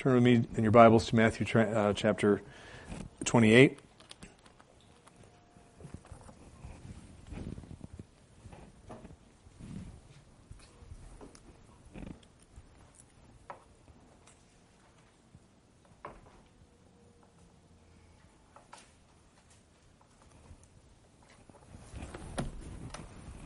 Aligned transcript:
Turn 0.00 0.14
with 0.14 0.22
me 0.22 0.42
in 0.56 0.62
your 0.62 0.72
Bibles 0.72 1.08
to 1.08 1.16
Matthew 1.16 1.46
uh, 1.60 1.92
chapter 1.92 2.40
28. 3.26 3.78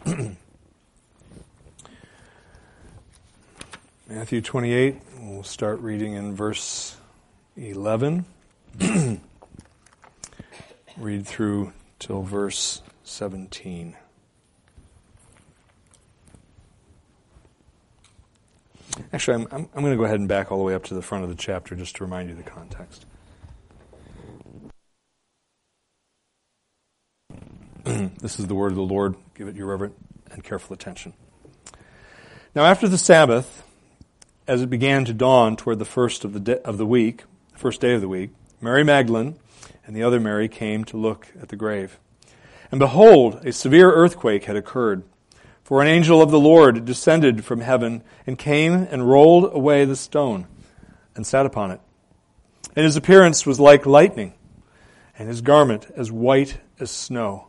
Matthew 4.08 4.40
28, 4.40 5.00
we'll 5.44 5.50
start 5.50 5.78
reading 5.80 6.14
in 6.14 6.34
verse 6.34 6.96
11. 7.58 8.24
Read 10.96 11.26
through 11.26 11.74
till 11.98 12.22
verse 12.22 12.80
17. 13.02 13.94
Actually, 19.12 19.34
I'm, 19.34 19.48
I'm, 19.50 19.68
I'm 19.74 19.82
going 19.82 19.92
to 19.92 19.98
go 19.98 20.04
ahead 20.04 20.18
and 20.18 20.26
back 20.26 20.50
all 20.50 20.56
the 20.56 20.64
way 20.64 20.74
up 20.74 20.84
to 20.84 20.94
the 20.94 21.02
front 21.02 21.24
of 21.24 21.30
the 21.30 21.36
chapter 21.36 21.74
just 21.74 21.96
to 21.96 22.04
remind 22.04 22.30
you 22.30 22.36
the 22.36 22.42
context. 22.42 23.04
this 27.84 28.38
is 28.38 28.46
the 28.46 28.54
word 28.54 28.72
of 28.72 28.76
the 28.76 28.82
Lord. 28.82 29.14
Give 29.34 29.46
it 29.46 29.56
your 29.56 29.66
reverent 29.66 29.94
and 30.30 30.42
careful 30.42 30.72
attention. 30.72 31.12
Now, 32.54 32.64
after 32.64 32.88
the 32.88 32.96
Sabbath, 32.96 33.63
as 34.46 34.62
it 34.62 34.70
began 34.70 35.04
to 35.04 35.14
dawn 35.14 35.56
toward 35.56 35.78
the 35.78 35.84
first 35.84 36.24
of 36.24 36.32
the, 36.32 36.40
de- 36.40 36.66
of 36.66 36.78
the 36.78 36.86
week, 36.86 37.24
first 37.54 37.80
day 37.80 37.94
of 37.94 38.00
the 38.00 38.08
week, 38.08 38.30
Mary 38.60 38.84
Magdalene 38.84 39.38
and 39.86 39.94
the 39.94 40.02
other 40.02 40.20
Mary 40.20 40.48
came 40.48 40.84
to 40.84 40.96
look 40.96 41.28
at 41.40 41.48
the 41.48 41.56
grave. 41.56 41.98
And 42.70 42.78
behold, 42.78 43.44
a 43.44 43.52
severe 43.52 43.92
earthquake 43.92 44.44
had 44.44 44.56
occurred. 44.56 45.04
For 45.62 45.80
an 45.80 45.88
angel 45.88 46.20
of 46.20 46.30
the 46.30 46.40
Lord 46.40 46.84
descended 46.84 47.44
from 47.44 47.60
heaven 47.60 48.02
and 48.26 48.38
came 48.38 48.74
and 48.90 49.08
rolled 49.08 49.54
away 49.54 49.84
the 49.84 49.96
stone 49.96 50.46
and 51.14 51.26
sat 51.26 51.46
upon 51.46 51.70
it. 51.70 51.80
And 52.76 52.84
his 52.84 52.96
appearance 52.96 53.46
was 53.46 53.60
like 53.60 53.86
lightning, 53.86 54.34
and 55.18 55.28
his 55.28 55.40
garment 55.40 55.86
as 55.96 56.10
white 56.10 56.58
as 56.80 56.90
snow. 56.90 57.46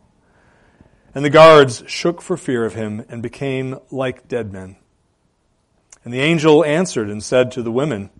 And 1.14 1.26
the 1.26 1.30
guards 1.30 1.84
shook 1.88 2.22
for 2.22 2.38
fear 2.38 2.64
of 2.66 2.76
him 2.76 3.04
and 3.10 3.24
became 3.24 3.80
like 3.90 4.28
dead 4.28 4.54
men. 4.54 4.78
And 6.06 6.14
the 6.14 6.22
angel 6.22 6.64
answered 6.64 7.10
and 7.10 7.22
said 7.22 7.52
to 7.52 7.64
the 7.64 7.72
women, 7.72 8.12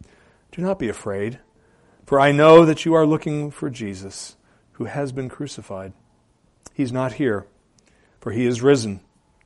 Do 0.52 0.62
not 0.62 0.80
be 0.80 0.90
afraid, 0.90 1.40
for 2.06 2.20
I 2.20 2.32
know 2.32 2.66
that 2.66 2.84
you 2.84 2.96
are 2.96 3.06
looking 3.06 3.52
for 3.52 3.70
Jesus, 3.70 4.36
who 4.74 4.86
has 4.86 5.12
been 5.12 5.30
crucified. 5.30 5.94
He's 6.74 6.92
not 6.92 7.14
here, 7.14 7.46
for 8.20 8.32
he 8.32 8.48
is 8.48 8.64
risen, 8.64 9.02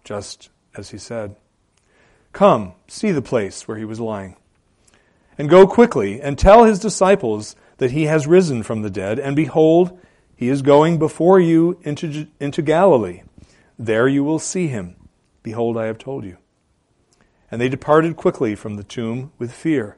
just 0.05 0.49
as 0.73 0.91
he 0.91 0.97
said. 0.97 1.35
Come, 2.31 2.73
see 2.87 3.11
the 3.11 3.21
place 3.21 3.67
where 3.67 3.77
he 3.77 3.85
was 3.85 3.99
lying. 3.99 4.37
And 5.37 5.49
go 5.49 5.67
quickly 5.67 6.21
and 6.21 6.37
tell 6.37 6.63
his 6.63 6.79
disciples 6.79 7.57
that 7.77 7.91
he 7.91 8.05
has 8.05 8.25
risen 8.25 8.63
from 8.63 8.81
the 8.81 8.89
dead, 8.89 9.19
and 9.19 9.35
behold, 9.35 9.99
he 10.35 10.47
is 10.47 10.61
going 10.61 10.97
before 10.97 11.41
you 11.41 11.77
into, 11.83 12.27
into 12.39 12.61
Galilee. 12.61 13.23
There 13.77 14.07
you 14.07 14.23
will 14.23 14.39
see 14.39 14.67
him. 14.67 14.95
Behold, 15.43 15.77
I 15.77 15.87
have 15.87 15.97
told 15.97 16.23
you. 16.23 16.37
And 17.51 17.59
they 17.59 17.69
departed 17.69 18.15
quickly 18.15 18.55
from 18.55 18.75
the 18.75 18.83
tomb 18.83 19.31
with 19.37 19.51
fear 19.51 19.97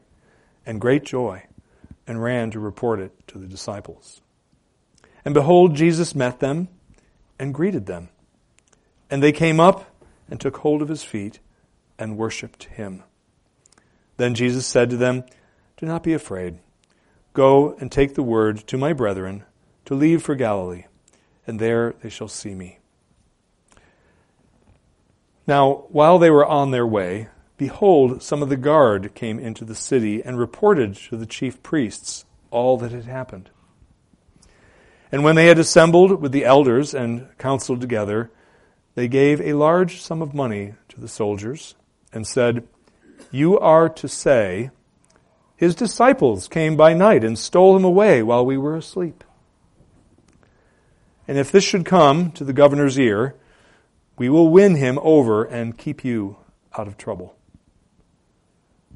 and 0.66 0.80
great 0.80 1.04
joy, 1.04 1.44
and 2.08 2.22
ran 2.22 2.52
to 2.52 2.60
report 2.60 3.00
it 3.00 3.12
to 3.28 3.38
the 3.38 3.48
disciples. 3.48 4.22
And 5.26 5.34
behold, 5.34 5.76
Jesus 5.76 6.16
met 6.16 6.40
them 6.40 6.68
and 7.40 7.54
greeted 7.54 7.86
them. 7.86 8.10
And 9.10 9.22
they 9.22 9.32
came 9.32 9.60
up 9.60 9.94
and 10.30 10.40
took 10.40 10.58
hold 10.58 10.82
of 10.82 10.88
his 10.88 11.04
feet 11.04 11.40
and 11.98 12.18
worshipped 12.18 12.66
him. 12.66 13.04
Then 14.18 14.36
Jesus 14.36 14.66
said 14.66 14.90
to 14.90 14.98
them, 14.98 15.24
Do 15.78 15.86
not 15.86 16.04
be 16.04 16.14
afraid. 16.14 16.60
Go 17.34 17.76
and 17.80 17.92
take 17.92 18.16
the 18.16 18.24
word 18.24 18.68
to 18.68 18.78
my 18.78 18.94
brethren 18.94 19.44
to 19.86 19.96
leave 19.96 20.22
for 20.22 20.36
Galilee, 20.36 20.86
and 21.48 21.60
there 21.60 21.96
they 22.02 22.10
shall 22.10 22.28
see 22.28 22.54
me. 22.54 22.80
Now, 25.48 25.86
while 25.90 26.20
they 26.20 26.30
were 26.30 26.46
on 26.46 26.72
their 26.72 26.86
way, 26.86 27.30
Behold, 27.62 28.24
some 28.24 28.42
of 28.42 28.50
the 28.50 28.58
guard 28.58 29.14
came 29.14 29.38
into 29.38 29.64
the 29.64 29.76
city 29.76 30.20
and 30.26 30.40
reported 30.40 30.96
to 30.96 31.16
the 31.16 31.28
chief 31.28 31.62
priests 31.62 32.26
all 32.50 32.76
that 32.78 32.92
had 32.92 33.06
happened. 33.06 33.52
And 35.12 35.24
when 35.24 35.36
they 35.36 35.46
had 35.46 35.60
assembled 35.60 36.24
with 36.24 36.32
the 36.32 36.44
elders 36.44 36.96
and 36.96 37.28
counseled 37.38 37.80
together, 37.80 38.32
they 38.96 39.08
gave 39.08 39.40
a 39.40 39.54
large 39.54 40.02
sum 40.02 40.24
of 40.24 40.34
money 40.34 40.74
to 40.90 41.00
the 41.00 41.08
soldiers 41.08 41.76
and 42.12 42.26
said, 42.26 42.68
You 43.30 43.60
are 43.60 43.90
to 43.90 44.08
say, 44.08 44.72
His 45.56 45.76
disciples 45.76 46.48
came 46.48 46.76
by 46.76 46.96
night 46.96 47.24
and 47.24 47.38
stole 47.38 47.78
him 47.78 47.84
away 47.84 48.24
while 48.24 48.44
we 48.44 48.58
were 48.58 48.76
asleep. 48.76 49.24
And 51.28 51.38
if 51.38 51.52
this 51.52 51.64
should 51.64 51.86
come 51.86 52.32
to 52.32 52.44
the 52.44 52.54
governor's 52.54 52.98
ear, 52.98 53.36
we 54.18 54.30
will 54.30 54.50
win 54.50 54.78
him 54.78 54.98
over 55.04 55.44
and 55.44 55.78
keep 55.78 56.04
you 56.04 56.38
out 56.76 56.88
of 56.88 56.98
trouble. 56.98 57.36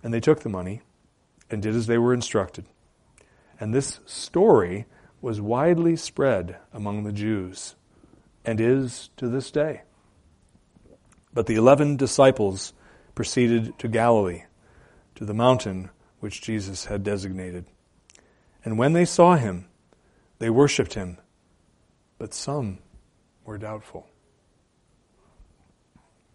And 0.06 0.14
they 0.14 0.20
took 0.20 0.42
the 0.42 0.50
money 0.50 0.84
and 1.50 1.64
did 1.64 1.74
as 1.74 1.88
they 1.88 1.98
were 1.98 2.14
instructed. 2.14 2.66
And 3.60 3.74
this 3.74 4.02
story 4.06 4.86
was 5.20 5.42
widely 5.42 5.96
spread 5.96 6.58
among 6.72 7.04
the 7.04 7.12
Jews 7.12 7.74
and 8.46 8.62
is 8.62 9.10
to 9.18 9.28
this 9.28 9.50
day. 9.50 9.82
But 11.34 11.48
the 11.48 11.56
eleven 11.56 11.98
disciples 11.98 12.72
proceeded 13.16 13.80
to 13.80 13.88
Galilee, 13.88 14.44
to 15.16 15.26
the 15.26 15.34
mountain 15.34 15.90
which 16.20 16.40
Jesus 16.40 16.86
had 16.86 17.04
designated. 17.04 17.66
And 18.64 18.78
when 18.78 18.94
they 18.94 19.06
saw 19.06 19.38
him, 19.38 19.70
they 20.38 20.52
worshipped 20.52 20.94
him, 20.94 21.18
but 22.20 22.32
some 22.32 22.78
were 23.44 23.58
doubtful. 23.58 24.06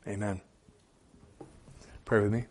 Amen. 0.08 0.40
Pray 2.04 2.20
with 2.20 2.32
me. 2.32 2.46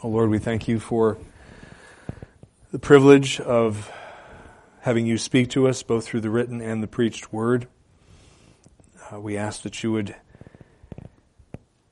Oh 0.00 0.10
Lord, 0.10 0.30
we 0.30 0.38
thank 0.38 0.68
you 0.68 0.78
for 0.78 1.18
the 2.70 2.78
privilege 2.78 3.40
of 3.40 3.90
having 4.78 5.06
you 5.06 5.18
speak 5.18 5.50
to 5.50 5.66
us 5.66 5.82
both 5.82 6.06
through 6.06 6.20
the 6.20 6.30
written 6.30 6.60
and 6.60 6.80
the 6.80 6.86
preached 6.86 7.32
word. 7.32 7.66
Uh, 9.10 9.20
we 9.20 9.36
ask 9.36 9.62
that 9.62 9.82
you 9.82 9.90
would 9.90 10.14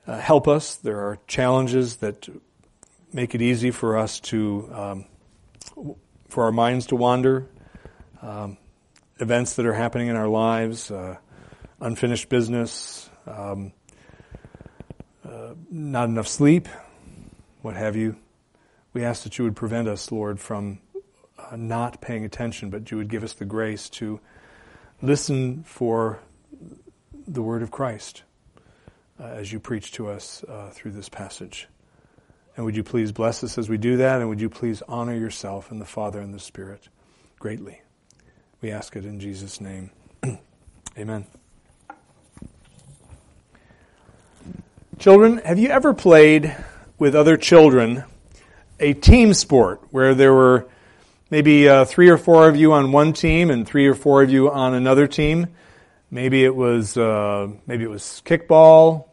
uh, 0.06 0.20
help 0.20 0.46
us. 0.46 0.76
There 0.76 1.00
are 1.00 1.18
challenges 1.26 1.96
that 1.96 2.28
make 3.12 3.34
it 3.34 3.42
easy 3.42 3.72
for 3.72 3.98
us 3.98 4.20
to, 4.20 4.70
um, 4.72 5.04
for 6.28 6.44
our 6.44 6.52
minds 6.52 6.86
to 6.86 6.96
wander. 6.96 7.48
Um, 8.22 8.56
events 9.18 9.54
that 9.54 9.66
are 9.66 9.74
happening 9.74 10.06
in 10.06 10.14
our 10.14 10.28
lives, 10.28 10.92
uh, 10.92 11.16
unfinished 11.80 12.28
business, 12.28 13.10
um, 13.26 13.72
uh, 15.28 15.54
not 15.68 16.08
enough 16.08 16.28
sleep, 16.28 16.68
what 17.66 17.74
have 17.74 17.96
you. 17.96 18.14
We 18.92 19.02
ask 19.02 19.24
that 19.24 19.38
you 19.38 19.44
would 19.44 19.56
prevent 19.56 19.88
us, 19.88 20.12
Lord, 20.12 20.38
from 20.38 20.78
uh, 21.36 21.56
not 21.56 22.00
paying 22.00 22.24
attention, 22.24 22.70
but 22.70 22.92
you 22.92 22.96
would 22.96 23.08
give 23.08 23.24
us 23.24 23.32
the 23.32 23.44
grace 23.44 23.90
to 23.90 24.20
listen 25.02 25.64
for 25.64 26.20
the 27.26 27.42
word 27.42 27.64
of 27.64 27.72
Christ 27.72 28.22
uh, 29.18 29.24
as 29.24 29.52
you 29.52 29.58
preach 29.58 29.90
to 29.94 30.08
us 30.08 30.44
uh, 30.44 30.70
through 30.70 30.92
this 30.92 31.08
passage. 31.08 31.66
And 32.56 32.64
would 32.64 32.76
you 32.76 32.84
please 32.84 33.10
bless 33.10 33.42
us 33.42 33.58
as 33.58 33.68
we 33.68 33.78
do 33.78 33.96
that, 33.96 34.20
and 34.20 34.28
would 34.28 34.40
you 34.40 34.48
please 34.48 34.80
honor 34.86 35.16
yourself 35.16 35.72
and 35.72 35.80
the 35.80 35.86
Father 35.86 36.20
and 36.20 36.32
the 36.32 36.38
Spirit 36.38 36.88
greatly? 37.40 37.82
We 38.62 38.70
ask 38.70 38.94
it 38.94 39.04
in 39.04 39.18
Jesus' 39.18 39.60
name. 39.60 39.90
Amen. 40.96 41.26
Children, 45.00 45.38
have 45.38 45.58
you 45.58 45.70
ever 45.70 45.92
played 45.92 46.54
with 46.98 47.14
other 47.14 47.36
children 47.36 48.04
a 48.78 48.92
team 48.92 49.34
sport 49.34 49.80
where 49.90 50.14
there 50.14 50.34
were 50.34 50.68
maybe 51.30 51.68
uh, 51.68 51.84
three 51.84 52.08
or 52.08 52.18
four 52.18 52.48
of 52.48 52.56
you 52.56 52.72
on 52.72 52.92
one 52.92 53.12
team 53.12 53.50
and 53.50 53.66
three 53.66 53.86
or 53.86 53.94
four 53.94 54.22
of 54.22 54.30
you 54.30 54.50
on 54.50 54.74
another 54.74 55.06
team. 55.06 55.48
Maybe 56.10 56.44
it 56.44 56.54
was 56.54 56.96
uh, 56.96 57.48
maybe 57.66 57.84
it 57.84 57.90
was 57.90 58.22
kickball, 58.24 59.08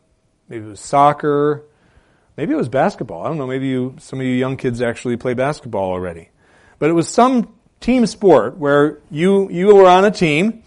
maybe 0.48 0.66
it 0.66 0.70
was 0.70 0.80
soccer, 0.80 1.64
maybe 2.38 2.54
it 2.54 2.58
was 2.58 2.70
basketball. 2.70 3.24
I 3.24 3.28
don't 3.30 3.38
know. 3.38 3.48
Maybe 3.48 3.68
you 3.68 3.96
some 4.00 4.20
of 4.20 4.26
you 4.26 4.34
young 4.34 4.58
kids 4.58 4.82
actually 4.82 5.18
play 5.18 5.34
basketball 5.34 5.92
already, 5.92 6.30
but 6.80 6.90
it 6.90 6.94
was 6.94 7.08
some 7.10 7.54
team 7.80 8.06
sport 8.06 8.58
where 8.58 9.00
you 9.10 9.50
you 9.50 9.76
were 9.76 9.88
on 9.88 10.06
a 10.06 10.12
team 10.12 10.64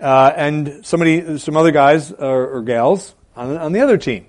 uh, 0.00 0.32
and 0.36 0.86
somebody 0.86 1.38
some 1.38 1.56
other 1.56 1.72
guys 1.72 2.12
or, 2.12 2.58
or 2.58 2.62
gals 2.62 3.14
on, 3.34 3.56
on 3.56 3.72
the 3.72 3.80
other 3.80 3.98
team, 3.98 4.26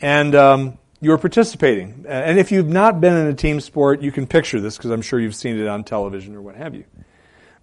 and 0.00 0.34
um, 0.34 0.78
you're 1.02 1.18
participating. 1.18 2.06
And 2.08 2.38
if 2.38 2.52
you've 2.52 2.68
not 2.68 3.00
been 3.00 3.16
in 3.16 3.26
a 3.26 3.34
team 3.34 3.60
sport, 3.60 4.02
you 4.02 4.12
can 4.12 4.24
picture 4.24 4.60
this 4.60 4.76
because 4.76 4.92
I'm 4.92 5.02
sure 5.02 5.18
you've 5.18 5.34
seen 5.34 5.58
it 5.58 5.66
on 5.66 5.82
television 5.82 6.36
or 6.36 6.40
what 6.40 6.54
have 6.54 6.76
you. 6.76 6.84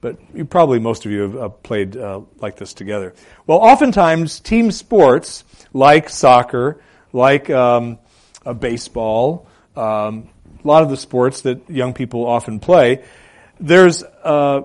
But 0.01 0.18
you 0.33 0.44
probably, 0.44 0.80
most 0.80 1.06
of 1.06 1.13
you 1.13 1.21
have 1.21 1.38
uh, 1.38 1.50
played 1.50 1.95
uh, 1.95 2.21
like 2.39 2.57
this 2.57 2.74
together. 2.74 3.13
Well, 3.47 3.59
oftentimes, 3.59 4.41
team 4.41 4.71
sports 4.71 5.45
like 5.71 6.09
soccer, 6.09 6.81
like 7.13 7.50
um, 7.50 8.00
baseball, 8.59 9.47
um, 9.74 10.30
a 10.62 10.68
lot 10.68 10.83
of 10.83 10.89
the 10.89 10.97
sports 10.97 11.42
that 11.42 11.69
young 11.69 11.94
people 11.94 12.25
often 12.25 12.59
play, 12.59 13.06
there's 13.57 14.03
uh, 14.03 14.63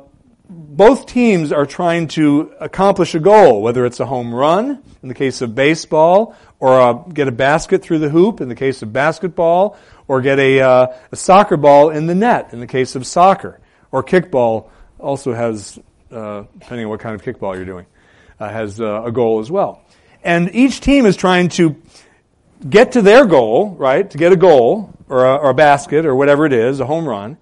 both 0.55 1.07
teams 1.07 1.53
are 1.53 1.67
trying 1.67 2.09
to 2.09 2.53
accomplish 2.61 3.15
a 3.15 3.21
goal, 3.21 3.63
whether 3.63 3.85
it's 3.85 4.01
a 4.01 4.07
home 4.07 4.35
run 4.35 4.83
in 5.03 5.09
the 5.09 5.15
case 5.15 5.43
of 5.43 5.55
baseball, 5.55 6.37
or 6.61 7.05
get 7.13 7.29
a 7.29 7.33
basket 7.33 7.83
through 7.83 7.99
the 7.99 8.09
hoop 8.09 8.41
in 8.41 8.49
the 8.49 8.55
case 8.55 8.83
of 8.83 8.93
basketball, 8.93 9.77
or 10.09 10.21
get 10.21 10.39
a, 10.39 10.61
uh, 10.61 10.87
a, 11.13 11.17
soccer 11.17 11.57
ball 11.57 11.91
in 11.91 12.07
the 12.07 12.15
net 12.15 12.53
in 12.53 12.61
the 12.61 12.67
case 12.67 12.95
of 12.95 13.07
soccer, 13.07 13.61
or 13.91 14.03
kickball 14.03 14.69
also 14.99 15.33
has, 15.33 15.79
uh, 16.11 16.45
depending 16.59 16.87
on 16.87 16.91
what 16.91 17.01
kind 17.01 17.15
of 17.15 17.23
kickball 17.23 17.55
you're 17.55 17.65
doing, 17.65 17.87
uh, 18.39 18.49
has 18.49 18.81
uh, 18.81 19.03
a 19.05 19.13
goal 19.13 19.41
as 19.41 19.51
well. 19.51 19.83
And 20.23 20.55
each 20.55 20.81
team 20.81 21.07
is 21.07 21.17
trying 21.17 21.49
to 21.51 21.77
get 22.69 22.93
to 22.93 23.03
their 23.03 23.27
goal, 23.27 23.71
right? 23.77 24.09
To 24.09 24.19
get 24.19 24.33
a 24.33 24.37
goal 24.37 24.95
or 25.09 25.25
a, 25.25 25.37
or 25.37 25.51
a 25.51 25.55
basket 25.55 26.07
or 26.07 26.15
whatever 26.15 26.47
it 26.47 26.53
is, 26.53 26.81
a 26.81 26.87
home 26.87 27.07
run, 27.07 27.37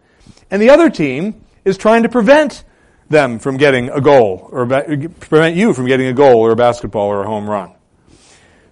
and 0.51 0.61
the 0.61 0.71
other 0.71 0.91
team 0.91 1.45
is 1.65 1.79
trying 1.79 2.03
to 2.03 2.09
prevent 2.09 2.65
them 3.13 3.39
from 3.39 3.57
getting 3.57 3.89
a 3.91 4.01
goal 4.01 4.49
or 4.51 4.67
prevent 4.67 5.55
you 5.55 5.73
from 5.73 5.87
getting 5.87 6.09
a 6.09 6.13
goal 6.13 6.41
or 6.41 6.51
a 6.51 6.57
basketball 6.57 7.07
or 7.07 7.23
a 7.23 7.27
home 7.27 7.49
run. 7.49 7.73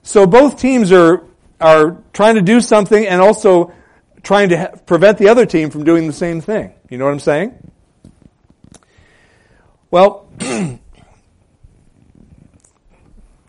So 0.03 0.27
both 0.27 0.59
teams 0.59 0.91
are 0.91 1.25
are 1.61 2.03
trying 2.13 2.37
to 2.37 2.43
do 2.43 2.61
something 2.61 3.07
and 3.07 3.21
also 3.21 3.73
trying 4.23 4.49
to 4.49 4.59
ha- 4.59 4.71
prevent 4.87 5.19
the 5.19 5.29
other 5.29 5.47
team 5.47 5.71
from 5.71 5.85
doing 5.85 6.07
the 6.07 6.13
same 6.13 6.41
thing. 6.41 6.73
You 6.89 6.99
know 6.99 7.05
what 7.05 7.13
I'm 7.13 7.21
saying? 7.21 7.71
Well, 9.91 10.27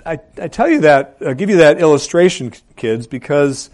I, 0.05 0.19
I 0.41 0.47
tell 0.47 0.69
you 0.69 0.81
that, 0.81 1.17
I 1.25 1.33
give 1.33 1.49
you 1.49 1.57
that 1.57 1.79
illustration, 1.79 2.51
kids, 2.75 3.07
because 3.07 3.69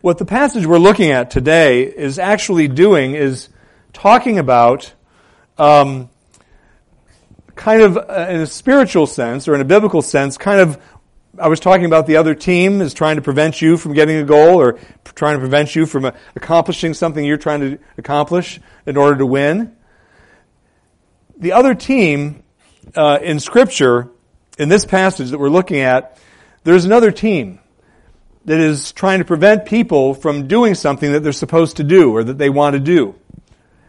what 0.00 0.18
the 0.18 0.24
passage 0.24 0.66
we're 0.66 0.78
looking 0.78 1.10
at 1.10 1.30
today 1.30 1.82
is 1.82 2.18
actually 2.18 2.68
doing 2.68 3.14
is 3.14 3.48
talking 3.92 4.38
about 4.38 4.92
um, 5.58 6.08
kind 7.58 7.82
of 7.82 7.96
uh, 7.96 8.26
in 8.30 8.40
a 8.40 8.46
spiritual 8.46 9.06
sense 9.06 9.48
or 9.48 9.54
in 9.54 9.60
a 9.60 9.64
biblical 9.64 10.00
sense, 10.00 10.38
kind 10.38 10.60
of, 10.60 10.80
I 11.38 11.48
was 11.48 11.60
talking 11.60 11.84
about 11.84 12.06
the 12.06 12.16
other 12.16 12.34
team 12.34 12.80
is 12.80 12.94
trying 12.94 13.16
to 13.16 13.22
prevent 13.22 13.60
you 13.60 13.76
from 13.76 13.92
getting 13.92 14.16
a 14.16 14.24
goal 14.24 14.60
or 14.60 14.78
trying 15.14 15.34
to 15.34 15.40
prevent 15.40 15.76
you 15.76 15.84
from 15.84 16.06
uh, 16.06 16.12
accomplishing 16.36 16.94
something 16.94 17.22
you're 17.22 17.36
trying 17.36 17.60
to 17.60 17.78
accomplish 17.98 18.60
in 18.86 18.96
order 18.96 19.18
to 19.18 19.26
win. 19.26 19.76
The 21.36 21.52
other 21.52 21.74
team 21.74 22.44
uh, 22.96 23.18
in 23.22 23.40
Scripture, 23.40 24.08
in 24.58 24.68
this 24.68 24.84
passage 24.84 25.30
that 25.30 25.38
we're 25.38 25.50
looking 25.50 25.80
at, 25.80 26.18
there's 26.64 26.84
another 26.84 27.10
team 27.10 27.58
that 28.44 28.58
is 28.58 28.92
trying 28.92 29.18
to 29.18 29.24
prevent 29.24 29.66
people 29.66 30.14
from 30.14 30.48
doing 30.48 30.74
something 30.74 31.12
that 31.12 31.20
they're 31.22 31.32
supposed 31.32 31.76
to 31.76 31.84
do 31.84 32.14
or 32.14 32.24
that 32.24 32.38
they 32.38 32.48
want 32.48 32.74
to 32.74 32.80
do. 32.80 33.14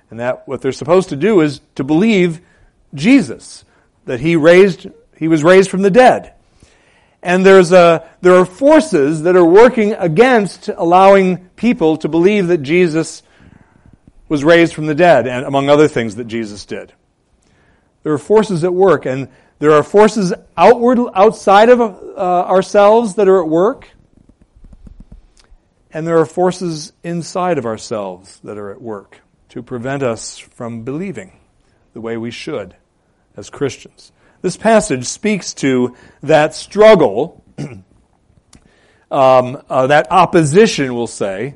And 0.10 0.19
that 0.19 0.48
what 0.48 0.62
they're 0.62 0.71
supposed 0.71 1.10
to 1.10 1.16
do 1.16 1.42
is 1.42 1.62
to 1.75 1.83
believe 1.83 2.42
Jesus, 2.94 3.65
that 4.06 4.19
he 4.19 4.36
raised, 4.36 4.88
he 5.18 5.27
was 5.27 5.44
raised 5.44 5.69
from 5.69 5.81
the 5.81 5.91
dead. 5.91 6.33
And 7.21 7.45
there's 7.45 7.71
a, 7.71 8.07
there 8.21 8.36
are 8.36 8.45
forces 8.45 9.24
that 9.24 9.36
are 9.36 9.45
working 9.45 9.94
against 9.94 10.69
allowing 10.69 11.50
people 11.56 11.97
to 11.97 12.07
believe 12.07 12.47
that 12.47 12.59
Jesus 12.59 13.24
was 14.30 14.44
raised 14.44 14.74
from 14.74 14.86
the 14.86 14.95
dead, 14.95 15.27
and 15.27 15.45
among 15.45 15.69
other 15.69 15.88
things 15.88 16.15
that 16.15 16.25
Jesus 16.25 16.65
did. 16.65 16.94
There 18.03 18.13
are 18.13 18.19
forces 18.19 18.63
at 18.63 18.74
work, 18.74 19.06
and 19.06 19.27
there 19.57 19.71
are 19.71 19.83
forces 19.83 20.33
outward, 20.56 21.00
outside 21.13 21.69
of 21.69 21.81
uh, 21.81 21.92
ourselves 22.18 23.15
that 23.15 23.27
are 23.27 23.42
at 23.42 23.50
work, 23.50 23.89
and 25.92 26.06
there 26.06 26.19
are 26.19 26.25
forces 26.25 26.94
inside 27.03 27.57
of 27.57 27.65
ourselves 27.65 28.39
that 28.44 28.57
are 28.57 28.71
at 28.71 28.81
work 28.81 29.19
to 29.50 29.63
prevent 29.63 30.03
us 30.03 30.38
from 30.38 30.83
believing 30.83 31.38
the 31.99 32.05
way 32.05 32.15
we 32.15 32.31
should 32.31 32.77
as 33.35 33.49
Christians. 33.49 34.13
This 34.41 34.55
passage 34.55 35.05
speaks 35.05 35.53
to 35.55 35.97
that 36.23 36.55
struggle, 36.55 37.43
um, 39.11 39.61
uh, 39.69 39.87
that 39.87 40.09
opposition, 40.11 40.95
we'll 40.95 41.07
say, 41.07 41.55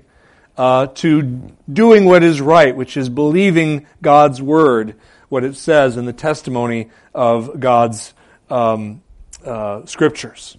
uh, 0.57 0.87
to 0.87 1.49
doing 1.71 2.03
what 2.03 2.23
is 2.23 2.41
right, 2.41 2.75
which 2.75 2.97
is 2.97 3.07
believing 3.07 3.87
God's 4.01 4.41
word, 4.41 4.95
what 5.29 5.45
it 5.45 5.55
says 5.55 5.95
in 5.95 6.03
the 6.03 6.11
testimony 6.11 6.89
of 7.15 7.61
God's 7.61 8.13
um, 8.49 9.01
uh, 9.45 9.85
scriptures. 9.85 10.57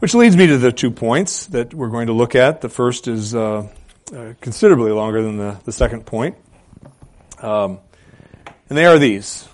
Which 0.00 0.14
leads 0.14 0.36
me 0.36 0.48
to 0.48 0.58
the 0.58 0.72
two 0.72 0.90
points 0.90 1.46
that 1.46 1.72
we're 1.72 1.90
going 1.90 2.08
to 2.08 2.12
look 2.12 2.34
at. 2.34 2.60
The 2.60 2.68
first 2.68 3.06
is 3.06 3.36
uh, 3.36 3.68
uh, 4.12 4.32
considerably 4.40 4.90
longer 4.90 5.22
than 5.22 5.36
the, 5.36 5.60
the 5.64 5.72
second 5.72 6.06
point. 6.06 6.36
Um, 7.40 7.80
and 8.68 8.76
they 8.76 8.86
are 8.86 8.98
these. 8.98 9.48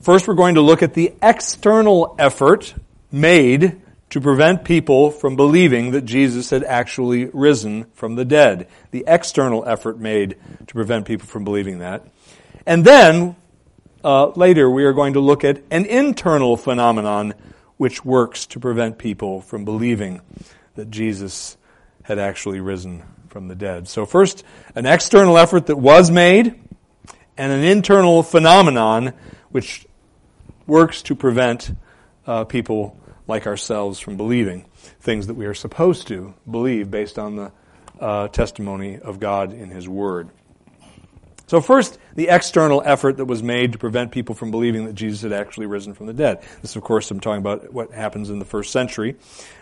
First, 0.00 0.26
we're 0.26 0.34
going 0.34 0.56
to 0.56 0.60
look 0.60 0.82
at 0.82 0.94
the 0.94 1.14
external 1.22 2.14
effort 2.18 2.74
made 3.10 3.80
to 4.10 4.20
prevent 4.20 4.64
people 4.64 5.10
from 5.10 5.36
believing 5.36 5.92
that 5.92 6.04
Jesus 6.04 6.50
had 6.50 6.64
actually 6.64 7.26
risen 7.26 7.84
from 7.94 8.14
the 8.14 8.24
dead. 8.24 8.68
The 8.90 9.04
external 9.06 9.66
effort 9.66 9.98
made 9.98 10.36
to 10.66 10.74
prevent 10.74 11.06
people 11.06 11.26
from 11.26 11.44
believing 11.44 11.78
that. 11.78 12.06
And 12.66 12.84
then, 12.84 13.36
uh, 14.04 14.28
later, 14.30 14.68
we 14.68 14.84
are 14.84 14.92
going 14.92 15.14
to 15.14 15.20
look 15.20 15.44
at 15.44 15.62
an 15.70 15.86
internal 15.86 16.56
phenomenon 16.56 17.34
which 17.76 18.04
works 18.04 18.46
to 18.46 18.60
prevent 18.60 18.98
people 18.98 19.40
from 19.40 19.64
believing 19.64 20.20
that 20.74 20.90
Jesus 20.90 21.56
had 22.02 22.18
actually 22.18 22.60
risen 22.60 23.04
from 23.32 23.48
the 23.48 23.54
dead. 23.54 23.88
So, 23.88 24.04
first, 24.04 24.44
an 24.74 24.84
external 24.84 25.38
effort 25.38 25.66
that 25.66 25.76
was 25.76 26.10
made 26.10 26.54
and 27.38 27.50
an 27.50 27.64
internal 27.64 28.22
phenomenon 28.22 29.14
which 29.50 29.86
works 30.66 31.00
to 31.02 31.14
prevent 31.14 31.74
uh, 32.26 32.44
people 32.44 33.00
like 33.26 33.46
ourselves 33.46 33.98
from 33.98 34.18
believing 34.18 34.66
things 35.00 35.28
that 35.28 35.34
we 35.34 35.46
are 35.46 35.54
supposed 35.54 36.08
to 36.08 36.34
believe 36.48 36.90
based 36.90 37.18
on 37.18 37.36
the 37.36 37.52
uh, 37.98 38.28
testimony 38.28 38.98
of 38.98 39.18
God 39.18 39.54
in 39.54 39.70
His 39.70 39.88
Word. 39.88 40.28
So, 41.52 41.60
first, 41.60 41.98
the 42.14 42.28
external 42.28 42.82
effort 42.82 43.18
that 43.18 43.26
was 43.26 43.42
made 43.42 43.72
to 43.72 43.78
prevent 43.78 44.10
people 44.10 44.34
from 44.34 44.50
believing 44.50 44.86
that 44.86 44.94
Jesus 44.94 45.20
had 45.20 45.34
actually 45.34 45.66
risen 45.66 45.92
from 45.92 46.06
the 46.06 46.14
dead. 46.14 46.42
This, 46.62 46.76
of 46.76 46.82
course, 46.82 47.10
I'm 47.10 47.20
talking 47.20 47.40
about 47.40 47.70
what 47.74 47.90
happens 47.92 48.30
in 48.30 48.38
the 48.38 48.46
first 48.46 48.72
century, 48.72 49.16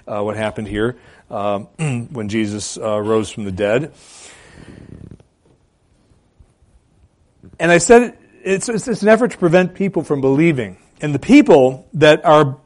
uh, 0.06 0.22
what 0.22 0.36
happened 0.36 0.68
here 0.68 0.96
uh, 1.32 1.58
when 1.78 2.28
Jesus 2.28 2.78
uh, 2.78 3.00
rose 3.00 3.28
from 3.28 3.42
the 3.42 3.50
dead. 3.50 3.92
And 7.58 7.72
I 7.72 7.78
said 7.78 8.16
it's, 8.44 8.68
it's, 8.68 8.86
it's 8.86 9.02
an 9.02 9.08
effort 9.08 9.32
to 9.32 9.38
prevent 9.38 9.74
people 9.74 10.04
from 10.04 10.20
believing. 10.20 10.76
And 11.00 11.12
the 11.12 11.18
people 11.18 11.88
that 11.94 12.24
are 12.24 12.56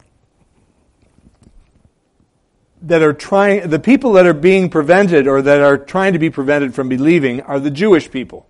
that 2.82 3.00
are 3.00 3.14
trying, 3.14 3.70
the 3.70 3.78
people 3.78 4.12
that 4.12 4.26
are 4.26 4.34
being 4.34 4.68
prevented 4.68 5.26
or 5.26 5.40
that 5.40 5.62
are 5.62 5.78
trying 5.78 6.12
to 6.12 6.18
be 6.18 6.28
prevented 6.28 6.74
from 6.74 6.90
believing 6.90 7.40
are 7.40 7.58
the 7.58 7.70
Jewish 7.70 8.10
people. 8.10 8.46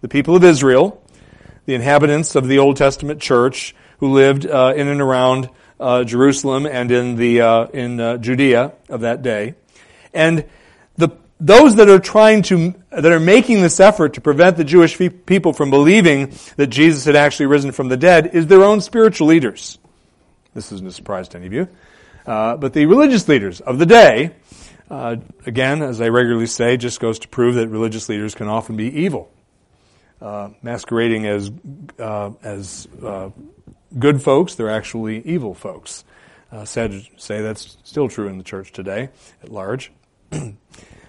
The 0.00 0.08
people 0.08 0.36
of 0.36 0.44
Israel, 0.44 1.02
the 1.66 1.74
inhabitants 1.74 2.34
of 2.34 2.48
the 2.48 2.58
Old 2.58 2.76
Testament 2.76 3.20
church 3.20 3.74
who 3.98 4.12
lived 4.12 4.46
uh, 4.46 4.74
in 4.76 4.88
and 4.88 5.00
around 5.00 5.50
uh, 5.80 6.04
Jerusalem 6.04 6.66
and 6.66 6.90
in 6.90 7.16
the 7.16 7.40
uh, 7.40 7.66
in 7.66 8.00
uh, 8.00 8.16
Judea 8.18 8.72
of 8.88 9.00
that 9.00 9.22
day, 9.22 9.54
and 10.12 10.44
the 10.96 11.10
those 11.40 11.76
that 11.76 11.88
are 11.88 12.00
trying 12.00 12.42
to, 12.42 12.74
that 12.90 13.12
are 13.12 13.20
making 13.20 13.62
this 13.62 13.78
effort 13.78 14.14
to 14.14 14.20
prevent 14.20 14.56
the 14.56 14.64
Jewish 14.64 14.98
people 14.98 15.52
from 15.52 15.70
believing 15.70 16.32
that 16.56 16.66
Jesus 16.66 17.04
had 17.04 17.16
actually 17.16 17.46
risen 17.46 17.72
from 17.72 17.88
the 17.88 17.96
dead 17.96 18.30
is 18.34 18.46
their 18.46 18.64
own 18.64 18.80
spiritual 18.80 19.28
leaders. 19.28 19.78
This 20.54 20.72
isn't 20.72 20.86
a 20.86 20.92
surprise 20.92 21.28
to 21.28 21.38
any 21.38 21.46
of 21.46 21.52
you. 21.52 21.68
Uh, 22.26 22.56
but 22.56 22.72
the 22.72 22.86
religious 22.86 23.28
leaders 23.28 23.60
of 23.60 23.78
the 23.78 23.86
day, 23.86 24.32
uh, 24.90 25.16
again, 25.46 25.82
as 25.82 26.00
I 26.00 26.08
regularly 26.08 26.46
say, 26.46 26.76
just 26.76 27.00
goes 27.00 27.20
to 27.20 27.28
prove 27.28 27.54
that 27.54 27.68
religious 27.68 28.08
leaders 28.08 28.34
can 28.34 28.48
often 28.48 28.76
be 28.76 29.02
evil, 29.02 29.30
uh, 30.20 30.50
masquerading 30.62 31.26
as 31.26 31.50
uh, 31.98 32.30
as 32.42 32.88
uh, 33.02 33.30
good 33.98 34.22
folks. 34.22 34.54
They're 34.54 34.70
actually 34.70 35.20
evil 35.26 35.54
folks. 35.54 36.04
Uh, 36.50 36.64
sad 36.64 36.92
to 36.92 37.02
say 37.18 37.42
that's 37.42 37.76
still 37.84 38.08
true 38.08 38.28
in 38.28 38.38
the 38.38 38.44
church 38.44 38.72
today 38.72 39.10
at 39.42 39.50
large. 39.50 39.92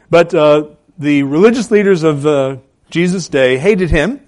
But 0.09 0.33
uh, 0.33 0.69
the 0.97 1.23
religious 1.23 1.69
leaders 1.69 2.03
of 2.03 2.25
uh, 2.25 2.57
Jesus' 2.89 3.27
day 3.29 3.57
hated 3.57 3.91
him, 3.91 4.21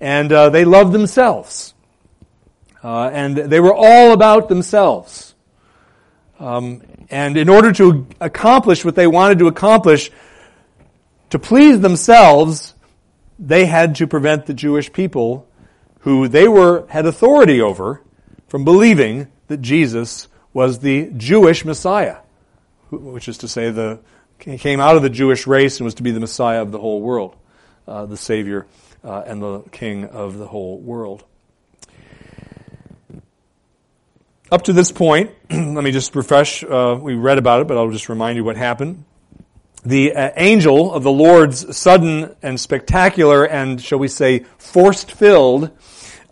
and 0.00 0.30
uh, 0.30 0.50
they 0.50 0.64
loved 0.64 0.92
themselves. 0.92 1.74
Uh, 2.84 3.08
and 3.12 3.36
they 3.36 3.58
were 3.58 3.74
all 3.74 4.12
about 4.12 4.48
themselves. 4.48 5.34
Um, 6.38 6.82
and 7.08 7.36
in 7.36 7.48
order 7.48 7.72
to 7.72 8.06
accomplish 8.20 8.84
what 8.84 8.94
they 8.94 9.06
wanted 9.06 9.38
to 9.38 9.46
accomplish, 9.46 10.10
to 11.30 11.38
please 11.38 11.80
themselves, 11.80 12.74
they 13.38 13.66
had 13.66 13.94
to 13.96 14.06
prevent 14.06 14.46
the 14.46 14.54
Jewish 14.54 14.92
people 14.92 15.46
who 16.00 16.28
they 16.28 16.48
were, 16.48 16.86
had 16.88 17.06
authority 17.06 17.60
over 17.60 18.02
from 18.48 18.64
believing 18.64 19.28
that 19.48 19.60
Jesus 19.60 20.28
was 20.52 20.78
the 20.78 21.10
Jewish 21.16 21.64
Messiah, 21.64 22.18
which 22.90 23.28
is 23.28 23.38
to 23.38 23.48
say 23.48 23.70
the, 23.70 23.98
came 24.38 24.80
out 24.80 24.96
of 24.96 25.02
the 25.02 25.10
Jewish 25.10 25.46
race 25.46 25.78
and 25.78 25.84
was 25.84 25.94
to 25.94 26.02
be 26.02 26.12
the 26.12 26.20
Messiah 26.20 26.62
of 26.62 26.72
the 26.72 26.78
whole 26.78 27.00
world, 27.00 27.36
uh, 27.86 28.06
the 28.06 28.16
Savior 28.16 28.66
uh, 29.04 29.22
and 29.26 29.42
the 29.42 29.60
King 29.72 30.04
of 30.04 30.38
the 30.38 30.46
whole 30.46 30.78
world. 30.78 31.24
Up 34.50 34.62
to 34.62 34.72
this 34.72 34.92
point, 34.92 35.32
let 35.50 35.82
me 35.82 35.90
just 35.90 36.14
refresh. 36.14 36.62
Uh, 36.62 36.96
we 37.00 37.14
read 37.14 37.38
about 37.38 37.62
it, 37.62 37.66
but 37.66 37.76
I'll 37.76 37.90
just 37.90 38.08
remind 38.08 38.36
you 38.36 38.44
what 38.44 38.56
happened. 38.56 39.04
The 39.86 40.16
uh, 40.16 40.32
angel 40.34 40.92
of 40.92 41.04
the 41.04 41.12
Lord's 41.12 41.76
sudden 41.76 42.34
and 42.42 42.58
spectacular 42.58 43.46
and, 43.46 43.80
shall 43.80 44.00
we 44.00 44.08
say, 44.08 44.40
forced 44.58 45.12
filled 45.12 45.70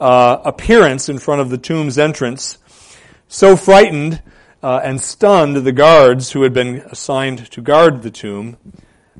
uh, 0.00 0.38
appearance 0.44 1.08
in 1.08 1.20
front 1.20 1.40
of 1.40 1.50
the 1.50 1.58
tomb's 1.58 1.96
entrance 1.96 2.58
so 3.28 3.54
frightened 3.54 4.20
uh, 4.60 4.80
and 4.82 5.00
stunned 5.00 5.54
the 5.58 5.70
guards 5.70 6.32
who 6.32 6.42
had 6.42 6.52
been 6.52 6.78
assigned 6.86 7.48
to 7.52 7.60
guard 7.60 8.02
the 8.02 8.10
tomb 8.10 8.56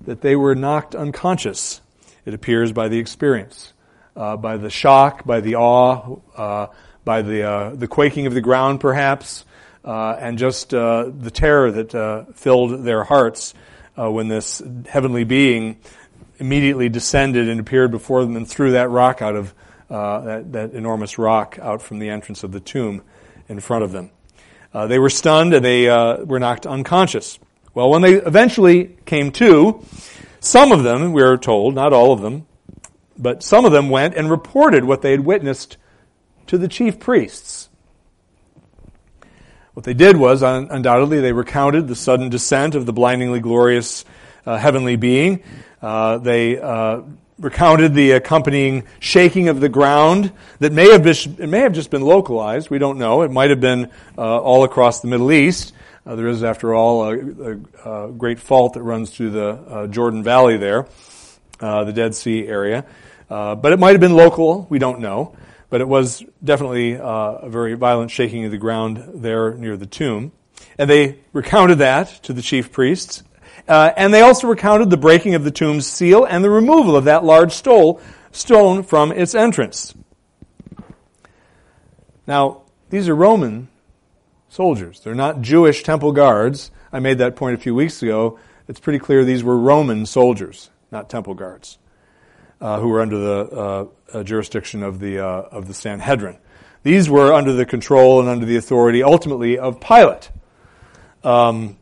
that 0.05 0.21
they 0.21 0.35
were 0.35 0.57
knocked 0.57 0.97
unconscious, 0.97 1.81
it 2.27 2.35
appears, 2.35 2.73
by 2.73 2.89
the 2.89 2.99
experience, 2.99 3.73
uh, 4.17 4.37
by 4.37 4.57
the 4.57 4.69
shock, 4.69 5.25
by 5.25 5.41
the 5.41 5.55
awe, 5.55 6.19
uh, 6.37 6.67
by 7.05 7.23
the, 7.23 7.45
uh, 7.45 7.71
the 7.77 7.87
quaking 7.87 8.27
of 8.27 8.35
the 8.35 8.41
ground, 8.41 8.81
perhaps, 8.81 9.45
uh, 9.85 10.17
and 10.19 10.39
just 10.39 10.75
uh, 10.75 11.09
the 11.17 11.31
terror 11.31 11.71
that 11.71 12.27
filled 12.35 12.83
their 12.83 13.05
hearts 13.05 13.55
when 13.97 14.29
this 14.29 14.63
heavenly 14.87 15.25
being 15.25 15.79
immediately 16.39 16.89
descended 16.89 17.49
and 17.49 17.61
appeared 17.61 17.91
before 17.91 18.25
them 18.25 18.37
and 18.37 18.49
threw 18.49 18.73
that 18.73 18.91
rock 18.91 19.23
out 19.23 19.37
of 19.37 19.55
that, 19.89 20.53
that 20.53 20.73
enormous 20.73 21.19
rock 21.19 21.59
out 21.61 21.81
from 21.81 21.99
the 21.99 22.11
entrance 22.11 22.43
of 22.43 22.53
the 22.53 22.61
tomb 22.61 23.03
in 23.49 23.61
front 23.61 23.85
of 23.85 23.93
them. 23.93 24.11
Uh, 24.73 24.89
they 24.89 24.99
were 24.99 25.11
stunned 25.11 25.55
and 25.55 25.65
they 25.65 25.89
uh, 25.89 26.25
were 26.25 26.41
knocked 26.41 26.67
unconscious. 26.67 27.39
Well, 27.75 27.91
when 27.91 28.03
they 28.03 28.15
eventually 28.15 28.97
came 29.05 29.31
to, 29.33 29.85
some 30.41 30.73
of 30.73 30.83
them, 30.83 31.13
we 31.13 31.23
are 31.23 31.37
told, 31.37 31.75
not 31.75 31.93
all 31.93 32.13
of 32.13 32.21
them, 32.21 32.47
but 33.17 33.43
some 33.43 33.65
of 33.65 33.73
them 33.73 33.89
went 33.89 34.15
and 34.15 34.31
reported 34.31 34.85
what 34.85 35.03
they 35.03 35.13
had 35.13 35.21
witnessed 35.21 35.77
to 36.49 36.59
the 36.59 36.69
chief 36.69 36.99
priests. 36.99 37.69
What 39.75 39.83
they 39.83 39.95
did 39.95 40.17
was, 40.17 40.43
undoubtedly, 40.43 41.21
they 41.21 41.33
recounted 41.33 41.89
the 41.89 41.97
sudden 41.97 42.29
descent 42.29 42.77
of 42.77 42.87
the 42.87 42.93
blindingly 42.93 43.41
glorious 43.41 44.05
uh, 44.47 44.57
heavenly 44.57 44.95
being. 44.95 45.43
Uh, 45.83 46.19
they 46.19 46.61
uh, 46.61 47.01
recounted 47.41 47.93
the 47.93 48.13
accompanying 48.13 48.85
shaking 49.01 49.49
of 49.49 49.59
the 49.59 49.69
ground 49.69 50.33
that 50.61 50.73
may 50.73 50.93
have 50.93 51.03
been, 51.03 51.51
may 51.51 51.59
have 51.59 51.73
just 51.73 51.91
been 51.91 52.03
localized. 52.03 52.71
We 52.71 52.79
don't 52.79 52.99
know. 52.99 53.23
It 53.23 53.33
might 53.33 53.51
have 53.51 53.61
been 53.61 53.91
uh, 54.17 54.41
all 54.41 54.63
across 54.63 55.01
the 55.01 55.09
Middle 55.09 55.33
East. 55.33 55.73
Uh, 56.07 56.15
there 56.15 56.29
is, 56.29 56.45
after 56.45 56.73
all, 56.73 57.03
a, 57.03 57.19
a, 57.19 58.07
a, 58.07 58.13
great 58.13 58.39
fault 58.39 58.75
that 58.75 58.83
runs 58.83 59.11
through 59.11 59.31
the 59.31 59.49
uh, 59.49 59.87
Jordan 59.89 60.23
Valley 60.23 60.57
there, 60.57 60.87
the 61.59 61.93
Dead 61.93 62.15
Sea 62.15 62.47
area. 62.47 62.87
But 63.29 63.73
it 63.73 63.81
might 63.81 63.93
have 63.93 64.01
been 64.01 64.15
local. 64.15 64.69
We 64.71 64.79
don't 64.79 65.01
know. 65.01 65.35
But 65.71 65.81
it 65.81 65.89
was 65.89 66.23
definitely 66.43 66.97
uh, 66.97 67.07
a 67.07 67.49
very 67.49 67.75
violent 67.75 68.11
shaking 68.11 68.45
of 68.45 68.51
the 68.51 68.59
ground 68.59 69.03
there 69.15 69.55
near 69.55 69.77
the 69.77 69.87
tomb. 69.87 70.33
And 70.79 70.89
they 70.89 71.19
recounted 71.33 71.79
that 71.79 72.09
to 72.25 72.33
the 72.33 72.43
chief 72.43 72.73
priests 72.73 73.23
uh, 73.67 73.93
and 73.97 74.13
they 74.13 74.21
also 74.21 74.47
recounted 74.47 74.91
the 74.91 74.97
breaking 74.97 75.35
of 75.35 75.45
the 75.45 75.51
tomb's 75.51 75.87
seal 75.87 76.25
and 76.25 76.45
the 76.45 76.51
removal 76.51 76.97
of 76.97 77.05
that 77.05 77.25
large 77.25 77.53
stole, 77.53 78.01
stone 78.31 78.83
from 78.83 79.11
its 79.11 79.35
entrance. 79.35 79.95
Now, 82.27 82.63
these 82.91 83.09
are 83.09 83.15
Roman 83.15 83.69
soldiers. 84.49 85.01
They're 85.01 85.15
not 85.15 85.41
Jewish 85.41 85.83
temple 85.83 86.13
guards. 86.13 86.71
I 86.93 87.01
made 87.01 87.19
that 87.19 87.37
point 87.37 87.55
a 87.55 87.61
few 87.61 87.75
weeks 87.75 88.03
ago. 88.03 88.39
It's 88.69 88.81
pretty 88.81 88.99
clear 88.99 89.25
these 89.25 89.45
were 89.45 89.59
Roman 89.59 90.07
soldiers, 90.07 90.71
not 90.91 91.11
temple 91.11 91.35
guards, 91.35 91.79
uh, 92.65 92.81
who 92.81 92.89
were 92.89 93.03
under 93.03 93.19
the 93.19 93.91
uh, 94.15 94.23
jurisdiction 94.23 94.83
of 94.83 94.99
the, 94.99 95.19
uh, 95.19 95.43
of 95.53 95.69
the 95.69 95.75
Sanhedrin. 95.75 96.39
These 96.83 97.11
were 97.11 97.31
under 97.31 97.53
the 97.53 97.67
control 97.67 98.21
and 98.21 98.29
under 98.29 98.47
the 98.47 98.57
authority, 98.57 99.03
ultimately, 99.03 99.59
of 99.59 99.81
Pilate. 99.81 100.31
Um, 101.23 101.77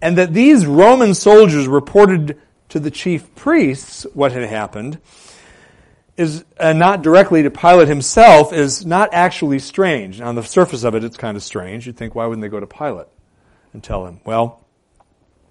and 0.00 0.16
that 0.16 0.32
these 0.32 0.64
Roman 0.64 1.12
soldiers 1.12 1.68
reported 1.68 2.40
to 2.70 2.80
the 2.80 2.90
chief 2.90 3.34
priests 3.34 4.06
what 4.14 4.32
had 4.32 4.44
happened 4.44 4.98
is 6.16 6.46
uh, 6.58 6.72
not 6.72 7.02
directly 7.02 7.42
to 7.42 7.50
Pilate 7.50 7.88
himself 7.88 8.50
is 8.54 8.86
not 8.86 9.10
actually 9.12 9.58
strange. 9.58 10.22
On 10.22 10.36
the 10.36 10.42
surface 10.42 10.84
of 10.84 10.94
it, 10.94 11.04
it's 11.04 11.18
kind 11.18 11.36
of 11.36 11.42
strange. 11.42 11.86
You'd 11.86 11.98
think, 11.98 12.14
why 12.14 12.24
wouldn't 12.24 12.40
they 12.40 12.48
go 12.48 12.60
to 12.60 12.66
Pilate 12.66 13.08
and 13.74 13.84
tell 13.84 14.06
him? 14.06 14.22
Well, 14.24 14.64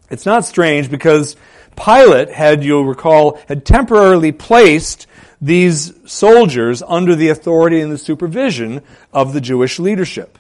it's 0.10 0.26
not 0.26 0.46
strange 0.46 0.90
because 0.90 1.36
Pilate 1.84 2.30
had, 2.30 2.64
you'll 2.64 2.86
recall, 2.86 3.40
had 3.48 3.66
temporarily 3.66 4.32
placed 4.32 5.08
these 5.42 5.94
soldiers 6.06 6.84
under 6.86 7.16
the 7.16 7.30
authority 7.30 7.80
and 7.80 7.92
the 7.92 7.98
supervision 7.98 8.82
of 9.14 9.34
the 9.34 9.42
Jewish 9.42 9.80
leadership. 9.80 10.38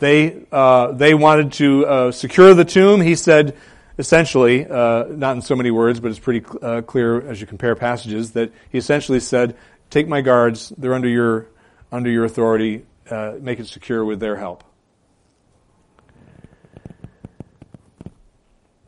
They, 0.00 0.44
uh, 0.50 0.92
they 0.92 1.14
wanted 1.14 1.52
to 1.52 1.86
uh, 1.86 2.12
secure 2.12 2.54
the 2.54 2.64
tomb. 2.64 3.00
He 3.00 3.14
said, 3.14 3.56
essentially, 3.98 4.66
uh, 4.66 5.04
not 5.04 5.36
in 5.36 5.42
so 5.42 5.54
many 5.54 5.70
words, 5.70 6.00
but 6.00 6.10
it's 6.10 6.18
pretty 6.18 6.44
uh, 6.60 6.82
clear 6.82 7.20
as 7.28 7.40
you 7.40 7.46
compare 7.46 7.76
passages, 7.76 8.32
that 8.32 8.50
he 8.70 8.78
essentially 8.78 9.20
said, 9.20 9.56
Take 9.90 10.08
my 10.08 10.22
guards, 10.22 10.72
they're 10.78 10.94
under 10.94 11.08
your, 11.08 11.46
under 11.92 12.10
your 12.10 12.24
authority, 12.24 12.86
uh, 13.10 13.34
make 13.40 13.60
it 13.60 13.66
secure 13.68 14.04
with 14.04 14.20
their 14.20 14.36
help. 14.36 14.64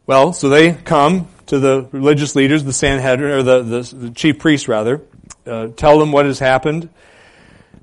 Well, 0.07 0.33
so 0.33 0.49
they 0.49 0.73
come 0.73 1.29
to 1.55 1.61
the 1.61 1.89
religious 1.93 2.35
leaders, 2.35 2.65
the 2.65 2.73
Sanhedrin, 2.73 3.31
or 3.31 3.43
the, 3.43 3.63
the, 3.63 3.97
the 3.97 4.11
chief 4.11 4.39
priests 4.39 4.67
rather, 4.67 5.03
uh, 5.47 5.69
tell 5.69 5.99
them 5.99 6.11
what 6.11 6.27
has 6.27 6.41
happened. 6.41 6.89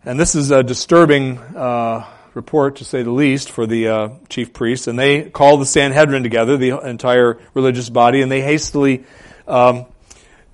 And 0.04 0.20
this 0.20 0.36
is 0.36 0.52
a 0.52 0.62
disturbing 0.62 1.38
uh, 1.38 2.06
report, 2.34 2.78
to 2.78 2.86
say 2.86 3.04
the 3.04 3.12
least, 3.12 3.50
for 3.50 3.66
the 3.66 3.88
uh, 3.88 4.10
chief 4.28 4.52
priests. 4.52 4.88
And 4.88 5.00
they 5.00 5.30
call 5.30 5.58
the 5.58 5.66
Sanhedrin 5.66 6.24
together, 6.24 6.58
the 6.58 6.80
entire 6.82 7.40
religious 7.54 7.90
body, 7.90 8.22
and 8.22 8.30
they 8.32 8.42
hastily 8.42 9.06
um, 9.48 9.86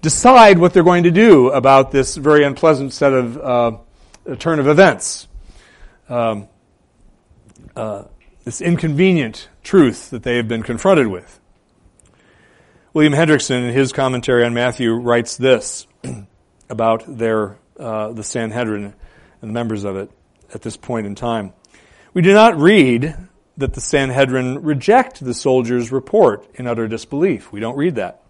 decide 0.02 0.60
what 0.60 0.74
they're 0.74 0.84
going 0.84 1.04
to 1.04 1.12
do 1.12 1.50
about 1.50 1.92
this 1.92 2.16
very 2.18 2.44
unpleasant 2.44 2.94
set 2.94 3.14
of 3.14 3.38
uh, 3.38 4.36
turn 4.38 4.60
of 4.60 4.68
events. 4.68 5.28
Um, 6.08 6.48
uh, 7.76 8.04
this 8.44 8.62
inconvenient 8.62 9.50
truth 9.64 10.12
that 10.12 10.24
they 10.24 10.38
have 10.38 10.48
been 10.48 10.64
confronted 10.64 11.08
with. 11.08 11.40
William 12.94 13.13
Hendriksen, 13.13 13.67
in 13.67 13.74
his 13.74 13.91
commentary 13.91 14.46
on 14.46 14.53
Matthew, 14.53 14.94
writes 14.94 15.38
this 15.38 15.88
about 16.70 17.03
their 17.08 17.58
uh, 17.77 18.12
the 18.13 18.24
Sanhedrin 18.24 18.86
and 18.86 19.50
the 19.50 19.53
members 19.53 19.84
of 19.84 19.98
it 19.98 20.10
at 20.53 20.62
this 20.62 20.77
point 20.77 21.06
in 21.06 21.13
time. 21.13 21.53
We 22.13 22.22
do 22.22 22.34
not 22.34 22.58
read 22.58 23.15
that 23.58 23.74
the 23.74 23.82
Sanhedrin 23.82 24.63
reject 24.63 25.24
the 25.24 25.34
soldiers' 25.34 25.91
report 25.91 26.48
in 26.56 26.65
utter 26.65 26.88
disbelief. 26.88 27.51
We 27.51 27.60
don't 27.60 27.77
read 27.77 27.96
that. 27.96 28.24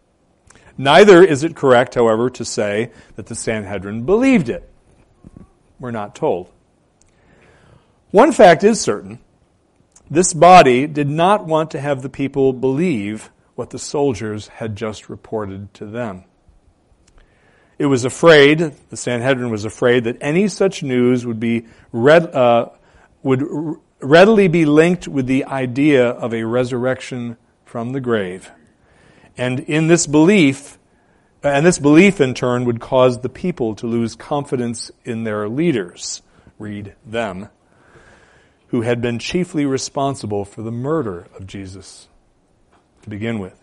Neither 0.78 1.24
is 1.24 1.44
it 1.44 1.56
correct, 1.56 1.96
however, 1.96 2.30
to 2.32 2.46
say 2.46 2.92
that 3.16 3.28
the 3.28 3.36
Sanhedrin 3.36 4.06
believed 4.06 4.50
it. 4.50 4.70
We're 5.80 5.92
not 5.92 6.16
told. 6.16 6.52
One 8.12 8.32
fact 8.32 8.64
is 8.64 8.80
certain. 8.82 9.20
This 10.10 10.34
body 10.34 10.88
did 10.88 11.10
not 11.10 11.46
want 11.46 11.72
to 11.72 11.80
have 11.80 12.02
the 12.02 12.10
people 12.10 12.54
believe 12.54 13.30
what 13.58 13.72
the 13.72 13.80
soldiers 13.80 14.48
had 14.50 14.76
just 14.76 15.10
reported 15.10 15.74
to 15.74 15.84
them. 15.84 16.24
It 17.80 17.88
was 17.88 18.06
afraid, 18.06 18.60
the 18.90 18.98
Sanhedrin 18.98 19.50
was 19.50 19.66
afraid, 19.66 20.04
that 20.04 20.18
any 20.22 20.48
such 20.48 20.84
news 20.84 21.26
would 21.26 21.40
be 21.40 21.66
read, 21.92 22.36
uh, 22.36 22.70
would 23.24 23.44
readily 24.00 24.48
be 24.48 24.66
linked 24.66 25.08
with 25.08 25.26
the 25.26 25.46
idea 25.46 26.08
of 26.08 26.36
a 26.36 26.44
resurrection 26.44 27.36
from 27.66 27.94
the 27.94 28.00
grave. 28.00 28.52
And 29.38 29.62
in 29.62 29.88
this 29.88 30.06
belief, 30.06 30.78
and 31.42 31.66
this 31.66 31.80
belief 31.80 32.22
in 32.22 32.36
turn 32.36 32.64
would 32.66 32.80
cause 32.80 33.22
the 33.22 33.30
people 33.30 33.74
to 33.78 33.88
lose 33.88 34.16
confidence 34.16 34.92
in 35.04 35.24
their 35.24 35.50
leaders, 35.50 36.22
read 36.60 36.94
them, 37.04 37.50
who 38.68 38.82
had 38.82 39.02
been 39.02 39.18
chiefly 39.18 39.66
responsible 39.66 40.46
for 40.46 40.62
the 40.62 40.72
murder 40.72 41.26
of 41.36 41.48
Jesus 41.48 42.08
to 43.08 43.10
begin 43.10 43.40
with. 43.40 43.56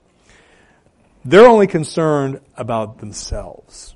They're 1.22 1.46
only 1.46 1.66
concerned 1.66 2.40
about 2.56 2.98
themselves. 2.98 3.94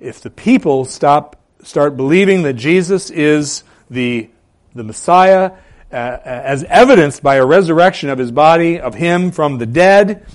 If 0.00 0.20
the 0.20 0.30
people 0.30 0.84
stop, 0.84 1.40
start 1.62 1.96
believing 1.96 2.42
that 2.42 2.54
Jesus 2.54 3.08
is 3.10 3.62
the 3.88 4.28
the 4.74 4.82
Messiah 4.82 5.52
uh, 5.92 6.18
as 6.24 6.64
evidenced 6.64 7.22
by 7.22 7.36
a 7.36 7.44
resurrection 7.44 8.08
of 8.08 8.18
his 8.18 8.32
body, 8.32 8.80
of 8.80 8.94
him 8.94 9.30
from 9.30 9.58
the 9.58 9.66
dead, 9.66 10.26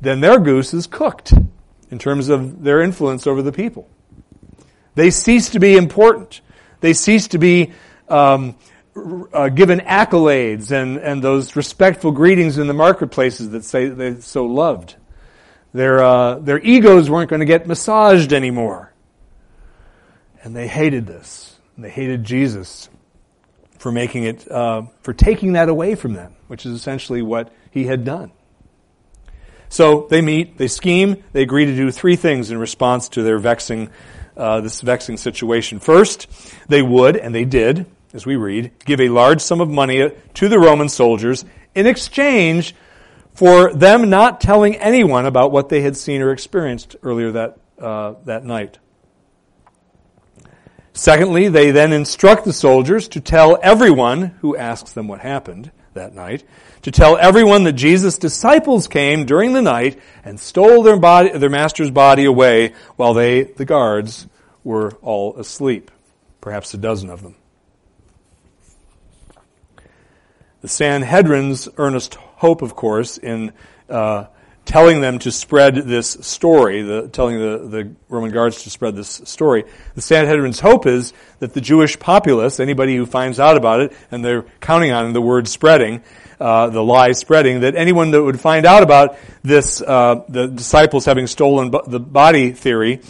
then 0.00 0.20
their 0.20 0.38
goose 0.38 0.72
is 0.72 0.86
cooked 0.86 1.34
in 1.90 1.98
terms 1.98 2.30
of 2.30 2.62
their 2.62 2.80
influence 2.80 3.26
over 3.26 3.42
the 3.42 3.52
people. 3.52 3.88
They 4.94 5.10
cease 5.10 5.50
to 5.50 5.60
be 5.60 5.76
important. 5.76 6.40
They 6.80 6.92
cease 6.92 7.28
to 7.28 7.38
be 7.38 7.72
um, 8.08 8.56
uh, 8.96 9.48
given 9.48 9.80
accolades 9.80 10.70
and, 10.70 10.98
and 10.98 11.22
those 11.22 11.56
respectful 11.56 12.12
greetings 12.12 12.58
in 12.58 12.66
the 12.66 12.74
marketplaces 12.74 13.50
that 13.50 13.64
say 13.64 13.88
they 13.88 14.20
so 14.20 14.46
loved. 14.46 14.96
Their, 15.72 16.02
uh, 16.02 16.34
their 16.36 16.60
egos 16.60 17.10
weren't 17.10 17.28
going 17.28 17.40
to 17.40 17.46
get 17.46 17.66
massaged 17.66 18.32
anymore. 18.32 18.92
And 20.42 20.54
they 20.54 20.68
hated 20.68 21.06
this. 21.06 21.58
And 21.74 21.84
they 21.84 21.90
hated 21.90 22.22
Jesus 22.22 22.88
for 23.78 23.90
making 23.90 24.24
it, 24.24 24.50
uh, 24.50 24.82
for 25.02 25.12
taking 25.12 25.54
that 25.54 25.68
away 25.68 25.96
from 25.96 26.12
them, 26.12 26.34
which 26.46 26.64
is 26.64 26.72
essentially 26.72 27.22
what 27.22 27.52
he 27.70 27.84
had 27.84 28.04
done. 28.04 28.30
So 29.68 30.06
they 30.08 30.22
meet, 30.22 30.56
they 30.56 30.68
scheme, 30.68 31.24
they 31.32 31.42
agree 31.42 31.64
to 31.64 31.74
do 31.74 31.90
three 31.90 32.14
things 32.14 32.52
in 32.52 32.58
response 32.58 33.08
to 33.10 33.22
their 33.24 33.38
vexing, 33.38 33.90
uh, 34.36 34.60
this 34.60 34.80
vexing 34.80 35.16
situation. 35.16 35.80
First, 35.80 36.28
they 36.68 36.80
would, 36.80 37.16
and 37.16 37.34
they 37.34 37.44
did, 37.44 37.86
as 38.14 38.24
we 38.24 38.36
read, 38.36 38.70
give 38.84 39.00
a 39.00 39.08
large 39.08 39.40
sum 39.40 39.60
of 39.60 39.68
money 39.68 40.10
to 40.34 40.48
the 40.48 40.58
Roman 40.58 40.88
soldiers 40.88 41.44
in 41.74 41.86
exchange 41.86 42.74
for 43.34 43.74
them 43.74 44.08
not 44.08 44.40
telling 44.40 44.76
anyone 44.76 45.26
about 45.26 45.50
what 45.50 45.68
they 45.68 45.82
had 45.82 45.96
seen 45.96 46.22
or 46.22 46.30
experienced 46.30 46.94
earlier 47.02 47.32
that, 47.32 47.58
uh, 47.80 48.14
that 48.24 48.44
night. 48.44 48.78
Secondly, 50.92 51.48
they 51.48 51.72
then 51.72 51.92
instruct 51.92 52.44
the 52.44 52.52
soldiers 52.52 53.08
to 53.08 53.20
tell 53.20 53.58
everyone 53.60 54.26
who 54.40 54.56
asks 54.56 54.92
them 54.92 55.08
what 55.08 55.20
happened 55.20 55.72
that 55.94 56.14
night, 56.14 56.44
to 56.82 56.92
tell 56.92 57.16
everyone 57.16 57.64
that 57.64 57.72
Jesus' 57.72 58.16
disciples 58.16 58.86
came 58.86 59.26
during 59.26 59.54
the 59.54 59.62
night 59.62 59.98
and 60.22 60.38
stole 60.38 60.84
their 60.84 60.98
body, 60.98 61.30
their 61.30 61.50
master's 61.50 61.90
body 61.90 62.24
away 62.24 62.74
while 62.94 63.12
they, 63.12 63.42
the 63.42 63.64
guards, 63.64 64.28
were 64.62 64.92
all 65.02 65.36
asleep. 65.36 65.90
Perhaps 66.40 66.74
a 66.74 66.78
dozen 66.78 67.10
of 67.10 67.22
them. 67.22 67.34
The 70.64 70.70
Sanhedrin's 70.70 71.68
earnest 71.76 72.14
hope, 72.14 72.62
of 72.62 72.74
course, 72.74 73.18
in 73.18 73.52
uh, 73.90 74.28
telling 74.64 75.02
them 75.02 75.18
to 75.18 75.30
spread 75.30 75.74
this 75.74 76.12
story, 76.22 76.80
the, 76.80 77.08
telling 77.08 77.38
the, 77.38 77.68
the 77.68 77.94
Roman 78.08 78.30
guards 78.30 78.62
to 78.62 78.70
spread 78.70 78.96
this 78.96 79.20
story. 79.24 79.64
The 79.94 80.00
Sanhedrin's 80.00 80.60
hope 80.60 80.86
is 80.86 81.12
that 81.40 81.52
the 81.52 81.60
Jewish 81.60 81.98
populace, 81.98 82.60
anybody 82.60 82.96
who 82.96 83.04
finds 83.04 83.38
out 83.38 83.58
about 83.58 83.80
it, 83.80 83.92
and 84.10 84.24
they're 84.24 84.46
counting 84.62 84.90
on 84.90 85.12
the 85.12 85.20
word 85.20 85.48
spreading, 85.48 86.02
uh, 86.40 86.70
the 86.70 86.82
lie 86.82 87.12
spreading, 87.12 87.60
that 87.60 87.74
anyone 87.74 88.12
that 88.12 88.22
would 88.22 88.40
find 88.40 88.64
out 88.64 88.82
about 88.82 89.18
this, 89.42 89.82
uh, 89.82 90.24
the 90.30 90.46
disciples 90.46 91.04
having 91.04 91.26
stolen 91.26 91.72
the 91.86 92.00
body 92.00 92.52
theory, 92.52 93.02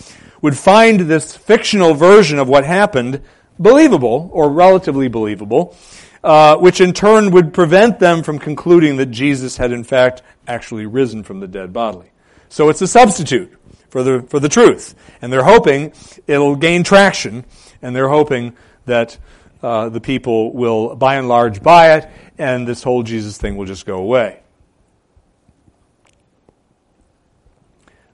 would 0.43 0.59
find 0.59 1.03
this 1.03 1.37
fictional 1.37 1.95
version 1.95 2.41
of 2.41 2.49
what 2.49 2.65
happened 2.65 3.23
believable, 3.61 4.29
or 4.33 4.51
relatively 4.51 5.07
believable, 5.07 5.77
uh, 6.25 6.57
which 6.57 6.81
in 6.81 6.95
turn 6.95 7.31
would 7.33 7.53
prevent 7.53 7.99
them 7.99 8.23
from 8.23 8.39
concluding 8.39 8.97
that 8.97 9.07
Jesus 9.07 9.59
had 9.59 9.73
in 9.73 9.85
fact 9.85 10.23
actually 10.49 10.87
risen 10.87 11.23
from 11.23 11.41
the 11.41 11.47
dead 11.47 11.73
bodily. 11.73 12.11
So 12.49 12.71
it's 12.71 12.81
a 12.81 12.89
substitute 12.89 13.53
for 13.91 14.03
the, 14.03 14.23
for 14.23 14.41
the 14.41 14.49
truth. 14.49 14.95
And 15.21 15.31
they're 15.31 15.45
hoping 15.45 15.93
it'll 16.27 16.57
gain 16.57 16.83
traction, 16.83 17.45
and 17.83 17.95
they're 17.95 18.09
hoping 18.09 18.57
that 18.87 19.19
uh, 19.63 19.91
the 19.91 20.01
people 20.01 20.53
will 20.55 20.97
by 20.97 21.17
and 21.17 21.29
large 21.29 21.63
buy 21.63 21.99
it, 21.99 22.09
and 22.39 22.67
this 22.67 22.83
whole 22.83 23.03
Jesus 23.03 23.37
thing 23.37 23.57
will 23.57 23.67
just 23.67 23.85
go 23.85 23.99
away. 23.99 24.41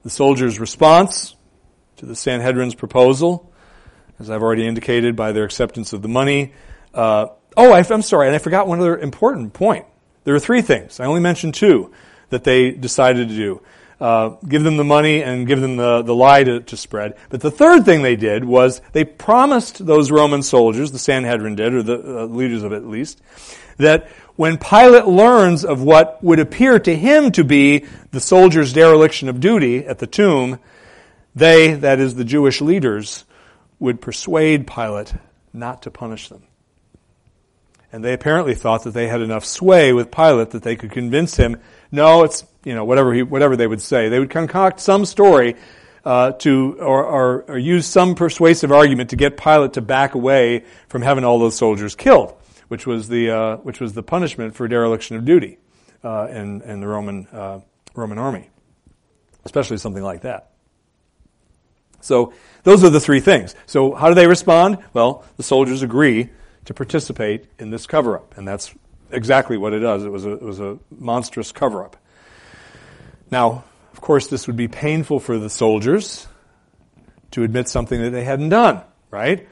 The 0.03 0.09
soldiers' 0.09 0.59
response 0.59 1.35
to 1.97 2.05
the 2.05 2.15
Sanhedrin's 2.15 2.75
proposal, 2.75 3.53
as 4.19 4.29
I've 4.29 4.41
already 4.41 4.67
indicated 4.67 5.15
by 5.15 5.31
their 5.31 5.45
acceptance 5.45 5.93
of 5.93 6.01
the 6.01 6.09
money, 6.09 6.53
uh, 6.93 7.27
Oh, 7.57 7.71
I, 7.71 7.83
am 7.89 8.01
sorry, 8.01 8.27
and 8.27 8.35
I 8.35 8.39
forgot 8.39 8.67
one 8.67 8.79
other 8.79 8.97
important 8.97 9.53
point. 9.53 9.85
There 10.23 10.35
are 10.35 10.39
three 10.39 10.61
things. 10.61 10.99
I 10.99 11.05
only 11.05 11.19
mentioned 11.19 11.53
two 11.53 11.91
that 12.29 12.43
they 12.43 12.71
decided 12.71 13.29
to 13.29 13.35
do. 13.35 13.61
Uh, 13.99 14.29
give 14.47 14.63
them 14.63 14.77
the 14.77 14.83
money 14.83 15.21
and 15.21 15.45
give 15.45 15.61
them 15.61 15.77
the, 15.77 16.01
the 16.01 16.15
lie 16.15 16.43
to, 16.43 16.61
to 16.61 16.75
spread. 16.75 17.15
But 17.29 17.41
the 17.41 17.51
third 17.51 17.85
thing 17.85 18.01
they 18.01 18.15
did 18.15 18.43
was 18.43 18.81
they 18.93 19.03
promised 19.03 19.85
those 19.85 20.09
Roman 20.09 20.41
soldiers, 20.41 20.91
the 20.91 20.97
Sanhedrin 20.97 21.55
did, 21.55 21.73
or 21.73 21.83
the 21.83 22.21
uh, 22.21 22.25
leaders 22.25 22.63
of 22.63 22.71
it 22.71 22.77
at 22.77 22.87
least, 22.87 23.21
that 23.77 24.07
when 24.37 24.57
Pilate 24.57 25.05
learns 25.05 25.63
of 25.63 25.83
what 25.83 26.23
would 26.23 26.39
appear 26.39 26.79
to 26.79 26.95
him 26.95 27.31
to 27.33 27.43
be 27.43 27.85
the 28.09 28.19
soldiers' 28.19 28.73
dereliction 28.73 29.29
of 29.29 29.39
duty 29.39 29.85
at 29.85 29.99
the 29.99 30.07
tomb, 30.07 30.57
they, 31.35 31.73
that 31.75 31.99
is 31.99 32.15
the 32.15 32.25
Jewish 32.25 32.59
leaders, 32.59 33.25
would 33.77 34.01
persuade 34.01 34.65
Pilate 34.65 35.13
not 35.53 35.83
to 35.83 35.91
punish 35.91 36.29
them. 36.29 36.41
And 37.93 38.03
they 38.03 38.13
apparently 38.13 38.55
thought 38.55 38.83
that 38.83 38.91
they 38.91 39.07
had 39.07 39.21
enough 39.21 39.43
sway 39.43 39.91
with 39.91 40.11
Pilate 40.11 40.51
that 40.51 40.63
they 40.63 40.75
could 40.75 40.91
convince 40.91 41.35
him, 41.35 41.59
no, 41.91 42.23
it's, 42.23 42.45
you 42.63 42.73
know, 42.73 42.85
whatever 42.85 43.13
he, 43.13 43.23
whatever 43.23 43.57
they 43.57 43.67
would 43.67 43.81
say. 43.81 44.07
They 44.07 44.19
would 44.19 44.29
concoct 44.29 44.79
some 44.79 45.03
story, 45.03 45.55
uh, 46.05 46.31
to, 46.31 46.77
or, 46.79 47.03
or, 47.03 47.43
or 47.49 47.57
use 47.57 47.85
some 47.85 48.15
persuasive 48.15 48.71
argument 48.71 49.09
to 49.11 49.15
get 49.15 49.37
Pilate 49.37 49.73
to 49.73 49.81
back 49.81 50.15
away 50.15 50.63
from 50.87 51.01
having 51.01 51.23
all 51.23 51.37
those 51.37 51.55
soldiers 51.55 51.95
killed, 51.95 52.33
which 52.69 52.87
was 52.87 53.09
the, 53.09 53.29
uh, 53.29 53.57
which 53.57 53.79
was 53.79 53.93
the 53.93 54.03
punishment 54.03 54.55
for 54.55 54.67
dereliction 54.67 55.17
of 55.17 55.25
duty, 55.25 55.57
uh, 56.03 56.27
in, 56.31 56.61
in 56.61 56.79
the 56.79 56.87
Roman, 56.87 57.27
uh, 57.27 57.59
Roman 57.93 58.17
army. 58.17 58.49
Especially 59.43 59.77
something 59.77 60.03
like 60.03 60.21
that. 60.21 60.51
So, 61.99 62.33
those 62.63 62.83
are 62.83 62.89
the 62.89 62.99
three 62.99 63.19
things. 63.19 63.53
So, 63.65 63.93
how 63.93 64.07
do 64.07 64.15
they 64.15 64.27
respond? 64.27 64.79
Well, 64.93 65.23
the 65.37 65.43
soldiers 65.43 65.83
agree 65.83 66.29
to 66.65 66.73
participate 66.73 67.45
in 67.59 67.69
this 67.69 67.87
cover 67.87 68.15
up. 68.15 68.37
And 68.37 68.47
that's 68.47 68.73
exactly 69.11 69.57
what 69.57 69.73
it 69.73 69.79
does. 69.79 70.03
It 70.03 70.11
was 70.11 70.25
a, 70.25 70.31
it 70.33 70.41
was 70.41 70.59
a 70.59 70.77
monstrous 70.89 71.51
cover 71.51 71.83
up. 71.83 71.97
Now, 73.29 73.63
of 73.93 74.01
course, 74.01 74.27
this 74.27 74.47
would 74.47 74.57
be 74.57 74.67
painful 74.67 75.19
for 75.19 75.37
the 75.37 75.49
soldiers 75.49 76.27
to 77.31 77.43
admit 77.43 77.69
something 77.69 78.01
that 78.01 78.09
they 78.09 78.23
hadn't 78.23 78.49
done, 78.49 78.81
right? 79.09 79.47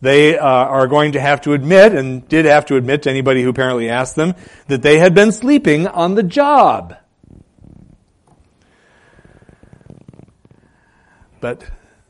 They 0.00 0.36
uh, 0.36 0.44
are 0.44 0.88
going 0.88 1.12
to 1.12 1.20
have 1.20 1.42
to 1.42 1.52
admit, 1.52 1.94
and 1.94 2.28
did 2.28 2.44
have 2.44 2.66
to 2.66 2.76
admit 2.76 3.02
to 3.04 3.10
anybody 3.10 3.42
who 3.42 3.48
apparently 3.48 3.88
asked 3.88 4.16
them, 4.16 4.34
that 4.66 4.82
they 4.82 4.98
had 4.98 5.14
been 5.14 5.30
sleeping 5.30 5.86
on 5.86 6.16
the 6.16 6.24
job. 6.24 6.96
But 11.40 11.64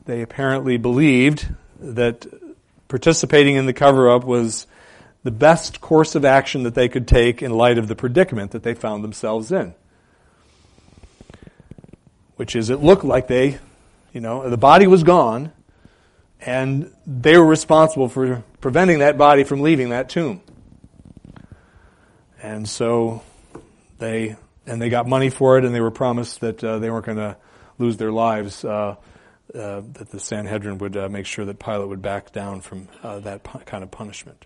they 0.05 0.21
apparently 0.21 0.77
believed 0.77 1.47
that 1.79 2.25
participating 2.93 3.55
in 3.55 3.65
the 3.65 3.73
cover 3.73 4.07
up 4.07 4.23
was 4.23 4.67
the 5.23 5.31
best 5.31 5.81
course 5.81 6.13
of 6.13 6.23
action 6.23 6.61
that 6.61 6.75
they 6.75 6.87
could 6.87 7.07
take 7.07 7.41
in 7.41 7.49
light 7.49 7.79
of 7.79 7.87
the 7.87 7.95
predicament 7.95 8.51
that 8.51 8.61
they 8.61 8.75
found 8.75 9.03
themselves 9.03 9.51
in. 9.51 9.73
Which 12.35 12.55
is, 12.55 12.69
it 12.69 12.83
looked 12.83 13.03
like 13.03 13.27
they, 13.27 13.57
you 14.13 14.21
know, 14.21 14.47
the 14.47 14.57
body 14.57 14.85
was 14.85 15.01
gone, 15.01 15.51
and 16.39 16.93
they 17.07 17.35
were 17.35 17.47
responsible 17.47 18.09
for 18.09 18.43
preventing 18.61 18.99
that 18.99 19.17
body 19.17 19.43
from 19.43 19.61
leaving 19.61 19.89
that 19.89 20.07
tomb. 20.07 20.43
And 22.43 22.69
so 22.69 23.23
they, 23.97 24.35
and 24.67 24.79
they 24.79 24.89
got 24.89 25.07
money 25.07 25.31
for 25.31 25.57
it, 25.57 25.65
and 25.65 25.73
they 25.73 25.81
were 25.81 25.89
promised 25.89 26.41
that 26.41 26.63
uh, 26.63 26.77
they 26.77 26.91
weren't 26.91 27.07
going 27.07 27.17
to 27.17 27.37
lose 27.79 27.97
their 27.97 28.11
lives. 28.11 28.63
Uh, 28.63 28.97
uh, 29.53 29.81
that 29.93 30.09
the 30.09 30.19
Sanhedrin 30.19 30.77
would 30.79 30.97
uh, 30.97 31.09
make 31.09 31.25
sure 31.25 31.45
that 31.45 31.59
Pilate 31.59 31.87
would 31.87 32.01
back 32.01 32.31
down 32.31 32.61
from 32.61 32.87
uh, 33.03 33.19
that 33.19 33.43
pu- 33.43 33.59
kind 33.59 33.83
of 33.83 33.91
punishment. 33.91 34.45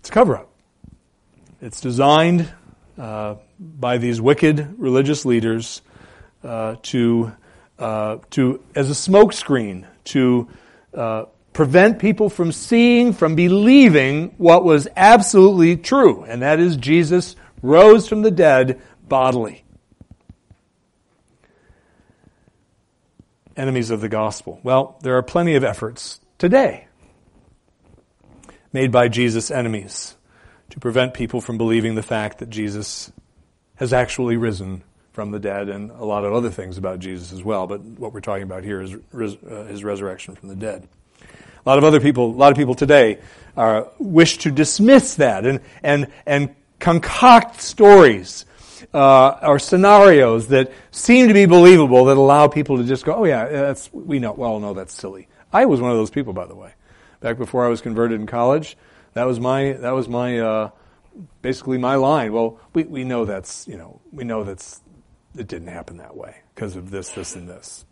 It's 0.00 0.10
a 0.10 0.12
cover 0.12 0.36
up. 0.36 0.50
It's 1.60 1.80
designed 1.80 2.48
uh, 2.98 3.36
by 3.58 3.98
these 3.98 4.20
wicked 4.20 4.76
religious 4.78 5.24
leaders 5.24 5.82
uh, 6.44 6.76
to, 6.82 7.32
to, 7.78 8.64
as 8.74 8.90
a 8.90 9.10
smokescreen, 9.10 9.86
to 10.04 10.48
prevent 11.52 11.98
people 11.98 12.28
from 12.28 12.52
seeing, 12.52 13.14
from 13.14 13.34
believing 13.34 14.34
what 14.36 14.62
was 14.62 14.86
absolutely 14.96 15.76
true, 15.76 16.22
and 16.24 16.42
that 16.42 16.60
is 16.60 16.76
Jesus 16.76 17.34
rose 17.62 18.06
from 18.06 18.22
the 18.22 18.30
dead 18.30 18.80
bodily. 19.08 19.64
Enemies 23.56 23.90
of 23.90 24.00
the 24.00 24.08
gospel? 24.08 24.60
Well, 24.62 24.96
there 25.02 25.16
are 25.16 25.22
plenty 25.22 25.54
of 25.54 25.64
efforts 25.64 26.20
today 26.38 26.86
made 28.72 28.92
by 28.92 29.08
Jesus' 29.08 29.50
enemies 29.50 30.16
to 30.70 30.80
prevent 30.80 31.14
people 31.14 31.40
from 31.40 31.58
believing 31.58 31.94
the 31.94 32.02
fact 32.02 32.38
that 32.38 32.50
Jesus 32.50 33.12
has 33.76 33.92
actually 33.92 34.36
risen 34.36 34.82
from 35.12 35.30
the 35.30 35.38
dead 35.38 35.68
and 35.68 35.90
a 35.90 36.04
lot 36.04 36.24
of 36.24 36.32
other 36.34 36.50
things 36.50 36.76
about 36.76 36.98
Jesus 36.98 37.32
as 37.32 37.42
well. 37.42 37.66
But 37.66 37.80
what 37.80 38.12
we're 38.12 38.20
talking 38.20 38.42
about 38.42 38.64
here 38.64 38.82
is 38.82 38.94
uh, 38.94 39.64
his 39.64 39.82
resurrection 39.82 40.34
from 40.34 40.50
the 40.50 40.56
dead. 40.56 40.86
A 41.22 41.68
lot 41.68 41.78
of 41.78 41.84
other 41.84 42.00
people, 42.00 42.26
a 42.26 42.36
lot 42.36 42.52
of 42.52 42.58
people 42.58 42.74
today 42.74 43.18
uh, 43.56 43.84
wish 43.98 44.38
to 44.38 44.50
dismiss 44.50 45.16
that 45.16 45.46
and, 45.46 45.60
and, 45.82 46.08
and 46.26 46.54
concoct 46.78 47.60
stories 47.60 48.44
uh, 48.96 49.38
or 49.42 49.58
scenarios 49.58 50.48
that 50.48 50.72
seem 50.90 51.28
to 51.28 51.34
be 51.34 51.44
believable 51.44 52.06
that 52.06 52.16
allow 52.16 52.48
people 52.48 52.78
to 52.78 52.84
just 52.84 53.04
go, 53.04 53.14
oh 53.14 53.24
yeah, 53.24 53.46
that's, 53.46 53.92
we 53.92 54.18
know, 54.18 54.32
well, 54.32 54.58
no, 54.58 54.72
that's 54.72 54.94
silly. 54.94 55.28
I 55.52 55.66
was 55.66 55.82
one 55.82 55.90
of 55.90 55.98
those 55.98 56.10
people, 56.10 56.32
by 56.32 56.46
the 56.46 56.54
way. 56.54 56.72
Back 57.20 57.36
before 57.36 57.66
I 57.66 57.68
was 57.68 57.82
converted 57.82 58.18
in 58.18 58.26
college, 58.26 58.74
that 59.12 59.24
was 59.24 59.38
my, 59.38 59.72
that 59.72 59.90
was 59.90 60.08
my, 60.08 60.38
uh, 60.38 60.70
basically 61.42 61.76
my 61.76 61.96
line. 61.96 62.32
Well, 62.32 62.58
we, 62.72 62.84
we 62.84 63.04
know 63.04 63.26
that's, 63.26 63.68
you 63.68 63.76
know, 63.76 64.00
we 64.12 64.24
know 64.24 64.44
that's, 64.44 64.80
it 65.36 65.46
didn't 65.46 65.68
happen 65.68 65.98
that 65.98 66.16
way 66.16 66.36
because 66.54 66.74
of 66.74 66.90
this, 66.90 67.10
this, 67.10 67.36
and 67.36 67.46
this. 67.46 67.84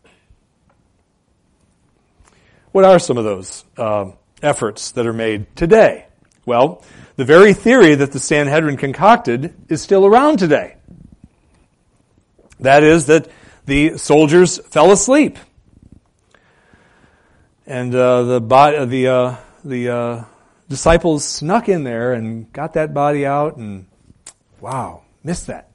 What 2.73 2.85
are 2.85 2.99
some 2.99 3.19
of 3.19 3.25
those 3.25 3.63
uh, 3.77 4.11
efforts 4.43 4.93
that 4.93 5.07
are 5.07 5.13
made 5.13 5.55
today? 5.55 6.07
Well, 6.47 6.83
the 7.17 7.27
very 7.27 7.53
theory 7.53 7.95
that 7.95 8.13
the 8.13 8.19
Sanhedrin 8.19 8.79
concocted 8.79 9.55
is 9.69 9.83
still 9.83 10.07
around 10.07 10.39
today. 10.39 10.77
That 12.61 12.83
is 12.83 13.07
that 13.07 13.29
the 13.67 13.99
soldiers 13.99 14.59
fell 14.59 14.93
asleep, 14.93 15.39
and 17.67 17.95
uh, 17.95 18.23
the 18.25 18.41
body, 18.41 18.85
the 18.85 19.09
uh, 19.09 19.37
the 19.65 19.89
uh, 19.89 20.25
disciples 20.69 21.25
snuck 21.25 21.69
in 21.69 21.85
there 21.85 22.13
and 22.13 22.53
got 22.53 22.75
that 22.75 22.95
body 22.95 23.27
out, 23.27 23.57
and 23.57 23.87
wow, 24.61 25.03
missed 25.23 25.47
that. 25.47 25.71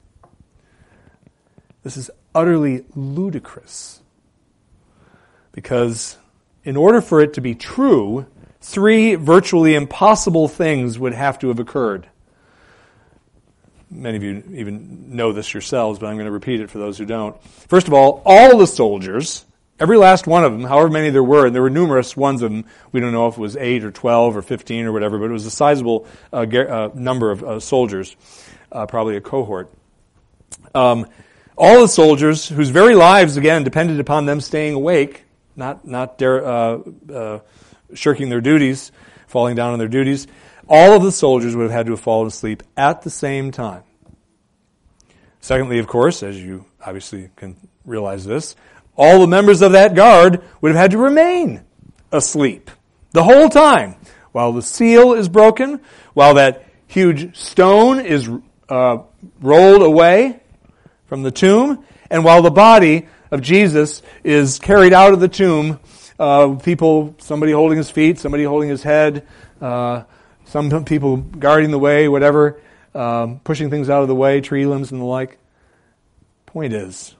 This 1.82 1.96
is 1.96 2.10
utterly 2.34 2.84
ludicrous 2.94 4.00
because 5.52 6.16
in 6.64 6.76
order 6.76 7.00
for 7.00 7.20
it 7.20 7.34
to 7.34 7.40
be 7.40 7.54
true, 7.54 8.26
three 8.60 9.14
virtually 9.14 9.74
impossible 9.74 10.48
things 10.48 10.98
would 10.98 11.14
have 11.14 11.38
to 11.40 11.48
have 11.48 11.58
occurred. 11.58 12.08
Many 13.90 14.16
of 14.16 14.22
you 14.22 14.44
even 14.54 15.16
know 15.16 15.32
this 15.32 15.52
yourselves, 15.52 15.98
but 15.98 16.06
I'm 16.06 16.14
going 16.14 16.26
to 16.26 16.32
repeat 16.32 16.60
it 16.60 16.70
for 16.70 16.78
those 16.78 16.96
who 16.96 17.04
don't. 17.04 17.42
First 17.42 17.88
of 17.88 17.92
all, 17.92 18.22
all 18.24 18.56
the 18.56 18.66
soldiers, 18.66 19.44
every 19.80 19.96
last 19.96 20.28
one 20.28 20.44
of 20.44 20.52
them, 20.52 20.62
however 20.62 20.90
many 20.90 21.10
there 21.10 21.24
were, 21.24 21.46
and 21.46 21.54
there 21.54 21.62
were 21.62 21.70
numerous 21.70 22.16
ones 22.16 22.42
of 22.42 22.52
them, 22.52 22.66
we 22.92 23.00
don't 23.00 23.12
know 23.12 23.26
if 23.26 23.36
it 23.36 23.40
was 23.40 23.56
8 23.56 23.84
or 23.84 23.90
12 23.90 24.36
or 24.36 24.42
15 24.42 24.86
or 24.86 24.92
whatever, 24.92 25.18
but 25.18 25.24
it 25.24 25.32
was 25.32 25.44
a 25.44 25.50
sizable 25.50 26.06
uh, 26.32 26.46
uh, 26.46 26.90
number 26.94 27.32
of 27.32 27.42
uh, 27.42 27.58
soldiers, 27.58 28.14
uh, 28.70 28.86
probably 28.86 29.16
a 29.16 29.20
cohort. 29.20 29.72
Um, 30.72 31.06
all 31.56 31.80
the 31.80 31.88
soldiers, 31.88 32.48
whose 32.48 32.70
very 32.70 32.94
lives, 32.94 33.36
again, 33.36 33.64
depended 33.64 33.98
upon 33.98 34.24
them 34.24 34.40
staying 34.40 34.74
awake, 34.74 35.24
not, 35.56 35.84
not 35.84 36.16
dare, 36.16 36.46
uh, 36.46 36.78
uh, 37.12 37.40
shirking 37.92 38.28
their 38.28 38.40
duties, 38.40 38.92
falling 39.26 39.56
down 39.56 39.72
on 39.72 39.78
their 39.78 39.88
duties, 39.88 40.26
all 40.70 40.94
of 40.94 41.02
the 41.02 41.12
soldiers 41.12 41.56
would 41.56 41.64
have 41.64 41.72
had 41.72 41.86
to 41.86 41.92
have 41.92 42.00
fallen 42.00 42.28
asleep 42.28 42.62
at 42.76 43.02
the 43.02 43.10
same 43.10 43.50
time. 43.50 43.82
Secondly, 45.40 45.80
of 45.80 45.88
course, 45.88 46.22
as 46.22 46.40
you 46.40 46.64
obviously 46.84 47.28
can 47.34 47.56
realize 47.84 48.24
this, 48.24 48.54
all 48.96 49.20
the 49.20 49.26
members 49.26 49.62
of 49.62 49.72
that 49.72 49.94
guard 49.94 50.42
would 50.60 50.70
have 50.70 50.80
had 50.80 50.90
to 50.92 50.98
remain 50.98 51.64
asleep 52.12 52.70
the 53.12 53.24
whole 53.24 53.48
time 53.48 53.96
while 54.32 54.52
the 54.52 54.62
seal 54.62 55.14
is 55.14 55.28
broken, 55.28 55.80
while 56.14 56.34
that 56.34 56.64
huge 56.86 57.36
stone 57.36 57.98
is 57.98 58.28
uh, 58.68 58.98
rolled 59.40 59.82
away 59.82 60.40
from 61.06 61.22
the 61.24 61.32
tomb, 61.32 61.84
and 62.10 62.24
while 62.24 62.42
the 62.42 62.50
body 62.50 63.08
of 63.32 63.40
Jesus 63.40 64.02
is 64.22 64.60
carried 64.60 64.92
out 64.92 65.12
of 65.12 65.20
the 65.20 65.28
tomb 65.28 65.80
uh, 66.18 66.54
people, 66.54 67.16
somebody 67.18 67.50
holding 67.50 67.78
his 67.78 67.90
feet, 67.90 68.18
somebody 68.18 68.44
holding 68.44 68.68
his 68.68 68.82
head, 68.82 69.26
uh, 69.60 70.04
some 70.50 70.84
people 70.84 71.16
guarding 71.16 71.70
the 71.70 71.78
way, 71.78 72.08
whatever, 72.08 72.60
um, 72.94 73.40
pushing 73.40 73.70
things 73.70 73.88
out 73.88 74.02
of 74.02 74.08
the 74.08 74.14
way, 74.14 74.40
tree 74.40 74.66
limbs 74.66 74.92
and 74.92 75.00
the 75.00 75.04
like. 75.04 75.38
Point 76.46 76.72
is, 76.72 77.14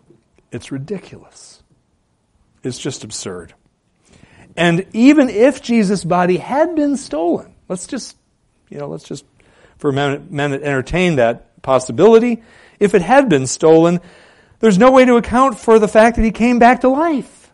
it's 0.51 0.73
ridiculous. 0.73 1.63
It's 2.63 2.79
just 2.79 3.05
absurd. 3.05 3.55
And 4.57 4.87
even 4.93 5.29
if 5.29 5.63
Jesus' 5.63 6.05
body 6.05 6.39
had 6.39 6.75
been 6.75 6.97
stolen, 6.97 7.55
let's 7.69 7.87
just, 7.87 8.17
you 8.69 8.79
know, 8.79 8.89
let's 8.89 9.05
just 9.05 9.25
for 9.81 9.89
a 9.89 9.93
minute, 9.93 10.63
entertain 10.63 11.17
that 11.17 11.63
possibility. 11.63 12.43
If 12.79 12.95
it 12.95 13.03
had 13.03 13.29
been 13.29 13.47
stolen, 13.47 14.01
there's 14.61 14.79
no 14.79 14.91
way 14.91 15.07
to 15.07 15.17
account 15.17 15.59
for 15.59 15.79
the 15.79 15.89
fact 15.89 16.17
that 16.17 16.23
he 16.23 16.31
came 16.31 16.59
back 16.59 16.83
to 16.83 16.89
life. 16.89 17.51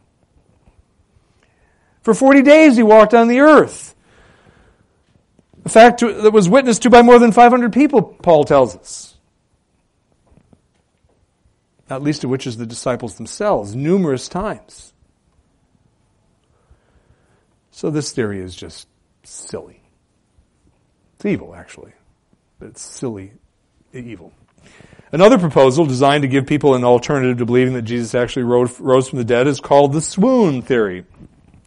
For 2.02 2.14
40 2.14 2.42
days 2.42 2.76
he 2.76 2.82
walked 2.82 3.14
on 3.14 3.28
the 3.28 3.40
earth. 3.40 3.94
A 5.66 5.68
fact 5.68 5.98
that 6.00 6.30
was 6.32 6.48
witnessed 6.48 6.82
to 6.82 6.90
by 6.90 7.02
more 7.02 7.18
than 7.18 7.32
500 7.32 7.72
people, 7.72 8.00
Paul 8.02 8.44
tells 8.44 8.76
us. 8.76 9.16
Not 11.90 12.02
least 12.02 12.22
of 12.22 12.30
which 12.30 12.46
is 12.46 12.56
the 12.56 12.66
disciples 12.66 13.16
themselves, 13.16 13.74
numerous 13.74 14.28
times. 14.28 14.92
So 17.72 17.90
this 17.90 18.12
theory 18.12 18.40
is 18.40 18.54
just 18.54 18.86
silly. 19.24 19.82
It's 21.16 21.24
evil, 21.26 21.52
actually, 21.54 21.92
but 22.60 22.68
it's 22.68 22.80
silly 22.82 23.32
evil. 23.92 24.32
Another 25.10 25.36
proposal 25.36 25.84
designed 25.84 26.22
to 26.22 26.28
give 26.28 26.46
people 26.46 26.76
an 26.76 26.84
alternative 26.84 27.38
to 27.38 27.46
believing 27.46 27.74
that 27.74 27.82
Jesus 27.82 28.14
actually 28.14 28.44
rose 28.44 29.08
from 29.08 29.18
the 29.18 29.24
dead 29.24 29.48
is 29.48 29.58
called 29.58 29.92
the 29.92 30.00
swoon 30.00 30.62
theory. 30.62 31.06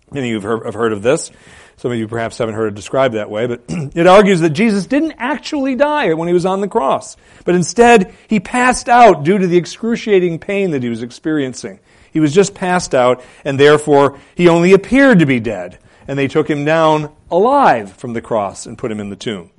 Many 0.09 0.31
of 0.31 0.43
you 0.43 0.49
have 0.63 0.73
heard 0.73 0.93
of 0.93 1.01
this. 1.01 1.31
Some 1.79 1.93
of 1.93 1.97
you 1.97 2.09
perhaps 2.09 2.37
haven't 2.37 2.55
heard 2.55 2.73
it 2.73 2.75
described 2.75 3.13
that 3.13 3.29
way, 3.29 3.47
but 3.47 3.61
it 3.69 4.05
argues 4.05 4.41
that 4.41 4.49
Jesus 4.49 4.85
didn't 4.85 5.13
actually 5.17 5.75
die 5.75 6.13
when 6.13 6.27
he 6.27 6.33
was 6.33 6.45
on 6.45 6.59
the 6.59 6.67
cross, 6.67 7.15
but 7.45 7.55
instead 7.55 8.13
he 8.27 8.41
passed 8.41 8.89
out 8.89 9.23
due 9.23 9.37
to 9.37 9.47
the 9.47 9.55
excruciating 9.55 10.39
pain 10.39 10.71
that 10.71 10.83
he 10.83 10.89
was 10.89 11.03
experiencing. 11.03 11.79
He 12.11 12.19
was 12.19 12.35
just 12.35 12.53
passed 12.53 12.93
out, 12.93 13.23
and 13.45 13.57
therefore 13.57 14.19
he 14.35 14.49
only 14.49 14.73
appeared 14.73 15.19
to 15.19 15.25
be 15.25 15.39
dead, 15.39 15.79
and 16.05 16.19
they 16.19 16.27
took 16.27 16.49
him 16.49 16.65
down 16.65 17.15
alive 17.31 17.93
from 17.93 18.11
the 18.11 18.21
cross 18.21 18.65
and 18.65 18.77
put 18.77 18.91
him 18.91 18.99
in 18.99 19.09
the 19.09 19.15
tomb. 19.15 19.49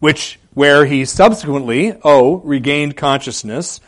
Which, 0.00 0.40
where 0.52 0.84
he 0.84 1.04
subsequently, 1.04 1.96
oh, 2.02 2.38
regained 2.38 2.96
consciousness, 2.96 3.78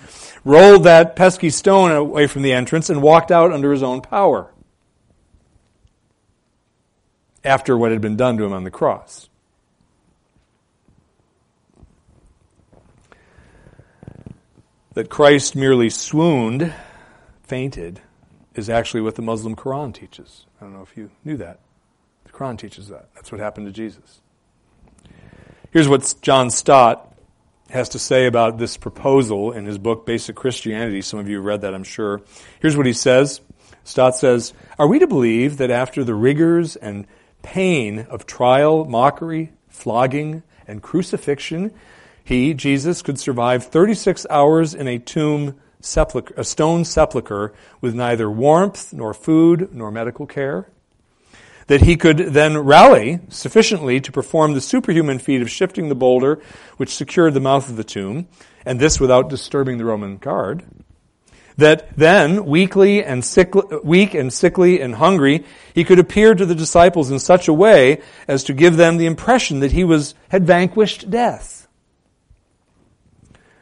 rolled 0.44 0.84
that 0.84 1.16
pesky 1.16 1.50
stone 1.50 1.90
away 1.90 2.28
from 2.28 2.42
the 2.42 2.52
entrance, 2.52 2.88
and 2.88 3.02
walked 3.02 3.32
out 3.32 3.50
under 3.50 3.72
his 3.72 3.82
own 3.82 4.00
power 4.00 4.52
after 7.44 7.76
what 7.76 7.90
had 7.90 8.00
been 8.00 8.16
done 8.16 8.37
to 8.37 8.44
him 8.44 8.53
on 8.53 8.64
the 8.64 8.70
cross. 8.70 9.29
That 14.94 15.09
Christ 15.09 15.55
merely 15.55 15.88
swooned, 15.88 16.74
fainted, 17.42 18.00
is 18.55 18.68
actually 18.68 19.00
what 19.00 19.14
the 19.14 19.22
Muslim 19.22 19.55
Quran 19.55 19.94
teaches. 19.94 20.46
I 20.61 20.64
don't 20.64 20.74
know 20.74 20.83
if 20.83 20.96
you 20.96 21.11
knew 21.24 21.37
that. 21.37 21.61
The 22.24 22.33
Quran 22.33 22.59
teaches 22.59 22.88
that. 22.88 23.09
That's 23.14 23.31
what 23.31 23.40
happened 23.40 23.66
to 23.66 23.72
Jesus. 23.72 24.20
Here's 25.70 25.88
what 25.88 26.14
John 26.20 26.50
Stott 26.50 27.16
has 27.70 27.90
to 27.90 27.98
say 27.98 28.26
about 28.26 28.59
this 28.59 28.76
proposal 28.76 29.53
in 29.53 29.64
his 29.64 29.79
book, 29.79 30.05
Basic 30.05 30.35
Christianity. 30.35 31.03
Some 31.03 31.20
of 31.20 31.29
you 31.29 31.37
have 31.37 31.44
read 31.44 31.61
that, 31.61 31.74
I'm 31.74 31.85
sure. 31.85 32.20
Here's 32.61 32.76
what 32.76 32.87
he 32.87 32.92
says. 32.92 33.40
Stott 33.85 34.16
says, 34.16 34.53
Are 34.79 34.88
we 34.88 34.98
to 34.98 35.07
believe 35.07 35.59
that 35.59 35.70
after 35.70 36.03
the 36.03 36.14
rigors 36.14 36.74
and 36.74 37.07
pain 37.42 38.00
of 38.11 38.26
trial, 38.26 38.85
mockery, 38.85 39.53
flogging, 39.68 40.42
and 40.66 40.83
crucifixion, 40.83 41.72
he, 42.22 42.55
Jesus, 42.55 43.03
could 43.03 43.18
survive 43.18 43.64
36 43.64 44.26
hours 44.31 44.74
in 44.74 44.87
a 44.87 44.98
tomb 44.98 45.61
sepulcher, 45.81 46.35
a 46.37 46.44
stone 46.44 46.85
sepulcher 46.85 47.53
with 47.81 47.94
neither 47.94 48.31
warmth, 48.31 48.92
nor 48.92 49.14
food, 49.14 49.74
nor 49.74 49.90
medical 49.90 50.26
care? 50.26 50.68
that 51.70 51.83
he 51.83 51.96
could 51.96 52.18
then 52.18 52.59
rally 52.59 53.20
sufficiently 53.29 54.00
to 54.00 54.11
perform 54.11 54.55
the 54.55 54.61
superhuman 54.61 55.20
feat 55.20 55.40
of 55.40 55.48
shifting 55.48 55.88
the 55.88 55.94
boulder 55.94 56.42
which 56.79 56.92
secured 56.92 57.33
the 57.33 57.38
mouth 57.38 57.68
of 57.68 57.76
the 57.76 57.85
tomb, 57.85 58.26
and 58.66 58.81
this 58.81 58.98
without 58.98 59.29
disturbing 59.29 59.79
the 59.79 59.85
Roman 59.85 60.16
guard. 60.16 60.64
That 61.61 61.94
then, 61.94 62.46
weakly 62.46 63.05
and 63.05 63.23
sickly, 63.23 63.62
weak 63.85 64.14
and 64.14 64.33
sickly 64.33 64.81
and 64.81 64.94
hungry, 64.94 65.44
he 65.75 65.85
could 65.85 65.99
appear 65.99 66.35
to 66.35 66.46
the 66.46 66.55
disciples 66.55 67.11
in 67.11 67.18
such 67.18 67.49
a 67.49 67.53
way 67.53 68.01
as 68.27 68.44
to 68.44 68.55
give 68.55 68.79
them 68.79 68.96
the 68.96 69.05
impression 69.05 69.61
that 69.61 69.70
he 69.70 69.85
was, 69.85 70.14
had 70.31 70.46
vanquished 70.46 71.11
death. 71.11 71.68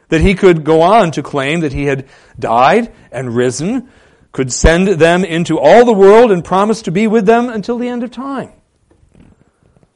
That 0.07 0.21
he 0.21 0.33
could 0.33 0.63
go 0.63 0.81
on 0.81 1.11
to 1.11 1.21
claim 1.21 1.59
that 1.59 1.73
he 1.73 1.87
had 1.87 2.07
died 2.39 2.93
and 3.11 3.35
risen 3.35 3.89
could 4.31 4.53
send 4.53 4.87
them 4.87 5.25
into 5.25 5.59
all 5.59 5.83
the 5.83 5.91
world 5.91 6.31
and 6.31 6.45
promise 6.45 6.83
to 6.83 6.91
be 6.91 7.05
with 7.05 7.25
them 7.25 7.49
until 7.49 7.77
the 7.77 7.89
end 7.89 8.03
of 8.03 8.11
time. 8.11 8.53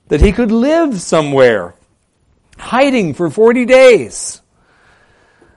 That 0.09 0.19
he 0.19 0.33
could 0.33 0.51
live 0.51 0.99
somewhere, 0.99 1.73
hiding 2.57 3.13
for 3.13 3.29
40 3.29 3.63
days, 3.65 4.41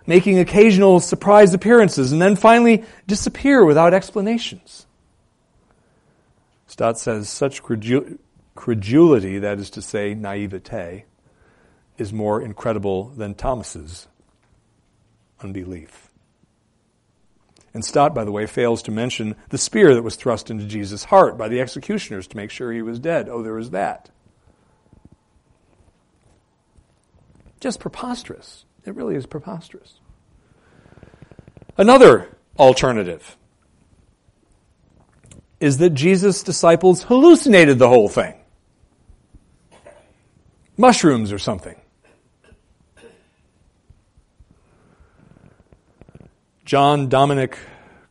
making 0.07 0.39
occasional 0.39 1.01
surprise 1.01 1.53
appearances, 1.55 2.13
and 2.13 2.23
then 2.23 2.37
finally 2.37 2.85
disappear 3.07 3.65
without 3.65 3.93
explanations. 3.95 4.87
Stott 6.67 6.99
says 6.99 7.29
such 7.29 7.63
credulity, 7.63 9.39
that 9.39 9.59
is 9.59 9.71
to 9.71 9.83
say, 9.83 10.15
naivete, 10.15 11.05
is 11.99 12.13
more 12.13 12.43
incredible 12.43 13.05
than 13.17 13.35
Thomas's 13.35 14.09
unbelief. 15.41 16.11
And 17.73 17.85
Stott, 17.85 18.15
by 18.15 18.25
the 18.25 18.33
way, 18.33 18.47
fails 18.47 18.83
to 18.85 18.91
mention 18.91 19.37
the 19.51 19.59
spear 19.59 19.95
that 19.95 20.03
was 20.03 20.17
thrust 20.17 20.51
into 20.51 20.65
Jesus' 20.65 21.05
heart 21.05 21.37
by 21.37 21.49
the 21.49 21.61
executioners 21.61 22.27
to 22.29 22.37
make 22.37 22.51
sure 22.51 22.73
he 22.73 22.81
was 22.81 22.99
dead. 22.99 23.29
Oh, 23.29 23.43
there 23.43 23.53
was 23.53 23.71
that. 23.71 24.09
Just 27.61 27.81
preposterous. 27.81 28.65
It 28.87 28.95
really 28.95 29.17
is 29.17 29.27
preposterous. 29.27 30.01
Another 31.77 32.37
alternative 32.59 33.37
is 35.61 35.79
that 35.79 35.91
Jesus' 35.91 36.43
disciples 36.43 37.05
hallucinated 37.05 37.79
the 37.79 37.89
whole 37.89 38.09
thing. 38.09 38.35
Mushrooms 40.77 41.33
or 41.33 41.39
something. 41.39 41.77
John 46.65 47.09
Dominic 47.09 47.57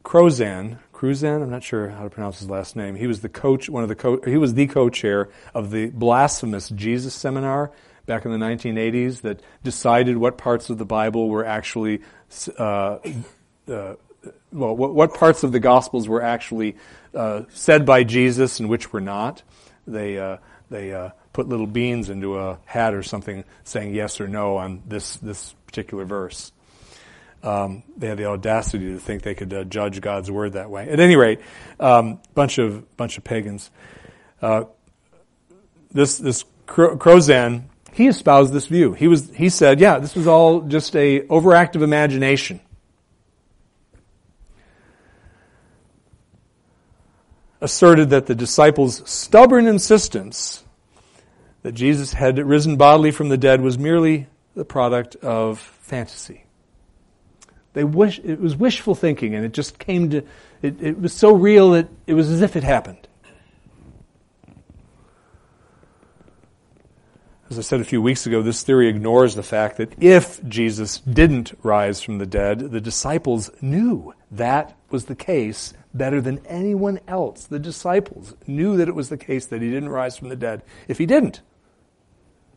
Crozan, 0.04 0.80
Cruzan, 0.94 1.44
I'm 1.44 1.50
not 1.50 1.62
sure 1.64 1.90
how 1.90 2.04
to 2.04 2.10
pronounce 2.10 2.40
his 2.40 2.50
last 2.50 2.76
name. 2.76 2.96
He 2.96 3.06
was 3.06 3.20
the 3.20 3.30
coach, 3.30 3.70
one 3.70 3.84
of 3.84 3.90
the 3.90 3.96
co- 3.96 4.22
he 4.26 4.38
was 4.38 4.54
the 4.54 4.68
co-chair 4.68 5.30
of 5.54 5.72
the 5.72 5.88
blasphemous 5.88 6.70
Jesus 6.70 7.14
seminar 7.14 7.72
back 8.06 8.26
in 8.26 8.32
the 8.32 8.38
1980s 8.38 9.22
that 9.22 9.42
decided 9.64 10.18
what 10.18 10.38
parts 10.38 10.70
of 10.70 10.78
the 10.78 10.86
Bible 10.86 11.30
were 11.30 11.46
actually, 11.46 12.02
uh, 12.58 12.98
uh, 13.68 13.96
well, 14.52 14.76
what, 14.76 14.94
what, 14.94 15.14
parts 15.14 15.44
of 15.44 15.52
the 15.52 15.60
Gospels 15.60 16.08
were 16.08 16.22
actually 16.22 16.76
uh, 17.14 17.44
said 17.50 17.86
by 17.86 18.04
Jesus 18.04 18.60
and 18.60 18.70
which 18.70 18.94
were 18.94 19.02
not. 19.02 19.44
They 19.88 20.18
uh, 20.18 20.38
they 20.70 20.94
uh, 20.94 21.10
put 21.34 21.48
little 21.48 21.68
beans 21.68 22.10
into 22.10 22.40
a 22.40 22.58
hat 22.66 22.94
or 22.94 23.04
something, 23.04 23.44
saying 23.64 23.94
yes 23.94 24.20
or 24.20 24.28
no 24.28 24.58
on 24.58 24.82
this 24.88 25.18
this 25.18 25.54
particular 25.68 26.06
verse. 26.06 26.52
Um, 27.44 27.84
they 27.96 28.08
had 28.08 28.18
the 28.18 28.26
audacity 28.26 28.94
to 28.94 29.00
think 29.00 29.22
they 29.22 29.36
could 29.36 29.54
uh, 29.54 29.64
judge 29.66 30.02
God's 30.02 30.32
word 30.32 30.54
that 30.54 30.72
way. 30.72 30.90
At 30.90 31.00
any 31.00 31.16
rate, 31.16 31.42
um, 31.80 32.20
bunch 32.34 32.58
of 32.58 32.98
bunch 32.98 33.20
of 33.20 33.24
pagans. 33.24 33.70
Uh, 34.42 34.64
this 35.92 36.18
this 36.18 36.46
Crozan, 36.68 37.66
he 37.96 38.08
espoused 38.08 38.52
this 38.52 38.68
view. 38.68 38.92
He 38.92 39.08
was 39.08 39.32
he 39.34 39.48
said, 39.48 39.80
yeah, 39.80 40.00
this 40.00 40.16
was 40.16 40.28
all 40.28 40.60
just 40.60 40.94
a 40.98 41.22
overactive 41.22 41.82
imagination. 41.82 42.60
Asserted 47.62 48.10
that 48.10 48.26
the 48.26 48.36
disciples' 48.36 49.02
stubborn 49.10 49.66
insistence 49.66 50.66
that 51.64 51.72
Jesus 51.72 52.12
had 52.12 52.38
risen 52.38 52.76
bodily 52.76 53.12
from 53.12 53.30
the 53.30 53.38
dead 53.38 53.62
was 53.62 53.80
merely 53.80 54.28
the 54.56 54.66
product 54.66 55.16
of 55.16 55.60
fantasy. 55.60 56.44
They 57.72 57.86
wish, 57.86 58.20
it 58.20 58.42
was 58.42 58.58
wishful 58.58 58.94
thinking, 58.94 59.36
and 59.36 59.46
it 59.46 59.54
just 59.54 59.80
came 59.80 60.10
to, 60.10 60.18
it, 60.62 60.82
it 60.82 61.00
was 61.00 61.14
so 61.14 61.34
real 61.34 61.72
that 61.72 61.88
it 62.08 62.14
was 62.14 62.30
as 62.30 62.42
if 62.42 62.58
it 62.58 62.64
happened. 62.64 63.08
As 67.48 67.60
I 67.60 67.62
said 67.62 67.80
a 67.80 67.86
few 67.86 68.02
weeks 68.02 68.26
ago, 68.26 68.42
this 68.42 68.64
theory 68.64 68.88
ignores 68.88 69.36
the 69.36 69.44
fact 69.44 69.78
that 69.78 69.94
if 70.02 70.44
Jesus 70.48 70.98
didn't 70.98 71.54
rise 71.62 72.02
from 72.02 72.18
the 72.18 72.26
dead, 72.26 72.72
the 72.72 72.82
disciples 72.82 73.52
knew 73.62 74.16
that 74.32 74.76
was 74.90 75.06
the 75.06 75.16
case 75.16 75.74
better 75.94 76.22
than 76.22 76.44
anyone 76.48 77.00
else. 77.08 77.46
The 77.46 77.60
disciples 77.60 78.34
knew 78.48 78.78
that 78.78 78.88
it 78.88 78.96
was 78.96 79.10
the 79.10 79.18
case 79.18 79.46
that 79.46 79.62
he 79.62 79.70
didn't 79.70 79.90
rise 79.90 80.18
from 80.18 80.30
the 80.30 80.36
dead 80.36 80.64
if 80.88 80.98
he 80.98 81.06
didn't. 81.06 81.42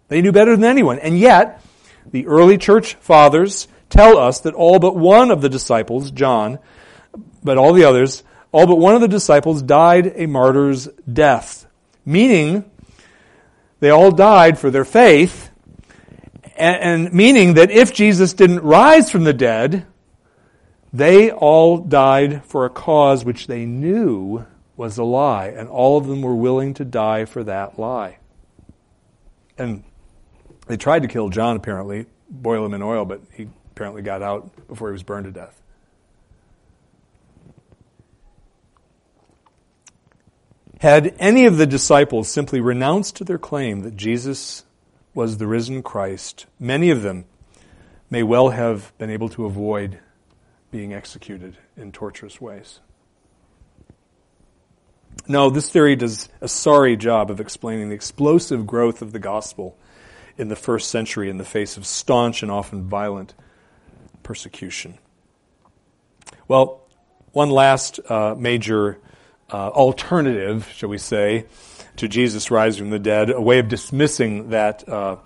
They 0.09 0.23
knew 0.23 0.33
better 0.33 0.57
than 0.57 0.65
anyone. 0.65 0.99
And 1.01 1.19
yet, 1.19 1.63
the 2.11 2.27
early 2.27 2.57
church 2.57 2.95
fathers 2.95 3.69
tell 3.91 4.17
us 4.17 4.41
that 4.41 4.55
all 4.55 4.79
but 4.79 4.97
one 4.97 5.31
of 5.31 5.43
the 5.43 5.51
disciples, 5.51 6.11
John, 6.11 6.59
but 7.45 7.59
all 7.59 7.75
the 7.75 7.85
others, 7.85 8.25
all 8.53 8.67
but 8.67 8.79
one 8.79 8.95
of 8.95 9.03
the 9.03 9.09
disciples 9.09 9.61
died 9.61 10.15
a 10.17 10.25
martyr's 10.25 10.89
death. 11.13 11.67
Meaning, 12.07 12.65
they 13.81 13.91
all 13.91 14.11
died 14.11 14.59
for 14.59 14.71
their 14.71 14.85
faith, 14.85 15.51
and, 16.57 17.07
and 17.07 17.13
meaning 17.13 17.55
that 17.55 17.71
if 17.71 17.93
Jesus 17.93 18.33
didn't 18.33 18.61
rise 18.61 19.11
from 19.11 19.25
the 19.25 19.33
dead, 19.33 19.87
they 20.93 21.31
all 21.31 21.79
died 21.79 22.45
for 22.45 22.65
a 22.65 22.71
cause 22.71 23.25
which 23.25 23.47
they 23.47 23.67
knew 23.67 24.45
was 24.77 24.97
a 24.99 25.05
lie, 25.05 25.49
and 25.49 25.69
all 25.69 25.99
of 25.99 26.07
them 26.07 26.23
were 26.23 26.37
willing 26.37 26.75
to 26.75 26.85
die 26.85 27.25
for 27.25 27.45
that 27.45 27.79
lie. 27.79 28.19
And 29.57 29.83
they 30.67 30.77
tried 30.77 31.03
to 31.03 31.09
kill 31.09 31.29
John, 31.29 31.57
apparently, 31.57 32.07
boil 32.31 32.65
him 32.65 32.75
in 32.75 32.83
oil, 32.83 33.05
but 33.05 33.21
he 33.35 33.49
apparently 33.73 34.03
got 34.03 34.23
out 34.23 34.69
before 34.69 34.89
he 34.89 34.93
was 34.93 35.03
burned 35.03 35.27
to 35.27 35.33
death. 35.33 35.61
Had 40.79 41.15
any 41.19 41.47
of 41.47 41.57
the 41.57 41.67
disciples 41.67 42.29
simply 42.29 42.61
renounced 42.61 43.25
their 43.27 43.39
claim 43.39 43.81
that 43.81 43.97
Jesus 43.97 44.65
was 45.13 45.39
the 45.39 45.47
risen 45.47 45.83
Christ, 45.83 46.47
many 46.61 46.91
of 46.91 47.03
them 47.03 47.25
may 48.11 48.23
well 48.23 48.51
have 48.51 48.97
been 48.97 49.11
able 49.11 49.29
to 49.31 49.45
avoid 49.45 49.99
being 50.71 50.95
executed 50.95 51.57
in 51.77 51.91
torturous 51.91 52.41
ways. 52.41 52.81
No, 55.27 55.51
this 55.51 55.69
theory 55.69 55.97
does 55.97 56.29
a 56.41 56.49
sorry 56.49 56.97
job 56.97 57.31
of 57.31 57.41
explaining 57.41 57.89
the 57.89 57.95
explosive 57.95 58.67
growth 58.67 59.03
of 59.03 59.13
the 59.13 59.19
gospel 59.19 59.77
in 60.37 60.49
the 60.49 60.57
first 60.57 60.91
century 60.91 61.29
in 61.29 61.39
the 61.39 61.45
face 61.45 61.77
of 61.77 61.85
staunch 61.85 62.43
and 62.43 62.53
often 62.53 62.85
violent 62.85 63.35
persecution. 64.23 64.97
Well, 66.47 66.83
one 67.33 67.51
last 67.51 67.99
uh, 68.09 68.37
major 68.39 69.01
uh, 69.53 69.69
alternative, 69.69 70.71
shall 70.75 70.89
we 70.89 70.99
say, 70.99 71.47
to 71.97 72.09
Jesus 72.09 72.51
rising 72.51 72.85
from 72.85 72.91
the 72.91 72.99
dead, 72.99 73.31
a 73.31 73.41
way 73.41 73.59
of 73.59 73.69
dismissing 73.69 74.51
that 74.51 74.89
uh, 74.89 75.17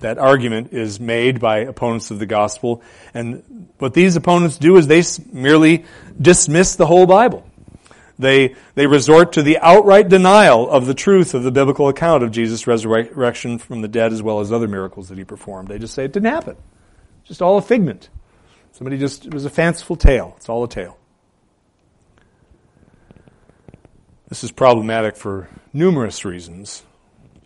that 0.00 0.18
argument 0.18 0.72
is 0.72 0.98
made 0.98 1.40
by 1.40 1.58
opponents 1.58 2.10
of 2.10 2.18
the 2.18 2.26
gospel. 2.26 2.82
And 3.12 3.68
what 3.78 3.92
these 3.92 4.16
opponents 4.16 4.56
do 4.56 4.76
is 4.76 4.86
they 4.86 5.02
merely 5.30 5.84
dismiss 6.20 6.76
the 6.76 6.86
whole 6.86 7.06
Bible. 7.06 7.46
They, 8.18 8.54
they 8.74 8.86
resort 8.86 9.32
to 9.34 9.42
the 9.42 9.58
outright 9.58 10.08
denial 10.08 10.68
of 10.70 10.86
the 10.86 10.94
truth 10.94 11.34
of 11.34 11.42
the 11.42 11.50
biblical 11.50 11.88
account 11.88 12.22
of 12.22 12.30
Jesus' 12.30 12.66
resurrection 12.66 13.58
from 13.58 13.82
the 13.82 13.88
dead 13.88 14.12
as 14.12 14.22
well 14.22 14.40
as 14.40 14.52
other 14.52 14.68
miracles 14.68 15.08
that 15.10 15.18
he 15.18 15.24
performed. 15.24 15.68
They 15.68 15.78
just 15.78 15.94
say 15.94 16.04
it 16.04 16.12
didn't 16.12 16.32
happen. 16.32 16.56
It's 17.20 17.28
Just 17.28 17.42
all 17.42 17.58
a 17.58 17.62
figment 17.62 18.08
Somebody 18.72 18.98
just, 18.98 19.26
it 19.26 19.34
was 19.34 19.44
a 19.44 19.50
fanciful 19.50 19.96
tale. 19.96 20.34
It's 20.36 20.48
all 20.48 20.64
a 20.64 20.68
tale. 20.68 20.96
This 24.30 24.44
is 24.44 24.52
problematic 24.52 25.16
for 25.16 25.48
numerous 25.72 26.24
reasons. 26.24 26.84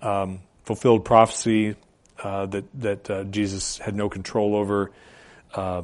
Um, 0.03 0.40
fulfilled 0.64 1.07
prophecy 1.07 1.77
uh, 2.23 2.44
that 2.47 2.64
that 2.81 3.11
uh, 3.11 3.25
Jesus 3.25 3.79
had 3.79 3.97
no 3.97 4.11
control 4.11 4.55
over. 4.55 4.90
Uh, 5.55 5.83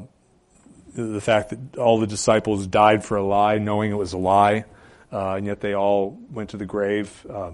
the 0.92 1.20
fact 1.22 1.50
that 1.50 1.78
all 1.78 1.98
the 1.98 2.06
disciples 2.06 2.66
died 2.66 3.02
for 3.02 3.16
a 3.16 3.22
lie, 3.22 3.56
knowing 3.56 3.90
it 3.90 3.94
was 3.94 4.12
a 4.12 4.18
lie, 4.18 4.66
uh, 5.10 5.36
and 5.36 5.46
yet 5.46 5.60
they 5.60 5.74
all 5.74 6.18
went 6.30 6.50
to 6.50 6.58
the 6.58 6.66
grave, 6.66 7.26
uh, 7.30 7.52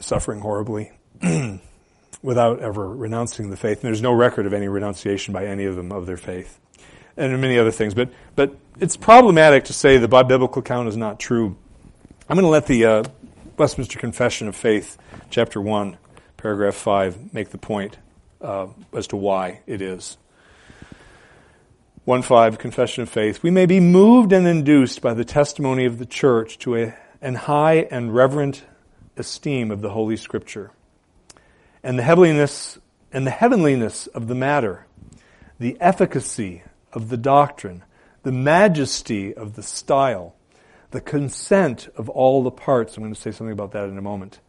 suffering 0.00 0.40
horribly. 0.40 0.92
without 2.22 2.60
ever 2.60 2.88
renouncing 2.88 3.50
the 3.50 3.56
faith. 3.56 3.78
And 3.78 3.84
there's 3.84 4.02
no 4.02 4.12
record 4.12 4.46
of 4.46 4.52
any 4.52 4.66
renunciation 4.66 5.32
by 5.32 5.46
any 5.46 5.66
of 5.66 5.76
them 5.76 5.92
of 5.92 6.06
their 6.06 6.16
faith. 6.16 6.58
And 7.18 7.40
many 7.40 7.58
other 7.58 7.72
things. 7.72 7.94
But, 7.94 8.10
but 8.36 8.54
it's 8.78 8.96
problematic 8.96 9.64
to 9.64 9.72
say 9.72 9.98
the 9.98 10.08
biblical 10.08 10.60
account 10.60 10.88
is 10.88 10.96
not 10.96 11.18
true. 11.18 11.56
I'm 12.28 12.36
going 12.36 12.44
to 12.44 12.50
let 12.50 12.66
the 12.66 12.84
uh, 12.84 13.04
Westminster 13.56 13.98
Confession 13.98 14.46
of 14.46 14.54
Faith, 14.54 14.96
chapter 15.28 15.60
1, 15.60 15.98
paragraph 16.36 16.76
5, 16.76 17.34
make 17.34 17.50
the 17.50 17.58
point 17.58 17.98
uh, 18.40 18.68
as 18.92 19.08
to 19.08 19.16
why 19.16 19.60
it 19.66 19.82
is. 19.82 20.16
1 22.04 22.22
5, 22.22 22.58
Confession 22.58 23.02
of 23.02 23.08
Faith. 23.08 23.42
We 23.42 23.50
may 23.50 23.66
be 23.66 23.80
moved 23.80 24.32
and 24.32 24.46
induced 24.46 25.02
by 25.02 25.12
the 25.12 25.24
testimony 25.24 25.84
of 25.84 25.98
the 25.98 26.06
church 26.06 26.58
to 26.60 26.76
a, 26.76 26.94
an 27.20 27.34
high 27.34 27.88
and 27.90 28.14
reverent 28.14 28.62
esteem 29.16 29.70
of 29.70 29.80
the 29.80 29.90
Holy 29.90 30.16
Scripture 30.16 30.70
and 31.82 31.98
the 31.98 32.02
heavenliness 32.02 32.78
and 33.12 33.26
the 33.26 33.30
heavenliness 33.30 34.06
of 34.08 34.28
the 34.28 34.34
matter, 34.34 34.86
the 35.58 35.76
efficacy 35.80 36.62
of 36.98 37.10
the 37.10 37.16
doctrine, 37.16 37.84
the 38.24 38.32
majesty 38.32 39.32
of 39.32 39.54
the 39.54 39.62
style, 39.62 40.34
the 40.90 41.00
consent 41.00 41.88
of 41.96 42.08
all 42.08 42.42
the 42.42 42.50
parts. 42.50 42.96
I'm 42.96 43.04
going 43.04 43.14
to 43.14 43.20
say 43.20 43.30
something 43.30 43.52
about 43.52 43.70
that 43.70 43.88
in 43.88 43.96
a 43.96 44.02
moment. 44.02 44.40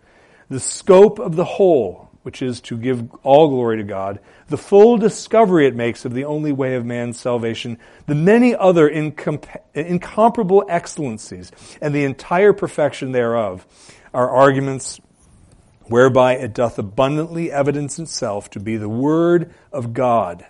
The 0.49 0.59
scope 0.59 1.19
of 1.19 1.35
the 1.35 1.45
whole, 1.45 2.09
which 2.23 2.41
is 2.41 2.59
to 2.61 2.75
give 2.75 3.07
all 3.23 3.49
glory 3.49 3.77
to 3.77 3.83
God, 3.83 4.19
the 4.47 4.57
full 4.57 4.97
discovery 4.97 5.67
it 5.67 5.75
makes 5.75 6.05
of 6.05 6.15
the 6.15 6.25
only 6.25 6.51
way 6.51 6.73
of 6.73 6.87
man's 6.87 7.19
salvation, 7.19 7.77
the 8.07 8.15
many 8.15 8.55
other 8.55 8.89
incompa- 8.89 9.61
incomparable 9.75 10.65
excellencies, 10.67 11.51
and 11.79 11.93
the 11.93 12.03
entire 12.03 12.51
perfection 12.51 13.11
thereof, 13.11 13.67
are 14.11 14.27
arguments 14.27 14.99
whereby 15.83 16.33
it 16.33 16.55
doth 16.55 16.79
abundantly 16.79 17.51
evidence 17.51 17.99
itself 17.99 18.49
to 18.49 18.59
be 18.59 18.75
the 18.75 18.89
Word 18.89 19.53
of 19.71 19.93
God 19.93 20.47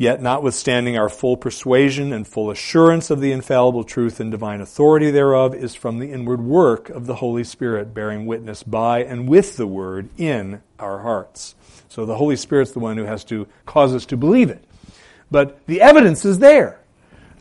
Yet, 0.00 0.22
notwithstanding 0.22 0.96
our 0.96 1.10
full 1.10 1.36
persuasion 1.36 2.10
and 2.10 2.26
full 2.26 2.50
assurance 2.50 3.10
of 3.10 3.20
the 3.20 3.32
infallible 3.32 3.84
truth 3.84 4.18
and 4.18 4.30
divine 4.30 4.62
authority 4.62 5.10
thereof 5.10 5.54
is 5.54 5.74
from 5.74 5.98
the 5.98 6.10
inward 6.10 6.40
work 6.40 6.88
of 6.88 7.04
the 7.04 7.16
Holy 7.16 7.44
Spirit, 7.44 7.92
bearing 7.92 8.24
witness 8.24 8.62
by 8.62 9.04
and 9.04 9.28
with 9.28 9.58
the 9.58 9.66
Word 9.66 10.08
in 10.16 10.62
our 10.78 11.00
hearts. 11.00 11.54
So 11.90 12.06
the 12.06 12.16
Holy 12.16 12.36
Spirit's 12.36 12.70
the 12.70 12.78
one 12.78 12.96
who 12.96 13.04
has 13.04 13.24
to 13.24 13.46
cause 13.66 13.94
us 13.94 14.06
to 14.06 14.16
believe 14.16 14.48
it. 14.48 14.64
But 15.30 15.66
the 15.66 15.82
evidence 15.82 16.24
is 16.24 16.38
there. 16.38 16.80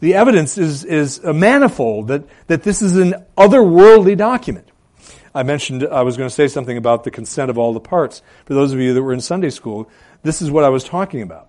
The 0.02 0.16
evidence 0.16 0.58
is, 0.58 0.84
is 0.84 1.20
a 1.20 1.32
manifold 1.32 2.10
that, 2.10 2.24
that 2.48 2.64
this 2.64 2.82
is 2.82 2.98
an 2.98 3.26
otherworldly 3.38 4.18
document. 4.18 4.68
I 5.34 5.44
mentioned 5.44 5.88
I 5.88 6.02
was 6.02 6.18
going 6.18 6.28
to 6.28 6.36
say 6.36 6.50
something 6.50 6.76
about 6.76 7.06
the 7.06 7.12
consent 7.12 7.50
of 7.50 7.58
all 7.58 7.72
the 7.72 7.80
parts. 7.80 8.22
For 8.44 8.54
those 8.54 8.74
of 8.74 8.80
you 8.80 8.94
that 8.94 9.02
were 9.02 9.14
in 9.14 9.22
Sunday 9.22 9.50
school, 9.50 9.90
this 10.24 10.42
is 10.42 10.52
what 10.52 10.66
I 10.66 10.70
was 10.70 10.84
talking 10.84 11.22
about 11.22 11.49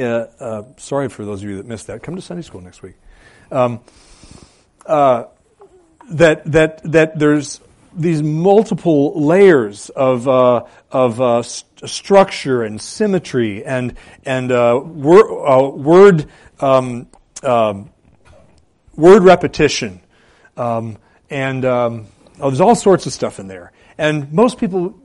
uh, 0.00 0.26
uh, 0.38 0.62
sorry 0.76 1.08
for 1.08 1.24
those 1.24 1.42
of 1.42 1.48
you 1.48 1.56
that 1.56 1.66
missed 1.66 1.86
that. 1.88 2.02
Come 2.02 2.16
to 2.16 2.22
Sunday 2.22 2.42
school 2.42 2.60
next 2.60 2.82
week. 2.82 2.94
Um, 3.50 3.80
uh, 4.86 5.24
that 6.10 6.50
that 6.50 6.80
that 6.92 7.18
there's 7.18 7.60
these 7.92 8.22
multiple 8.22 9.20
layers 9.20 9.90
of 9.90 10.28
uh, 10.28 10.64
of 10.90 11.20
uh, 11.20 11.42
st- 11.42 11.88
structure 11.88 12.62
and 12.62 12.80
symmetry 12.80 13.64
and 13.64 13.96
and 14.24 14.50
uh, 14.52 14.80
wor- 14.82 15.70
word 15.76 16.26
um, 16.60 17.08
um, 17.42 17.90
word 18.96 19.22
repetition 19.22 20.00
um, 20.56 20.98
and 21.30 21.64
um, 21.64 22.06
oh, 22.38 22.50
there's 22.50 22.60
all 22.60 22.74
sorts 22.74 23.06
of 23.06 23.12
stuff 23.12 23.38
in 23.38 23.48
there, 23.48 23.72
and 23.96 24.32
most 24.32 24.58
people 24.58 25.00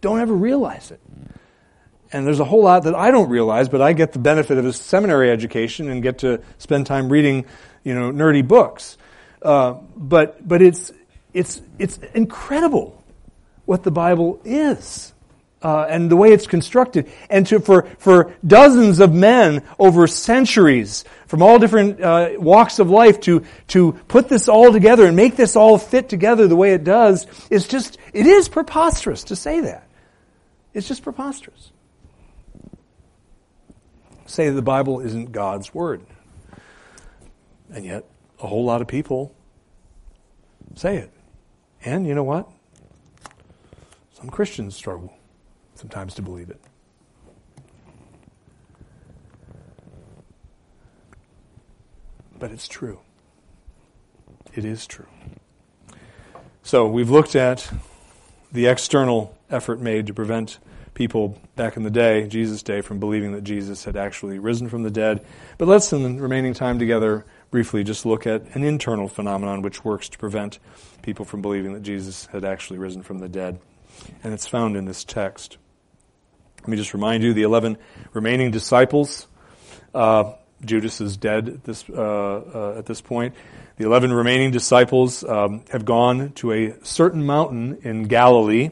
don't 0.00 0.20
ever 0.20 0.34
realize 0.34 0.90
it. 0.90 1.00
And 2.14 2.24
there's 2.24 2.38
a 2.38 2.44
whole 2.44 2.62
lot 2.62 2.84
that 2.84 2.94
I 2.94 3.10
don't 3.10 3.28
realize, 3.28 3.68
but 3.68 3.82
I 3.82 3.92
get 3.92 4.12
the 4.12 4.20
benefit 4.20 4.56
of 4.56 4.64
a 4.64 4.72
seminary 4.72 5.32
education 5.32 5.88
and 5.88 6.00
get 6.00 6.18
to 6.18 6.40
spend 6.58 6.86
time 6.86 7.08
reading, 7.08 7.44
you 7.82 7.92
know, 7.92 8.12
nerdy 8.12 8.46
books. 8.46 8.96
Uh, 9.42 9.72
but 9.96 10.46
but 10.46 10.62
it's 10.62 10.92
it's 11.32 11.60
it's 11.76 11.98
incredible 12.14 13.02
what 13.64 13.82
the 13.82 13.90
Bible 13.90 14.40
is. 14.44 15.12
Uh, 15.60 15.86
and 15.88 16.08
the 16.08 16.14
way 16.14 16.30
it's 16.30 16.46
constructed, 16.46 17.10
and 17.30 17.48
to, 17.48 17.58
for 17.58 17.82
for 17.98 18.32
dozens 18.46 19.00
of 19.00 19.12
men 19.12 19.64
over 19.80 20.06
centuries 20.06 21.04
from 21.26 21.42
all 21.42 21.58
different 21.58 22.00
uh, 22.00 22.30
walks 22.36 22.78
of 22.78 22.90
life 22.90 23.18
to 23.18 23.44
to 23.66 23.92
put 24.06 24.28
this 24.28 24.46
all 24.48 24.72
together 24.72 25.06
and 25.06 25.16
make 25.16 25.34
this 25.34 25.56
all 25.56 25.78
fit 25.78 26.08
together 26.08 26.46
the 26.46 26.54
way 26.54 26.74
it 26.74 26.84
does 26.84 27.26
is 27.50 27.66
just 27.66 27.98
it 28.12 28.26
is 28.26 28.48
preposterous 28.48 29.24
to 29.24 29.34
say 29.34 29.62
that. 29.62 29.88
It's 30.74 30.86
just 30.86 31.02
preposterous 31.02 31.72
say 34.34 34.50
the 34.50 34.62
Bible 34.62 35.00
isn't 35.00 35.32
God's 35.32 35.72
Word. 35.72 36.02
And 37.72 37.84
yet, 37.84 38.04
a 38.40 38.46
whole 38.46 38.64
lot 38.64 38.80
of 38.80 38.88
people 38.88 39.34
say 40.74 40.96
it. 40.96 41.12
And 41.84 42.06
you 42.06 42.14
know 42.14 42.24
what? 42.24 42.48
Some 44.12 44.28
Christians 44.30 44.74
struggle 44.74 45.14
sometimes 45.74 46.14
to 46.14 46.22
believe 46.22 46.50
it. 46.50 46.60
But 52.38 52.50
it's 52.50 52.66
true. 52.66 53.00
It 54.54 54.64
is 54.64 54.86
true. 54.86 55.06
So 56.62 56.88
we've 56.88 57.10
looked 57.10 57.36
at 57.36 57.70
the 58.52 58.66
external 58.66 59.36
effort 59.50 59.80
made 59.80 60.06
to 60.06 60.14
prevent 60.14 60.58
people 60.94 61.38
back 61.56 61.76
in 61.76 61.82
the 61.82 61.90
day, 61.90 62.26
Jesus' 62.28 62.62
day, 62.62 62.80
from 62.80 63.00
believing 63.00 63.32
that 63.32 63.42
Jesus 63.42 63.84
had 63.84 63.96
actually 63.96 64.38
risen 64.38 64.68
from 64.68 64.84
the 64.84 64.90
dead. 64.90 65.24
But 65.58 65.68
let's, 65.68 65.92
in 65.92 66.02
the 66.02 66.22
remaining 66.22 66.54
time 66.54 66.78
together, 66.78 67.24
briefly 67.50 67.84
just 67.84 68.06
look 68.06 68.26
at 68.26 68.42
an 68.54 68.62
internal 68.64 69.08
phenomenon 69.08 69.62
which 69.62 69.84
works 69.84 70.08
to 70.10 70.18
prevent 70.18 70.58
people 71.02 71.24
from 71.24 71.42
believing 71.42 71.74
that 71.74 71.82
Jesus 71.82 72.26
had 72.26 72.44
actually 72.44 72.78
risen 72.78 73.02
from 73.02 73.18
the 73.18 73.28
dead. 73.28 73.58
And 74.22 74.32
it's 74.32 74.46
found 74.46 74.76
in 74.76 74.84
this 74.84 75.04
text. 75.04 75.58
Let 76.60 76.68
me 76.68 76.76
just 76.76 76.94
remind 76.94 77.22
you 77.22 77.34
the 77.34 77.42
11 77.42 77.76
remaining 78.12 78.50
disciples. 78.50 79.26
Uh, 79.92 80.32
Judas 80.64 81.00
is 81.00 81.16
dead 81.16 81.48
at 81.48 81.64
this, 81.64 81.84
uh, 81.90 81.94
uh, 81.94 82.78
at 82.78 82.86
this 82.86 83.00
point. 83.00 83.34
The 83.76 83.84
11 83.84 84.12
remaining 84.12 84.50
disciples 84.50 85.24
um, 85.24 85.64
have 85.70 85.84
gone 85.84 86.32
to 86.34 86.52
a 86.52 86.74
certain 86.84 87.26
mountain 87.26 87.80
in 87.82 88.04
Galilee 88.04 88.70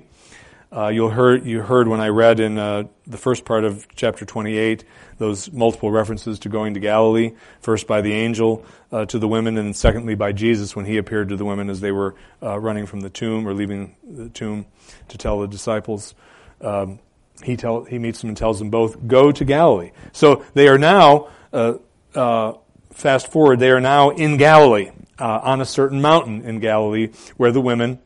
uh, 0.74 0.88
you 0.88 1.08
heard 1.08 1.44
you 1.44 1.60
heard 1.60 1.86
when 1.86 2.00
I 2.00 2.08
read 2.08 2.40
in 2.40 2.56
uh, 2.56 2.84
the 3.06 3.18
first 3.18 3.44
part 3.44 3.64
of 3.64 3.86
chapter 3.94 4.24
28 4.24 4.84
those 5.18 5.52
multiple 5.52 5.90
references 5.90 6.38
to 6.40 6.48
going 6.48 6.74
to 6.74 6.80
Galilee. 6.80 7.32
First 7.60 7.86
by 7.86 8.00
the 8.00 8.12
angel 8.12 8.64
uh, 8.90 9.04
to 9.06 9.18
the 9.18 9.28
women, 9.28 9.58
and 9.58 9.76
secondly 9.76 10.14
by 10.14 10.32
Jesus 10.32 10.74
when 10.74 10.86
he 10.86 10.96
appeared 10.96 11.28
to 11.28 11.36
the 11.36 11.44
women 11.44 11.68
as 11.68 11.80
they 11.80 11.92
were 11.92 12.14
uh, 12.42 12.58
running 12.58 12.86
from 12.86 13.00
the 13.00 13.10
tomb 13.10 13.46
or 13.46 13.52
leaving 13.52 13.96
the 14.02 14.30
tomb 14.30 14.66
to 15.08 15.18
tell 15.18 15.40
the 15.40 15.48
disciples. 15.48 16.14
Um, 16.62 17.00
he 17.42 17.56
tell 17.56 17.84
he 17.84 17.98
meets 17.98 18.20
them 18.20 18.28
and 18.28 18.36
tells 18.36 18.58
them 18.58 18.70
both 18.70 19.06
go 19.06 19.30
to 19.30 19.44
Galilee. 19.44 19.90
So 20.12 20.44
they 20.54 20.68
are 20.68 20.78
now. 20.78 21.28
Uh, 21.52 21.74
uh, 22.14 22.54
fast 22.92 23.30
forward, 23.30 23.58
they 23.58 23.70
are 23.70 23.80
now 23.80 24.10
in 24.10 24.38
Galilee 24.38 24.90
on 25.18 25.60
a 25.60 25.64
certain 25.64 26.00
mountain 26.00 26.42
in 26.42 26.60
Galilee 26.60 27.10
where 27.36 27.52
the 27.52 27.60
women 27.60 28.00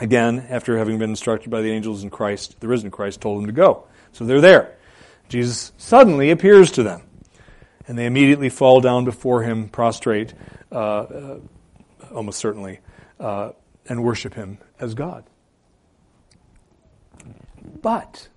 Again, 0.00 0.46
after 0.48 0.78
having 0.78 0.98
been 0.98 1.10
instructed 1.10 1.50
by 1.50 1.60
the 1.60 1.70
angels 1.72 2.04
in 2.04 2.10
Christ, 2.10 2.60
the 2.60 2.68
risen 2.68 2.90
Christ 2.90 3.20
told 3.20 3.38
them 3.38 3.46
to 3.46 3.52
go. 3.52 3.84
So 4.12 4.24
they're 4.24 4.40
there. 4.40 4.76
Jesus 5.28 5.72
suddenly 5.76 6.30
appears 6.30 6.70
to 6.72 6.82
them. 6.82 7.02
And 7.86 7.98
they 7.98 8.06
immediately 8.06 8.48
fall 8.48 8.80
down 8.80 9.04
before 9.04 9.42
him, 9.42 9.68
prostrate, 9.68 10.34
uh, 10.70 10.74
uh, 10.74 11.40
almost 12.14 12.38
certainly, 12.38 12.80
uh, 13.18 13.52
and 13.88 14.04
worship 14.04 14.34
him 14.34 14.58
as 14.78 14.94
God. 14.94 15.24
But, 17.80 18.28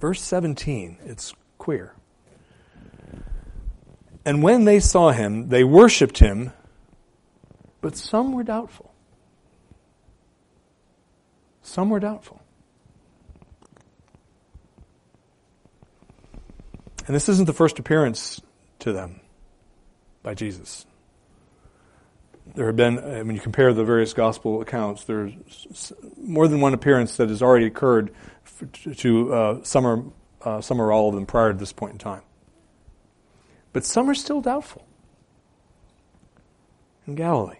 verse 0.00 0.20
17, 0.20 0.98
it's 1.04 1.34
queer. 1.58 1.94
And 4.24 4.42
when 4.42 4.64
they 4.64 4.80
saw 4.80 5.10
him, 5.10 5.48
they 5.48 5.64
worshiped 5.64 6.18
him, 6.18 6.52
but 7.80 7.96
some 7.96 8.32
were 8.32 8.42
doubtful. 8.42 8.92
Some 11.66 11.90
were 11.90 11.98
doubtful. 11.98 12.40
And 17.06 17.14
this 17.14 17.28
isn't 17.28 17.46
the 17.46 17.52
first 17.52 17.80
appearance 17.80 18.40
to 18.78 18.92
them 18.92 19.20
by 20.22 20.34
Jesus. 20.34 20.86
There 22.54 22.66
have 22.66 22.76
been, 22.76 22.98
uh, 22.98 23.22
when 23.24 23.34
you 23.34 23.40
compare 23.40 23.72
the 23.72 23.84
various 23.84 24.12
gospel 24.12 24.62
accounts, 24.62 25.04
there's 25.04 25.92
more 26.16 26.46
than 26.46 26.60
one 26.60 26.72
appearance 26.72 27.16
that 27.16 27.30
has 27.30 27.42
already 27.42 27.66
occurred 27.66 28.12
to 28.98 29.34
uh, 29.34 29.64
some, 29.64 29.86
or, 29.86 30.04
uh, 30.42 30.60
some 30.60 30.80
or 30.80 30.92
all 30.92 31.08
of 31.08 31.16
them 31.16 31.26
prior 31.26 31.52
to 31.52 31.58
this 31.58 31.72
point 31.72 31.94
in 31.94 31.98
time. 31.98 32.22
But 33.72 33.84
some 33.84 34.08
are 34.08 34.14
still 34.14 34.40
doubtful 34.40 34.86
in 37.08 37.16
Galilee. 37.16 37.58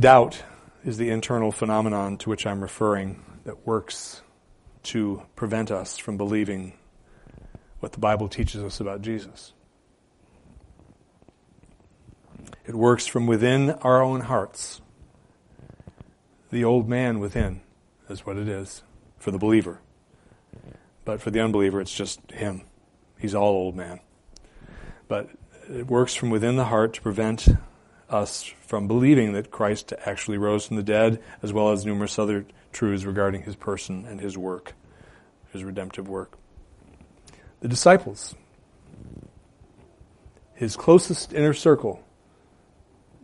Doubt 0.00 0.44
is 0.82 0.96
the 0.96 1.10
internal 1.10 1.52
phenomenon 1.52 2.16
to 2.16 2.30
which 2.30 2.46
I'm 2.46 2.62
referring 2.62 3.22
that 3.44 3.66
works 3.66 4.22
to 4.84 5.22
prevent 5.36 5.70
us 5.70 5.98
from 5.98 6.16
believing 6.16 6.72
what 7.80 7.92
the 7.92 7.98
Bible 7.98 8.26
teaches 8.26 8.62
us 8.62 8.80
about 8.80 9.02
Jesus. 9.02 9.52
It 12.64 12.74
works 12.74 13.06
from 13.06 13.26
within 13.26 13.72
our 13.82 14.02
own 14.02 14.22
hearts. 14.22 14.80
The 16.50 16.64
old 16.64 16.88
man 16.88 17.20
within 17.20 17.60
is 18.08 18.24
what 18.24 18.38
it 18.38 18.48
is 18.48 18.82
for 19.18 19.32
the 19.32 19.38
believer. 19.38 19.82
But 21.04 21.20
for 21.20 21.30
the 21.30 21.40
unbeliever, 21.40 21.78
it's 21.78 21.94
just 21.94 22.20
him. 22.30 22.62
He's 23.18 23.34
all 23.34 23.52
old 23.52 23.76
man. 23.76 24.00
But 25.08 25.28
it 25.68 25.88
works 25.88 26.14
from 26.14 26.30
within 26.30 26.56
the 26.56 26.64
heart 26.64 26.94
to 26.94 27.02
prevent 27.02 27.48
us 28.10 28.42
from 28.66 28.86
believing 28.86 29.32
that 29.32 29.50
Christ 29.50 29.92
actually 30.04 30.38
rose 30.38 30.66
from 30.66 30.76
the 30.76 30.82
dead, 30.82 31.22
as 31.42 31.52
well 31.52 31.70
as 31.70 31.86
numerous 31.86 32.18
other 32.18 32.44
truths 32.72 33.04
regarding 33.04 33.42
his 33.42 33.56
person 33.56 34.04
and 34.06 34.20
his 34.20 34.36
work, 34.36 34.74
his 35.52 35.64
redemptive 35.64 36.08
work. 36.08 36.36
The 37.60 37.68
disciples. 37.68 38.34
his 40.54 40.76
closest 40.76 41.32
inner 41.32 41.54
circle, 41.54 42.02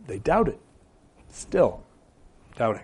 they 0.07 0.17
doubted. 0.17 0.57
Still 1.29 1.83
doubting. 2.55 2.83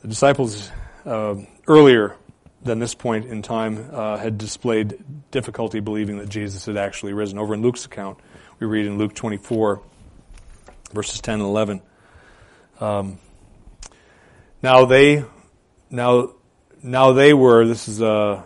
The 0.00 0.08
disciples 0.08 0.70
uh, 1.04 1.36
earlier 1.66 2.16
than 2.64 2.78
this 2.78 2.94
point 2.94 3.26
in 3.26 3.42
time 3.42 3.90
uh, 3.92 4.16
had 4.16 4.38
displayed 4.38 4.98
difficulty 5.30 5.80
believing 5.80 6.18
that 6.18 6.28
Jesus 6.28 6.66
had 6.66 6.76
actually 6.76 7.12
risen. 7.12 7.38
Over 7.38 7.54
in 7.54 7.62
Luke's 7.62 7.84
account, 7.84 8.18
we 8.58 8.66
read 8.66 8.86
in 8.86 8.98
Luke 8.98 9.14
24, 9.14 9.82
verses 10.92 11.20
10 11.20 11.34
and 11.34 11.42
11. 11.42 11.82
Um, 12.80 13.18
now 14.62 14.86
they, 14.86 15.24
now, 15.90 16.32
now 16.82 17.12
they 17.12 17.34
were. 17.34 17.66
This 17.66 17.86
is 17.86 18.00
uh, 18.00 18.42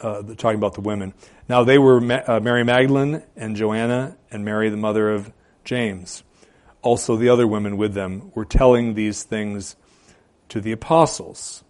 uh, 0.00 0.22
talking 0.36 0.58
about 0.58 0.74
the 0.74 0.80
women. 0.80 1.12
Now 1.48 1.64
they 1.64 1.78
were 1.78 2.00
Ma- 2.00 2.22
uh, 2.26 2.40
Mary 2.40 2.62
Magdalene 2.62 3.22
and 3.36 3.56
Joanna 3.56 4.16
and 4.30 4.44
Mary, 4.44 4.68
the 4.70 4.76
mother 4.76 5.10
of 5.10 5.32
James. 5.64 6.22
Also, 6.82 7.16
the 7.16 7.30
other 7.30 7.46
women 7.46 7.76
with 7.76 7.94
them 7.94 8.30
were 8.34 8.44
telling 8.44 8.94
these 8.94 9.24
things 9.24 9.74
to 10.50 10.60
the 10.60 10.72
apostles. 10.72 11.63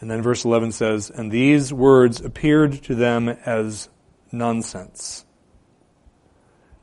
And 0.00 0.10
then 0.10 0.22
verse 0.22 0.44
11 0.44 0.72
says, 0.72 1.10
And 1.10 1.30
these 1.32 1.72
words 1.72 2.20
appeared 2.20 2.82
to 2.84 2.94
them 2.94 3.28
as 3.28 3.88
nonsense, 4.30 5.24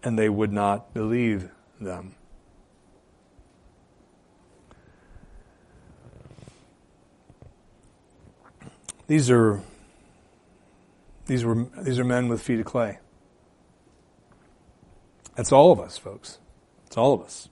and 0.04 0.18
they 0.18 0.30
would 0.30 0.52
not 0.52 0.94
believe 0.94 1.50
them. 1.80 2.16
These 9.08 9.30
are 9.30 9.62
these 11.26 11.46
were 11.46 11.68
these 11.82 12.00
are 12.00 12.04
men 12.04 12.30
with 12.30 12.42
feet 12.42 12.60
of 12.60 12.66
clay. 12.66 13.00
That's 15.36 15.52
all 15.52 15.72
of 15.72 15.80
us, 15.80 15.98
folks. 15.98 16.40
It's 16.88 16.98
all 16.98 17.14
of 17.14 17.22
us. 17.22 17.50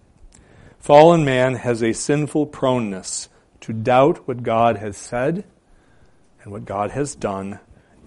Fallen 0.80 1.26
man 1.26 1.56
has 1.56 1.84
a 1.84 1.94
sinful 1.94 2.48
proneness 2.48 3.30
to 3.62 3.74
doubt 3.74 4.28
what 4.28 4.44
God 4.44 4.78
has 4.78 4.98
said 4.98 5.46
and 6.44 6.52
what 6.52 6.66
God 6.66 6.92
has 6.92 7.16
done, 7.16 7.60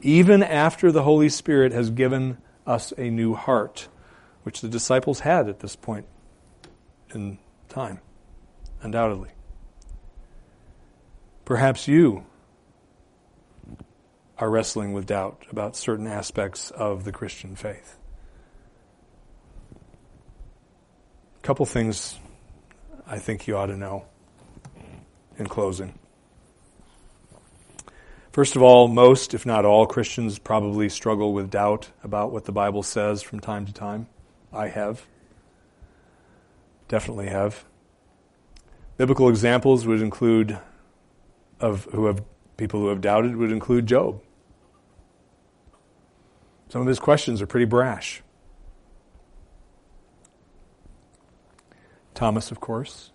even 0.02 0.42
after 0.42 0.92
the 0.92 1.02
Holy 1.02 1.28
Spirit 1.28 1.72
has 1.72 1.90
given 1.90 2.38
us 2.66 2.92
a 2.98 3.11
new 3.11 3.34
heart, 3.34 3.88
which 4.42 4.61
the 4.61 4.68
disciples 4.68 5.20
had 5.20 5.48
at 5.48 5.61
this 5.61 5.76
point 5.76 6.07
in 7.14 7.38
time, 7.68 8.00
undoubtedly. 8.82 9.30
Perhaps 11.44 11.86
you 11.88 12.26
are 14.38 14.50
wrestling 14.50 14.92
with 14.92 15.07
doubt 15.07 15.44
about 15.50 15.76
certain 15.76 16.07
aspects 16.07 16.70
of 16.72 17.05
the 17.05 17.12
Christian 17.12 17.55
faith. 17.55 17.96
A 21.36 21.46
couple 21.46 21.64
things 21.66 22.18
I 23.07 23.18
think 23.18 23.46
you 23.46 23.57
ought 23.57 23.66
to 23.66 23.76
know 23.76 24.07
in 25.39 25.47
closing. 25.47 25.99
First 28.32 28.57
of 28.57 28.62
all, 28.62 28.89
most, 28.89 29.32
if 29.32 29.47
not 29.47 29.64
all, 29.64 29.87
Christians 29.87 30.41
probably 30.41 30.89
struggle 30.89 31.32
with 31.32 31.51
doubt 31.51 31.91
about 32.03 32.32
what 32.32 32.45
the 32.45 32.53
Bible 32.53 32.82
says 32.82 33.22
from 33.22 33.39
time 33.39 33.64
to 33.66 33.72
time. 33.72 34.09
I 34.53 34.68
have. 34.68 35.07
Definitely 36.89 37.28
have. 37.28 37.64
Biblical 38.97 39.28
examples 39.28 39.87
would 39.87 40.03
include 40.03 40.59
of 41.61 41.85
who 41.93 42.07
have 42.07 42.22
people 42.57 42.80
who 42.80 42.89
have 42.89 43.01
doubted 43.01 43.37
would 43.37 43.53
include 43.53 43.87
Job. 43.87 44.20
Some 46.68 46.80
of 46.80 46.87
his 46.89 46.99
questions 46.99 47.41
are 47.41 47.47
pretty 47.47 47.66
brash. 47.66 48.22
Thomas, 52.14 52.51
of 52.51 52.61
course. 52.61 53.12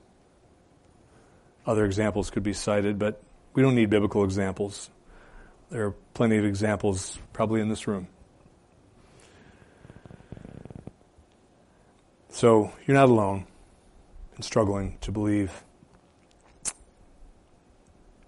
Other 1.70 1.86
examples 1.86 2.32
could 2.32 2.42
be 2.42 2.54
cited, 2.54 2.98
but 2.98 3.22
we 3.54 3.62
don't 3.62 3.76
need 3.76 3.92
biblical 3.92 4.24
examples. 4.24 4.90
There 5.70 5.86
are 5.86 5.92
plenty 6.16 6.36
of 6.38 6.44
examples 6.44 7.20
probably 7.32 7.62
in 7.62 7.70
this 7.70 7.88
room. 7.88 8.08
So 12.30 12.72
you're 12.88 12.98
not 12.98 13.10
alone 13.10 13.46
in 14.36 14.42
struggling 14.42 14.98
to 15.02 15.12
believe, 15.12 15.64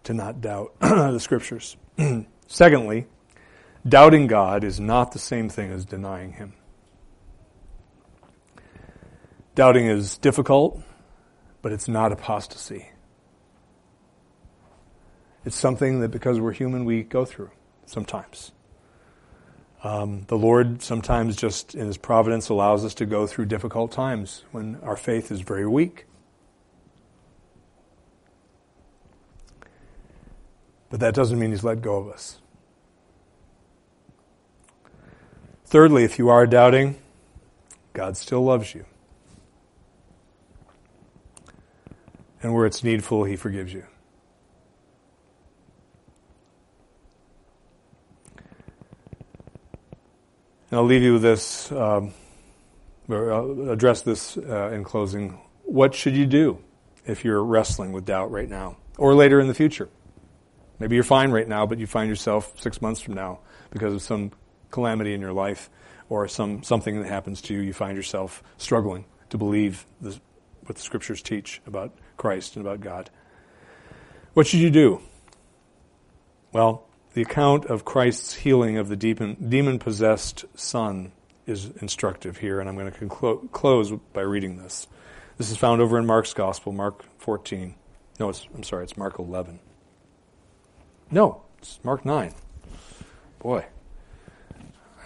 to 0.04 0.14
not 0.14 0.40
doubt 0.40 0.74
the 0.80 1.18
scriptures. 1.18 1.78
Secondly, 2.48 3.08
doubting 3.90 4.28
God 4.28 4.64
is 4.64 4.80
not 4.80 5.14
the 5.14 5.20
same 5.20 5.50
thing 5.50 5.72
as 5.72 5.84
denying 5.84 6.34
Him. 6.34 6.54
Doubting 9.56 9.88
is 9.88 10.20
difficult, 10.20 10.80
but 11.64 11.72
it's 11.72 11.88
not 11.88 12.12
apostasy. 12.12 12.91
It's 15.44 15.56
something 15.56 16.02
that 16.02 16.10
because 16.10 16.40
we're 16.40 16.54
human, 16.54 16.86
we 16.86 17.04
go 17.04 17.26
through 17.26 17.52
sometimes. 17.86 18.52
Um, 19.84 20.26
the 20.28 20.38
Lord 20.38 20.84
sometimes 20.84 21.36
just 21.36 21.74
in 21.74 21.88
His 21.88 21.98
providence 21.98 22.50
allows 22.50 22.86
us 22.86 22.94
to 22.96 23.06
go 23.06 23.26
through 23.26 23.46
difficult 23.46 23.92
times 23.92 24.44
when 24.52 24.78
our 24.84 24.96
faith 24.96 25.32
is 25.32 25.42
very 25.42 25.68
weak. 25.68 26.06
But 30.92 31.00
that 31.00 31.16
doesn't 31.16 31.40
mean 31.40 31.52
He's 31.52 31.64
let 31.64 31.82
go 31.82 31.98
of 31.98 32.10
us. 32.10 32.40
Thirdly, 35.66 36.04
if 36.04 36.20
you 36.20 36.30
are 36.30 36.46
doubting, 36.46 36.98
God 37.94 38.18
still 38.18 38.44
loves 38.44 38.76
you. 38.76 38.86
And 42.44 42.54
where 42.54 42.66
it's 42.66 42.84
needful, 42.84 43.24
He 43.24 43.36
forgives 43.36 43.74
you. 43.74 43.86
And 50.72 50.80
I'll 50.80 50.86
leave 50.86 51.04
you 51.04 51.14
with 51.14 51.22
this, 51.22 51.70
um, 51.74 52.14
or 53.10 53.34
I'll 53.34 53.70
address 53.72 54.04
this 54.04 54.38
uh, 54.38 54.72
in 54.74 54.86
closing. 54.86 55.38
What 55.64 55.94
should 55.94 56.16
you 56.16 56.26
do 56.26 56.64
if 57.06 57.26
you're 57.26 57.44
wrestling 57.44 57.92
with 57.92 58.06
doubt 58.06 58.32
right 58.32 58.50
now 58.50 58.78
or 58.98 59.14
later 59.14 59.42
in 59.42 59.48
the 59.48 59.54
future? 59.54 59.90
Maybe 60.80 60.96
you're 60.96 61.04
fine 61.04 61.32
right 61.32 61.48
now, 61.48 61.66
but 61.66 61.78
you 61.78 61.88
find 61.88 62.08
yourself 62.08 62.60
six 62.60 62.82
months 62.82 63.02
from 63.02 63.16
now 63.16 63.40
because 63.70 63.94
of 63.94 64.02
some 64.02 64.32
calamity 64.72 65.14
in 65.14 65.20
your 65.20 65.34
life 65.34 65.70
or 66.08 66.28
some 66.30 66.64
something 66.64 67.02
that 67.02 67.08
happens 67.08 67.42
to 67.44 67.54
you. 67.54 67.60
You 67.60 67.74
find 67.74 67.98
yourself 67.98 68.42
struggling 68.58 69.04
to 69.30 69.38
believe 69.38 69.86
the, 70.00 70.18
what 70.62 70.78
the 70.78 70.82
scriptures 70.82 71.22
teach 71.22 71.62
about 71.68 71.94
Christ 72.16 72.56
and 72.56 72.66
about 72.66 72.80
God. 72.80 73.10
What 74.36 74.48
should 74.48 74.62
you 74.62 74.70
do? 74.70 75.02
Well, 76.54 76.88
the 77.14 77.22
account 77.22 77.66
of 77.66 77.84
Christ's 77.84 78.34
healing 78.34 78.78
of 78.78 78.88
the 78.88 78.96
demon 78.96 79.80
possessed 79.80 80.46
son 80.56 81.12
is 81.46 81.70
instructive 81.82 82.38
here, 82.38 82.60
and 82.60 82.70
I'm 82.70 82.78
going 82.78 82.92
to 82.92 82.98
conclu- 82.98 83.52
close 83.52 83.92
by 84.14 84.22
reading 84.22 84.58
this. 84.58 84.88
This 85.38 85.52
is 85.52 85.58
found 85.58 85.82
over 85.82 85.98
in 85.98 86.06
Mark's 86.06 86.34
Gospel, 86.34 86.72
Mark 86.72 87.04
14. 87.20 87.76
No, 88.20 88.32
I'm 88.54 88.64
sorry, 88.64 88.84
it's 88.84 88.96
Mark 88.96 89.20
11. 89.20 89.60
No, 91.10 91.42
it's 91.58 91.80
Mark 91.84 92.06
9. 92.06 92.34
Boy, 93.40 93.66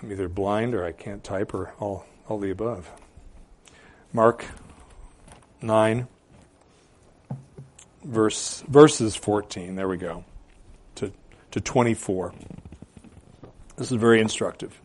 I'm 0.01 0.11
either 0.11 0.27
blind 0.27 0.75
or 0.75 0.83
I 0.83 0.91
can't 0.91 1.23
type 1.23 1.53
or 1.53 1.73
all, 1.79 2.05
all 2.27 2.37
the 2.37 2.51
above. 2.51 2.91
Mark 4.13 4.45
9, 5.61 6.07
verse, 8.03 8.63
verses 8.67 9.15
14. 9.15 9.75
There 9.75 9.87
we 9.87 9.97
go 9.97 10.25
to 11.55 11.61
24. 11.61 12.33
This 13.77 13.89
is 13.89 13.95
very 13.95 14.19
instructive 14.19 14.77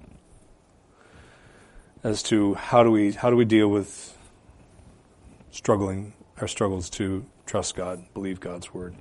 as 2.05 2.23
to 2.23 2.55
how 2.55 2.85
do 2.85 2.93
we 2.93 3.11
how 3.11 3.29
do 3.29 3.35
we 3.35 3.45
deal 3.45 3.67
with 3.67 4.17
struggling 5.51 6.13
our 6.41 6.47
struggles 6.47 6.89
to 6.91 7.27
trust 7.45 7.75
God, 7.75 8.05
believe 8.15 8.39
God's 8.39 8.73
word. 8.73 8.95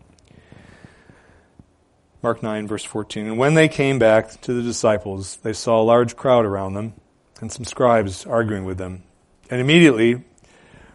Mark 2.24 2.42
9 2.42 2.68
verse 2.68 2.84
14. 2.84 3.28
And 3.28 3.38
when 3.38 3.54
they 3.54 3.68
came 3.68 4.00
back 4.00 4.42
to 4.42 4.54
the 4.54 4.64
disciples, 4.64 5.36
they 5.38 5.54
saw 5.54 5.80
a 5.80 5.84
large 5.84 6.16
crowd 6.16 6.46
around 6.46 6.74
them 6.74 6.96
and 7.40 7.52
some 7.52 7.66
scribes 7.66 8.26
arguing 8.26 8.66
with 8.66 8.80
them. 8.80 9.04
And 9.52 9.62
immediately 9.62 10.24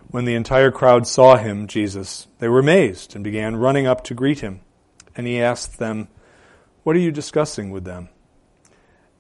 when 0.09 0.25
the 0.25 0.35
entire 0.35 0.73
crowd 0.73 1.07
saw 1.07 1.37
him, 1.37 1.69
Jesus, 1.69 2.27
they 2.41 2.49
were 2.49 2.59
amazed 2.59 3.15
and 3.15 3.23
began 3.23 3.55
running 3.55 3.87
up 3.87 4.03
to 4.05 4.15
greet 4.15 4.41
him. 4.41 4.59
And 5.15 5.29
he 5.29 5.41
asked 5.41 5.79
them, 5.79 6.09
what 6.85 6.95
are 6.95 7.01
you 7.01 7.11
discussing 7.11 7.71
with 7.71 7.85
them? 7.85 8.09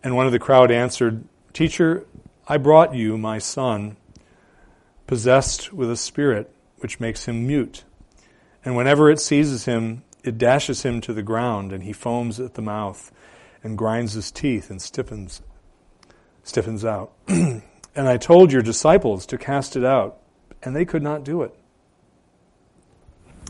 And 0.02 0.14
one 0.14 0.26
of 0.26 0.32
the 0.32 0.38
crowd 0.38 0.70
answered, 0.70 1.24
Teacher, 1.52 2.06
I 2.46 2.58
brought 2.58 2.94
you 2.94 3.16
my 3.18 3.38
son, 3.38 3.96
possessed 5.06 5.72
with 5.72 5.90
a 5.90 5.96
spirit 5.96 6.54
which 6.78 7.00
makes 7.00 7.24
him 7.24 7.46
mute. 7.46 7.84
And 8.64 8.76
whenever 8.76 9.10
it 9.10 9.18
seizes 9.18 9.64
him, 9.64 10.04
it 10.22 10.38
dashes 10.38 10.82
him 10.82 11.00
to 11.02 11.12
the 11.12 11.22
ground, 11.22 11.72
and 11.72 11.84
he 11.84 11.92
foams 11.92 12.38
at 12.38 12.54
the 12.54 12.62
mouth. 12.62 13.10
and 13.62 13.78
grinds 13.78 14.12
his 14.12 14.30
teeth 14.30 14.68
and 14.68 14.82
stiffens, 14.82 15.40
stiffens 16.42 16.84
out. 16.84 17.12
and 17.28 17.62
I 17.96 18.18
told 18.18 18.52
your 18.52 18.60
disciples 18.60 19.24
to 19.26 19.38
cast 19.38 19.74
it 19.74 19.84
out, 19.86 20.18
and 20.62 20.76
they 20.76 20.84
could 20.84 21.02
not 21.02 21.24
do 21.24 21.40
it. 21.40 21.54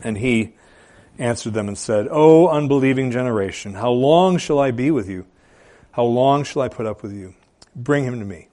And 0.05 0.19
he 0.19 0.55
answered 1.19 1.55
them 1.55 1.69
and 1.69 1.79
said, 1.79 2.09
O 2.11 2.49
unbelieving 2.49 3.11
generation, 3.11 3.75
how 3.75 3.91
long 3.91 4.39
shall 4.39 4.59
I 4.59 4.71
be 4.71 4.91
with 4.91 5.09
you? 5.09 5.27
How 5.93 6.05
long 6.05 6.45
shall 6.45 6.63
I 6.63 6.69
put 6.69 6.87
up 6.87 7.03
with 7.03 7.13
you? 7.13 7.35
Bring 7.77 8.05
him 8.05 8.19
to 8.19 8.25
me. 8.25 8.49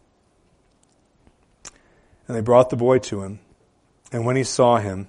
And 2.28 2.38
they 2.38 2.42
brought 2.42 2.70
the 2.70 2.76
boy 2.76 3.00
to 3.00 3.24
him. 3.24 3.40
And 4.12 4.26
when 4.26 4.36
he 4.36 4.44
saw 4.44 4.78
him, 4.78 5.08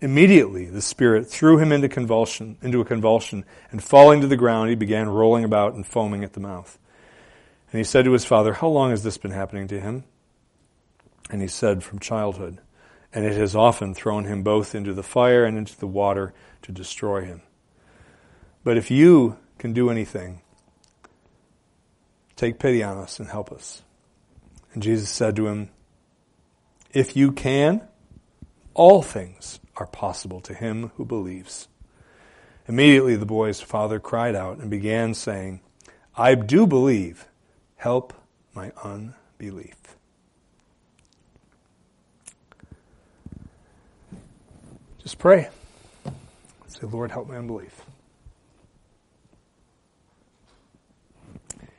immediately 0.00 0.66
the 0.66 0.82
spirit 0.82 1.28
threw 1.28 1.58
him 1.58 1.72
into 1.72 1.88
convulsion, 1.88 2.58
into 2.60 2.80
a 2.80 2.84
convulsion, 2.84 3.44
and 3.70 3.82
falling 3.82 4.20
to 4.20 4.26
the 4.26 4.36
ground, 4.36 4.68
he 4.68 4.76
began 4.76 5.08
rolling 5.08 5.44
about 5.44 5.74
and 5.74 5.86
foaming 5.86 6.24
at 6.24 6.34
the 6.34 6.40
mouth. 6.40 6.78
And 7.72 7.78
he 7.78 7.84
said 7.84 8.04
to 8.04 8.12
his 8.12 8.24
father, 8.24 8.52
How 8.52 8.68
long 8.68 8.90
has 8.90 9.02
this 9.02 9.16
been 9.16 9.30
happening 9.30 9.66
to 9.68 9.80
him? 9.80 10.04
And 11.30 11.40
he 11.40 11.48
said, 11.48 11.82
From 11.82 11.98
childhood. 11.98 12.58
And 13.14 13.24
it 13.24 13.36
has 13.36 13.56
often 13.56 13.94
thrown 13.94 14.24
him 14.24 14.42
both 14.42 14.74
into 14.74 14.92
the 14.92 15.02
fire 15.02 15.44
and 15.44 15.56
into 15.56 15.78
the 15.78 15.86
water 15.86 16.34
to 16.62 16.72
destroy 16.72 17.24
him. 17.24 17.42
But 18.64 18.76
if 18.76 18.90
you 18.90 19.36
can 19.58 19.72
do 19.72 19.90
anything, 19.90 20.40
take 22.36 22.58
pity 22.58 22.82
on 22.82 22.98
us 22.98 23.18
and 23.18 23.28
help 23.28 23.52
us. 23.52 23.82
And 24.72 24.82
Jesus 24.82 25.10
said 25.10 25.36
to 25.36 25.48
him, 25.48 25.70
If 26.92 27.16
you 27.16 27.32
can, 27.32 27.86
all 28.74 29.02
things 29.02 29.60
are 29.76 29.86
possible 29.86 30.40
to 30.42 30.54
him 30.54 30.92
who 30.96 31.04
believes. 31.04 31.68
Immediately 32.68 33.16
the 33.16 33.26
boy's 33.26 33.60
father 33.60 33.98
cried 33.98 34.34
out 34.34 34.58
and 34.58 34.70
began 34.70 35.14
saying, 35.14 35.60
I 36.16 36.34
do 36.34 36.66
believe. 36.66 37.26
Help 37.76 38.12
my 38.54 38.70
unbelief. 38.84 39.76
Just 45.02 45.18
pray. 45.18 45.48
Say, 46.82 46.88
Lord, 46.88 47.12
help 47.12 47.28
my 47.28 47.36
unbelief. 47.36 47.84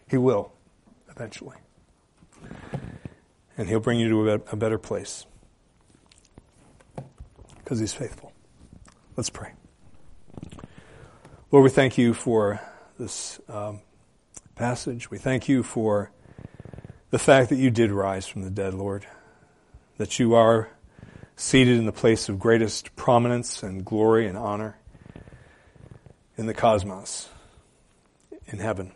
He 0.10 0.16
will, 0.16 0.54
eventually. 1.10 1.58
And 3.58 3.68
He'll 3.68 3.82
bring 3.82 4.00
you 4.00 4.08
to 4.08 4.32
a 4.50 4.56
better 4.56 4.78
place 4.78 5.26
because 7.58 7.80
He's 7.80 7.94
faithful. 7.94 8.32
Let's 9.18 9.30
pray. 9.30 9.52
Lord, 11.52 11.66
we 11.66 11.70
thank 11.70 11.98
you 11.98 12.14
for 12.14 12.62
this 12.98 13.42
um, 13.50 13.82
passage. 14.56 15.12
We 15.12 15.18
thank 15.18 15.50
you 15.50 15.64
for 15.64 16.12
the 17.10 17.20
fact 17.20 17.50
that 17.50 17.58
you 17.58 17.72
did 17.72 17.92
rise 17.92 18.26
from 18.26 18.44
the 18.44 18.50
dead, 18.50 18.74
Lord, 18.74 19.06
that 19.98 20.18
you 20.18 20.34
are 20.34 20.70
seated 21.36 21.78
in 21.78 21.86
the 21.86 21.92
place 21.92 22.30
of 22.30 22.40
greatest 22.40 22.96
prominence 22.96 23.64
and 23.64 23.84
glory 23.84 24.28
and 24.28 24.38
honor 24.38 24.78
in 26.38 26.46
the 26.46 26.54
cosmos, 26.54 27.30
in 28.48 28.60
heaven. 28.60 28.92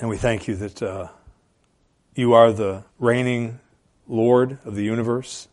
And 0.00 0.08
we 0.08 0.16
thank 0.16 0.46
you 0.46 0.54
that 0.56 0.82
uh, 0.82 1.08
you 2.14 2.34
are 2.34 2.52
the 2.52 2.84
reigning 2.98 3.58
Lord 4.06 4.58
of 4.64 4.76
the 4.76 4.84
universe, 4.84 5.48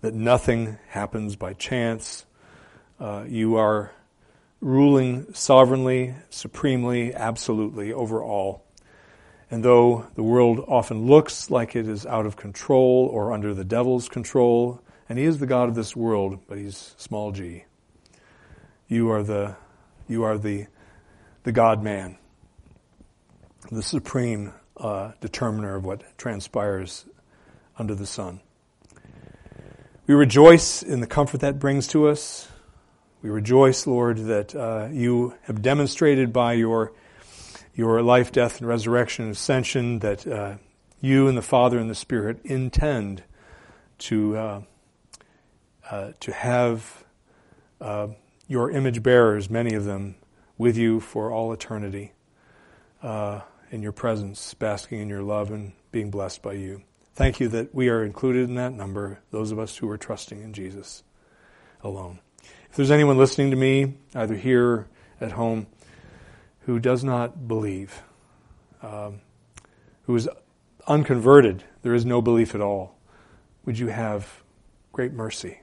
that 0.00 0.14
nothing 0.14 0.78
happens 0.88 1.36
by 1.36 1.52
chance. 1.52 2.24
Uh, 2.98 3.24
you 3.28 3.56
are 3.56 3.92
ruling 4.60 5.32
sovereignly, 5.34 6.14
supremely, 6.30 7.14
absolutely 7.14 7.92
over 7.92 8.22
all. 8.22 8.64
And 9.50 9.62
though 9.62 10.06
the 10.14 10.22
world 10.22 10.64
often 10.66 11.06
looks 11.06 11.50
like 11.50 11.76
it 11.76 11.86
is 11.86 12.06
out 12.06 12.26
of 12.26 12.36
control 12.36 13.08
or 13.12 13.32
under 13.32 13.54
the 13.54 13.64
devil's 13.64 14.08
control, 14.08 14.80
and 15.08 15.18
he 15.18 15.24
is 15.24 15.38
the 15.38 15.46
God 15.46 15.68
of 15.68 15.74
this 15.74 15.94
world, 15.94 16.40
but 16.48 16.58
he's 16.58 16.94
small 16.96 17.30
g. 17.30 17.64
You 18.88 19.10
are 19.10 19.22
the, 19.22 19.56
you 20.06 20.22
are 20.22 20.38
the, 20.38 20.66
the 21.42 21.52
God 21.52 21.82
man, 21.82 22.18
the 23.70 23.82
supreme 23.82 24.52
uh, 24.76 25.12
determiner 25.20 25.74
of 25.74 25.84
what 25.84 26.02
transpires 26.18 27.06
under 27.78 27.94
the 27.94 28.06
sun. 28.06 28.40
We 30.06 30.14
rejoice 30.14 30.84
in 30.84 31.00
the 31.00 31.06
comfort 31.08 31.40
that 31.40 31.58
brings 31.58 31.88
to 31.88 32.06
us. 32.06 32.48
We 33.22 33.30
rejoice, 33.30 33.88
Lord, 33.88 34.18
that 34.18 34.54
uh, 34.54 34.88
you 34.92 35.34
have 35.42 35.62
demonstrated 35.62 36.32
by 36.32 36.52
your 36.52 36.92
your 37.74 38.00
life, 38.02 38.32
death, 38.32 38.60
and 38.60 38.68
resurrection 38.68 39.26
and 39.26 39.32
ascension 39.32 39.98
that 39.98 40.26
uh, 40.26 40.56
you 41.00 41.28
and 41.28 41.36
the 41.36 41.42
Father 41.42 41.78
and 41.78 41.90
the 41.90 41.94
Spirit 41.94 42.38
intend 42.44 43.24
to 43.98 44.36
uh, 44.36 44.60
uh 45.90 46.12
to 46.20 46.32
have 46.32 47.04
uh, 47.80 48.08
your 48.48 48.70
image 48.70 49.02
bearers, 49.02 49.50
many 49.50 49.74
of 49.74 49.84
them, 49.84 50.16
with 50.58 50.76
you 50.76 51.00
for 51.00 51.30
all 51.30 51.52
eternity 51.52 52.12
uh, 53.02 53.40
in 53.70 53.82
your 53.82 53.92
presence, 53.92 54.54
basking 54.54 55.00
in 55.00 55.08
your 55.08 55.22
love 55.22 55.50
and 55.50 55.72
being 55.90 56.10
blessed 56.10 56.42
by 56.42 56.52
you. 56.52 56.82
Thank 57.14 57.40
you 57.40 57.48
that 57.48 57.74
we 57.74 57.88
are 57.88 58.04
included 58.04 58.48
in 58.48 58.56
that 58.56 58.72
number, 58.72 59.20
those 59.30 59.50
of 59.50 59.58
us 59.58 59.76
who 59.76 59.88
are 59.90 59.98
trusting 59.98 60.42
in 60.42 60.52
Jesus 60.52 61.02
alone. 61.82 62.20
If 62.70 62.76
there's 62.76 62.90
anyone 62.90 63.16
listening 63.16 63.50
to 63.50 63.56
me, 63.56 63.94
either 64.14 64.34
here 64.34 64.86
at 65.20 65.32
home, 65.32 65.66
who 66.60 66.78
does 66.78 67.02
not 67.02 67.48
believe, 67.48 68.02
um, 68.82 69.20
who 70.02 70.14
is 70.14 70.28
unconverted, 70.86 71.64
there 71.82 71.94
is 71.94 72.04
no 72.04 72.20
belief 72.20 72.54
at 72.54 72.60
all, 72.60 72.98
would 73.64 73.78
you 73.78 73.88
have 73.88 74.42
great 74.92 75.12
mercy? 75.12 75.60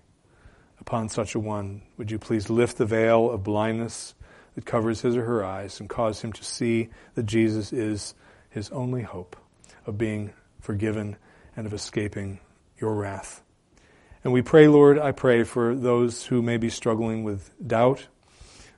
Upon 0.86 1.08
such 1.08 1.34
a 1.34 1.40
one, 1.40 1.82
would 1.96 2.12
you 2.12 2.20
please 2.20 2.50
lift 2.50 2.78
the 2.78 2.86
veil 2.86 3.32
of 3.32 3.42
blindness 3.42 4.16
that 4.56 4.66
covers 4.66 5.00
his 5.00 5.16
or 5.16 5.24
her 5.24 5.42
eyes 5.42 5.80
and 5.80 5.90
cause 5.90 6.22
him 6.22 6.34
to 6.34 6.44
see 6.44 6.90
that 7.16 7.26
Jesus 7.26 7.72
is 7.72 8.14
his 8.50 8.70
only 8.72 9.02
hope 9.02 9.38
of 9.86 9.98
being 9.98 10.34
forgiven 10.60 11.16
and 11.56 11.66
of 11.66 11.74
escaping 11.74 12.38
your 12.78 12.96
wrath. 12.96 13.42
And 14.26 14.34
we 14.34 14.42
pray, 14.42 14.68
Lord, 14.68 15.00
I 15.00 15.14
pray 15.14 15.46
for 15.46 15.74
those 15.74 16.26
who 16.26 16.42
may 16.42 16.58
be 16.58 16.70
struggling 16.70 17.24
with 17.24 17.50
doubt, 17.66 18.08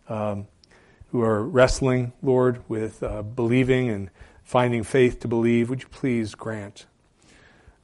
um, 0.08 0.46
who 1.10 1.22
are 1.24 1.44
wrestling, 1.44 2.14
Lord, 2.22 2.62
with 2.70 3.02
uh, 3.02 3.24
believing 3.24 3.90
and 3.90 4.12
finding 4.44 4.84
faith 4.84 5.22
to 5.22 5.28
believe. 5.28 5.72
Would 5.72 5.82
you 5.82 5.90
please 5.90 6.36
grant 6.36 6.86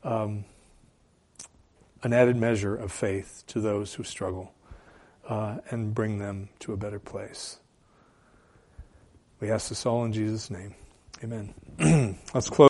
um, 0.04 0.46
an 2.04 2.14
added 2.14 2.36
measure 2.36 2.76
of 2.76 2.92
faith 2.92 3.44
to 3.48 3.60
those 3.60 3.94
who 3.94 4.04
struggle 4.04 4.54
uh, 5.28 5.58
and 5.70 5.94
bring 5.94 6.18
them 6.20 6.50
to 6.60 6.74
a 6.74 6.78
better 6.78 7.00
place. 7.00 7.60
We 9.40 9.50
ask 9.50 9.70
this 9.70 9.86
all 9.86 10.06
in 10.06 10.14
Jesus' 10.14 10.50
name. 10.50 10.76
Amen. 11.24 11.54
Let's 12.34 12.50
close. 12.50 12.70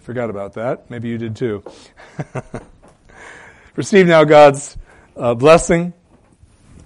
Forgot 0.00 0.30
about 0.30 0.54
that. 0.54 0.90
Maybe 0.90 1.08
you 1.08 1.18
did 1.18 1.36
too. 1.36 1.62
Receive 3.76 4.06
now 4.06 4.24
God's 4.24 4.76
uh, 5.16 5.34
blessing, 5.34 5.92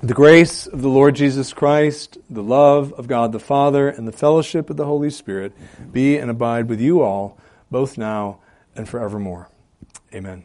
the 0.02 0.14
grace 0.14 0.66
of 0.66 0.82
the 0.82 0.88
Lord 0.88 1.14
Jesus 1.14 1.52
Christ, 1.52 2.18
the 2.28 2.42
love 2.42 2.92
of 2.94 3.06
God 3.06 3.32
the 3.32 3.38
Father, 3.38 3.88
and 3.88 4.08
the 4.08 4.12
fellowship 4.12 4.68
of 4.70 4.76
the 4.76 4.86
Holy 4.86 5.10
Spirit 5.10 5.52
be 5.92 6.16
and 6.18 6.30
abide 6.30 6.68
with 6.68 6.80
you 6.80 7.02
all, 7.02 7.38
both 7.70 7.96
now 7.96 8.40
and 8.74 8.88
forevermore. 8.88 9.48
Amen. 10.12 10.44